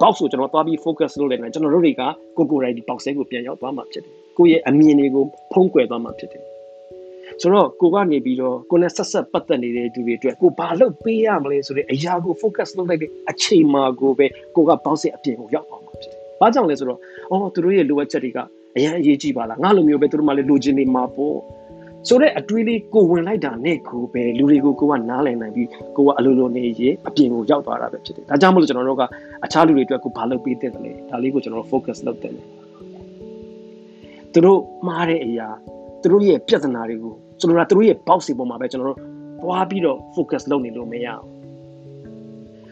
[0.00, 2.02] box ကိုကျွန်တော်သွားပြီး focus လုပ်လိုက်တယ်ကျွန်တော်တို့တွေက
[2.36, 6.44] ကိုကိုရိုက်ဒီ box ကိုပြန်ရောက်သွားမှာဖြစ်တယ်ကိုရဲ့အမြင်တွေကိုဖုံးကွယ်သွားမှာဖြစ်တယ်
[7.42, 14.26] ဆိုတော့ကိုကနေပြီးတော့ကိုနဲ့ဆက်ဆက်ပတ်သက်နေတဲ့သူတွေအတွက်ကိုဘာလုပ်ပေးရမလဲဆိုတဲ့အရာကို focus လုပ်လိုက်တဲ့အချိန်မှာကိုပဲ
[14.56, 16.98] ကိုက box ရဲ့အပြင်ကိုရောက်သွားမှာဖြစ်တယ်။ဘာကြောင့်လဲဆိုတော့
[17.30, 18.38] အော်သူတို့ရဲ့လိုအပ်ချက်တွေက
[18.76, 21.36] အရင်အရေးကြီးပါလားငါလိုမျိုးပဲသူတို့မှလည်းလိုချင်နေမှာပေါ့
[22.08, 29.02] ဆိုတော့အတွေးလေးကိုဝင်လိုက်တာနဲ့ကိုပဲလူတွေကိုကိုကနားလည်နိုင်ပြီးကိုကအလိုလိုနေရင်အပြင်ကိုရောက်သွားတာပဲဖြစ်တယ်ဒါကြောင့်မလို့ကျွန်တော်တို့က
[29.44, 32.32] အခြားလူတွေအတွက်ကိုဘာလုပ်ပေးတဲ့လဲဒါလေးကိုကျွန်တော်တို့ focus လုပ်တယ်
[34.32, 35.48] သူတို့မှားတဲ့အရာ
[36.02, 37.14] သူတို့ရဲ့ပြဿနာတွေကို
[37.44, 38.98] ကျွန်တော်တို့သူတို့ရဲ့ box တွေပေါ်မှာပဲကျွန်တော်တို့
[39.42, 41.24] သွားပြီးတော့ focus လုပ်နေလို့မရအောင်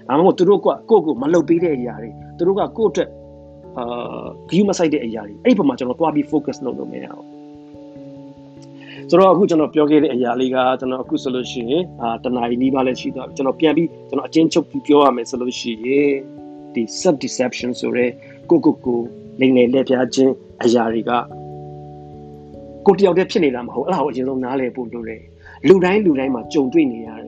[0.08, 3.08] ဒါမှမဟုတ်သူတို့ကကိုယ့်ကိုမလုပ်ပေးတဲ့အရာတွေသူတို့ကကိုယ့်အတွက်
[3.78, 7.26] အာဂယူးမဆိုင်တဲ့အရာတွေအဲ့ဒီပုံမှာကျွန်တော်တွားပြီး focus လုပ်လို့မရအောင်
[9.10, 16.12] ဆိုတော့အခုကျွန်တော်ပြောခဲ့တဲ့အရာလေးကကျွန်တော်အခုဆိုလို့ရှိရင်အာတနာရီနီးပါးလည်းရှိသွားပြီကျွန်တော်ပြန်ပြီးကျွန်တော်အချင်းချုပ်ပြီးပြောရမယ်ဆိုလို့ရှိရင်
[16.74, 18.06] ဒီ self deception ဆိုရဲ
[18.50, 19.00] ကိုကိုကို
[19.40, 20.32] လိမ့်နေလက်ပြခြင်း
[20.64, 21.10] အရာတွေက
[22.85, 25.23] ကိုတယောက်တည်းဖြစ်နေတာမဟုတ်အဲ့ဒါကိုအရင်ဆုံးနားလည်ဖို့လိုတယ်
[25.67, 27.27] လူတိုင်းလူတိုင်းမှာကြုံတွေ့နေရတယ်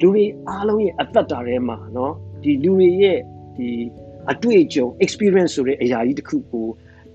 [0.00, 3.18] လူတွေအားလုံးရဲ့အသက်တာထဲမှာเนาะဒီလူတွေရဲ့
[3.56, 3.68] ဒီ
[4.30, 6.66] အတွေ့အကြုံ experience ဆိုတဲ့အရာကြီးတစ်ခုကို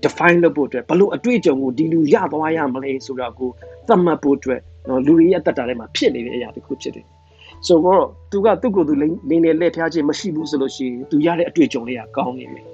[0.04, 3.50] define လုပ်ဖို့အတွက်ဘလို့အတွေ့အကြုံကိုဒီလူရသွားရမလဲဆိုတာကို
[3.88, 7.06] သတ်မှတ်ဖို့အတွက်နော်လူတွေရဲ့အသက်တာထဲမှာဖြစ်နေတဲ့အရာတစ်ခုဖြစ်တယ်။
[7.66, 12.66] ဆိုတော့သူကသူ့ကိုယ်သူလိမ့်နေလက်ထားခြင်းမရှိဘူးဆိုလို့ရှိရင်သူရတဲ့အတွေ့အကြုံလေးကကောင်းနေမယ်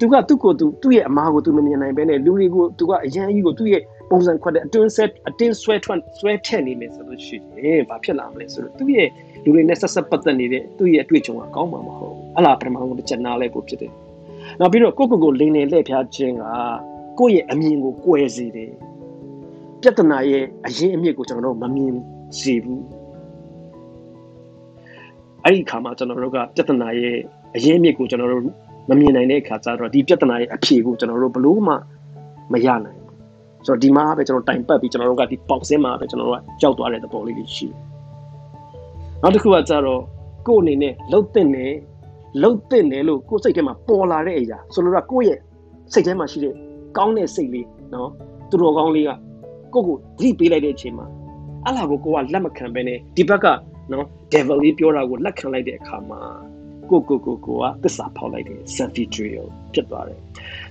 [0.00, 9.08] သူကသူ့ကိုယ်သူသူ့ရဲ့အမားကိုသူမမြင်နိုင်ဘဲနဲ့လူတွေကိုသူကအရန်ကြီးကိုသူ့ရဲ့ပုံစံခွက်တဲ့အတွင်းဆက်အတင်းဆွဲထွက်ဆွဲထက်နေမယ်ဆိုလို့ရှိရင်ဘာဖြစ်လာမလဲဆိုတော့သူ့ရဲ့
[9.44, 13.92] လူတွေနဲ့ဆက်ဆက်ပတ်သက်နေတဲ့သူ့ရဲ့အတွေ့အကြုံကကောင်းမှာမဟုတ်ဘူး။အလားပထမဆုံးတစ်ချက်နားလဲဖို့ဖြစ်တယ်။
[14.60, 16.44] နောက်ပြီးတော့ကိုကိုကိုလိန်နေလှည့်ဖျားခြင်းက
[17.18, 18.72] ကိုယ့်ရဲ့အမြင်ကိုကွဲစေတယ်။
[19.82, 21.92] ပြဿနာရဲ့အရင်အမြစ်ကိုကျွန်တော်တို့မမြင်
[22.40, 22.82] စေဘူး။
[25.44, 27.16] အဲ့ဒီခါမှာကျွန်တော်တို့ကပြဿနာရဲ့
[27.56, 28.44] အရင်အမြစ်ကိုကျွန်တော်တို့
[28.88, 31.74] မမြင်နိုင်တဲ့အခါကျတော့ဒီပြဿနာရဲ့အဖြေကိုကျွန်တော်တို့ဘလို့မှ
[32.52, 33.16] မရနိုင်ဘူး။
[33.66, 37.78] ဆိုတော့ဒီမှာပဲကျွန်တော်တိုင်ပတ်ပြီးကျွန်တော်တို့ကဒီပေါက်စင်းမှာပဲကျွန်တော်တို့ကကြောက်သွားတဲ့သဘောလေးတွေရှိတယ်။
[39.22, 40.00] နောက်တစ်ခုကကျတော့
[40.46, 41.66] ကိုယ့်အနေနဲ့လှုပ်တဲ့နေ
[42.42, 45.38] လှုပ်တဲ့နေလို့ကိုယ်စိတ်ထဲမှာပေါ်လာတဲ့အရာဆိုလိုတာကိုယ့်ရဲ့
[45.92, 46.54] စိတ်ထဲမှာရှိတဲ့
[46.96, 48.10] ကောင်းတဲ့စိတ်လေးနော်
[48.50, 49.10] သူတော်ကောင်းလေးက
[49.74, 51.06] ကိုယ့်ကိုဓိပေးလိုက်တဲ့အချိန်မှာ
[51.66, 53.46] အလားကိုကိုကလက်မခံပဲနဲ့ဒီဘက်က
[53.92, 56.20] နော် devil လေးပြောတာကိုလက်ခံလိုက်တဲ့အခါမှာ
[56.90, 60.18] ကိုကိုကိုကိုကသစ္စာဖောက်လိုက်တယ် self betrayal ဖြစ်သွားတယ်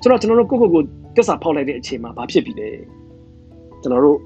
[0.02, 0.82] ဆိုတော့ကျွန်တော်တို့ကိုကိုကို
[1.16, 2.70] သစ္စာဖောက်လိုက်တဲ့အချိန်မှာဘာဖြစ်ပြီလဲ
[3.82, 4.20] ကျွန်တော်တို့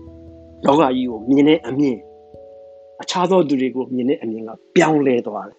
[0.65, 1.97] လောကကြီးကိုမြင်တဲ့အမြင်
[3.01, 5.57] အခြားသောသူတွေကိုမြင်တဲ့အမြင်ကပြောင်းလဲသွားတယ်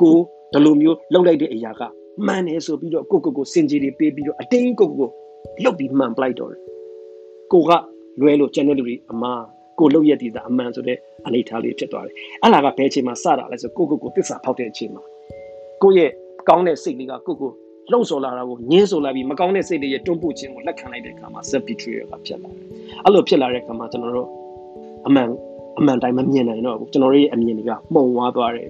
[0.00, 0.14] ကို
[0.52, 1.82] ဒီလိုမျိုးလှုပ်လိုက်တဲ့အရာက
[2.26, 5.10] မှန်တယ်ဆိုပြီးတော့ကိုကိုကိုစင်ကြီးတွေပေးပြီးတော့အတင်းကိုကိုကို
[5.62, 6.60] လှုပ်ပြီးမှန်ပလိုက်တော့တယ်
[7.52, 7.70] ကိုက
[8.20, 9.42] လွဲလို့ကျန်တဲ့လူတွေအမား
[9.78, 15.02] ကိုလှုပ်ရက်တည်တာအမှန်ဆိုတဲ့အနေထားလေးဖြစ်သွားတယ်အဲ့လာကဘယ်အချိန်မှာစတာလဲဆိုကိုကိုကိုတစ္ဆာဖောက်တဲ့အချိန်မှာ
[15.82, 16.10] ကိုရဲ့
[16.48, 17.50] ကောင်းတဲ့စိတ်လေးကကိုကို
[17.92, 22.64] လှုပ်ဆော်လာတာကိုညင်းဆိုလာပြီးမကောင်းတဲ့စိတ်တွေရဲ့တွန်းပို့ခြင်းကိုလက်ခံလိုက်တဲ့အခါမှာ self betrayal ကဖြစ်လာတယ်
[23.04, 24.28] အဲ့လိုဖြစ်လာတဲ့အခါမှာကျွန်တော်တို့
[25.06, 25.28] အမှန်
[25.78, 28.68] အမှန်တိုင်းမမြင်နိုင်တော့ဘူးကျွန်တော်တို့ရဲ့အမြင်တွေကမှုံဝါသွားတယ်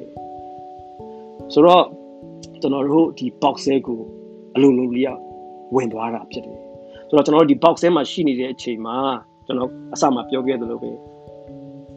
[1.52, 1.84] ဆိုတော့
[2.60, 3.98] ကျွန်တော်တို့ဒီ box ထဲကို
[4.54, 5.08] အလိုလိုလေး
[5.74, 6.58] ဝင်သွားတာဖြစ်တယ်
[7.08, 8.96] ဆိုတော့ကျွန်တော်တို့ဒီ box ထဲမှာရှိနေတဲ့အချိန်မှာ
[9.46, 10.90] ကျွန်တော်အစမှပြောခဲ့သလိုပဲ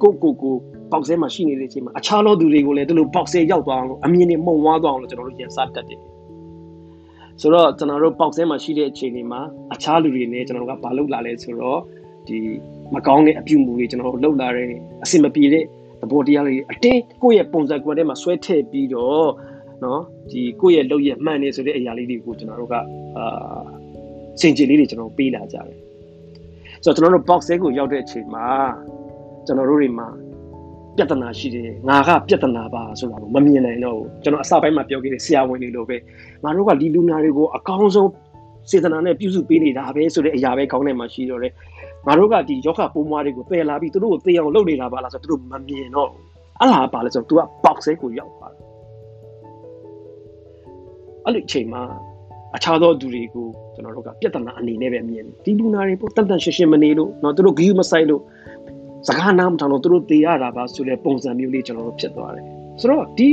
[0.02, 0.56] ကိုကိုကို
[0.92, 6.00] box ထဲမှာရှိနေတဲ့အချိန်မှာအခြားသောသူတွေကိုလည်းဒီလို box ထဲရောက်သွားအောင်လို့အမြင်တွေမှုံဝါးသွားအောင်လို့ကျွန်တော်တို့ရင်စားတတ်တယ်
[7.42, 9.40] ဆိုတော့ကျွန်တော်တို့ box ထဲမှာရှိတဲ့အချိန်တွေမှာ
[9.74, 11.80] အခြားလူတွေနဲ့ကျွန်တော်တို့ကဘာလုပ်လာလဲဆိုတော့
[12.28, 12.38] ဒီ
[12.94, 14.68] မကောင်းတဲ့အပြုအမူတွေကျွန်တော်တို့လုပ်လာတယ်
[15.04, 15.64] အဆင်မပြေတဲ့
[16.02, 19.30] သဘောတရားတွေအတင်းကိုယ့်ရဲ့ပုံစံကွန်ထဲမှာဆွဲထည့်ပြီးတော့
[19.84, 22.84] နော်ဒီကိုယ့်ရဲ့လုပ်ရမှန်နေဆိုတဲ့အရာလေးတွေကိုကျွန်တော်တို့ကအာ
[24.42, 25.89] စင်ကြယ်လေးတွေကျွန်တော်ပေးလာကြတယ်
[26.84, 28.46] ဆိုတော့ကျွန်တော်တို့ box ထဲကိုရောက်တဲ့အချိန်မှာ
[29.46, 30.08] ကျွန်တော်တို့တွေမှာ
[30.98, 35.98] ပြဿနာရှိတယ်ငါကပြဿနာပါဆိုတာကိုမမြင်နိုင်တော့ဘူးကျွန်တော်အစပိုင်းမှာပြောခဲ့တဲ့ဆရာဝန်တွေလိုပဲ
[36.44, 38.10] ငါတို့ကဒီလူနာတွေကိုအကောင်းဆုံး
[38.70, 41.54] စေတနာနဲ့ပြုစုပေးနေတာပဲဆိုတဲ့အရာပဲခေါင်းထဲမှာရှိတော့တယ်
[42.08, 46.10] ငါတို့ကဒီယောဂပိုးမွားတွေကိုပယ်လာပြီးသူတို့ကိုသေအောင်လုပ်နေတာပါလားဆိုတော့သူတို့မမြင်တော့
[46.60, 48.64] အဲ့လားပါလဲဆိုတော့ तू က box ထဲကိုရောက်သွားတယ်
[51.26, 51.82] အဲ့ဒီအချိန်မှာ
[52.57, 58.23] အခြားသောသူတွေကိုကျွန်တော်တို့ကပြဿနာအနေနဲ့ပဲမြင်တယ်ဒီလူနာတွေပေါ့တန်တန်ရှင်းရှင်းမနေလို့เนาะသူတို့ဂီယူမဆိုင်လို့
[59.09, 62.45] စကားနားမထောင်လို့သူတို့သေရတာပါဆိုတဲ့ပုံစံမျိုးလေးကျွန်တော်တို့ဖြစ်သွားတယ်
[62.81, 63.31] ဆိုတော့ဒီ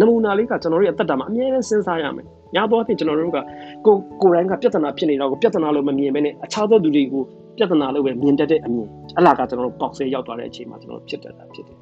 [0.00, 3.38] နမူနာလေးကကျွန်တော်တို့ရဲ့အသက်တာမှာအမြဲတမ်းစဉ်းစားရမယ်ညာတော့အဖြစ်ကျွန်တော်တို့က
[3.86, 7.22] ကိုကိုယ်တိုင်ကပြဿနာဖြစ်နေတာကိုပြဿနာလို့မမြင်ဘဲနဲ့အခြားသောသူတွေကို
[7.56, 11.78] ပြဿနာလို့ပဲမြင်တတ်တဲ့အမြင်အလားကကျွန်တော်တို့ box ထဲရောက်သွားတဲ့အချိန်မှာကျွန်တော်ဖြစ်တတ်တာဖြစ်တယ်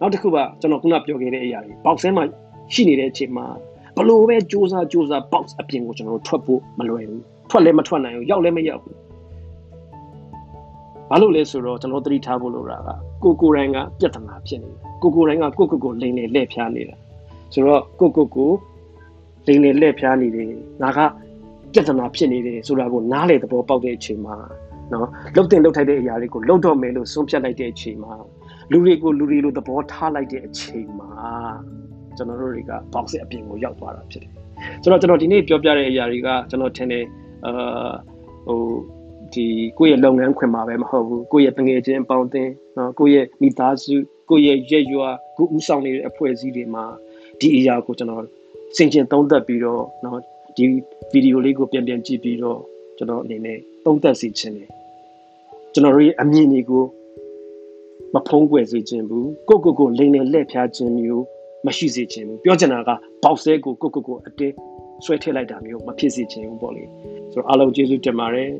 [0.00, 2.24] နောက်တစ်ခုကကျွန်တော်ခုနပြောခဲ့တဲ့အရာတွေ box ထဲမှာ
[2.72, 3.46] ရှိနေတဲ့အချိန်မှာ
[3.99, 8.95] ဘလို့ပဲစူးစမ်းစူးစမ်း box အပြင်ကိုကျွန်တော်တို့ထွက်ဖို့မလွယ်ဘူးထွက်လည်းမထွက်နိုင်ဘူးရောက်လည်းမရောက်ဘူး
[11.09, 12.89] ဘာလို့လဲဆိုတော့ကျွန်တော်သတိထားဖို့လိုတာက
[13.23, 16.95] ကိုကိုရိုင်းကပြဿနာဖြစ်နေတယ်ကိုကိုရိုင်းကကိုကိုကိုလိန်လေလက်ဖြားနေတာ
[17.53, 18.51] ဆိုတော့ကိုကိုကို
[19.47, 20.47] လိန်လေလက်ဖြားနေတယ်
[20.81, 20.99] ငါက
[21.73, 24.35] ပြဿနာဖြစ်နေတယ်ဆိုတာကိုနားလေသဘောပေါက်တဲ့အချိန်မှာ
[24.91, 28.13] နော်လှုပ်တင်လှုပ်ထိုက်တဲ့အရာတွေကိုလှုပ်တော့မယ်လို့ဆုံးဖြတ်လိုက်တဲ့အချိန်မှာ
[28.71, 31.11] လူတွေကိုလူတွေလိုသဘောထားလိုက်တဲ့အချိန်မှာ
[32.19, 34.31] ကျွန်တော်တို့တွေက box အပြင်ကိုရောက်သွားတာဖြစ်တယ်
[34.81, 37.05] ဆိုတော့ကျွန်တော်ဒီနေ့ပြောပြတဲ့အရာတွေကကျွန်တော်ထင်တယ်
[37.45, 37.91] အာ
[38.47, 38.61] ဟို
[39.33, 39.45] ဒီ
[39.77, 43.95] ကိုယ့်ရဲ့လုပ်ငန်းခွင်မှာပဲမဟုတ်ဘူးကိုယ့်ရဲ့တငယ်ချင်းပေါင်းတင်နော်ကိုယ့်ရဲ့မိသားစု
[44.29, 46.83] ကိုယ့်ရဲ့ရက်ရွာကိုဥဆောင်နေတဲ့အဖွဲ့အစည်းတွေမှာ
[47.39, 48.23] ဒီအရာကိုကျွန်တော်
[48.77, 50.19] စင်ကျင်သုံးသပ်ပြီးတော့နော်
[50.55, 50.65] ဒီ
[51.11, 52.59] ဗီဒီယိုလေးကိုပြန်ပြန်ကြည့်ပြီးတော့
[52.97, 54.69] ကျွန်တော်အနေနဲ့သုံးသပ်စီခြင်းတယ်
[55.73, 56.83] ကျွန်တော်တို့ရဲ့အမြင်တွေကို
[58.13, 61.25] မဖုံးကွယ်စေခြင်းဘူးကိုကိုကိုလိန်နဲ့လက်ဖြားခြင်းမျိုး
[61.65, 62.89] မရှိစေခြင်းဘူးပြောချင်တာက
[63.23, 64.55] ပေါက်ဆဲကိုကိုကိုကိုအတင်း
[65.05, 66.83] ဆွဲထည့်လိုက်တာမျိုးမဖြစ်စေခြင်းဘူးပေါ့လေ
[67.31, 68.51] ဆိုတော့အားလုံးကျေးဇူးတင်ပါတယ်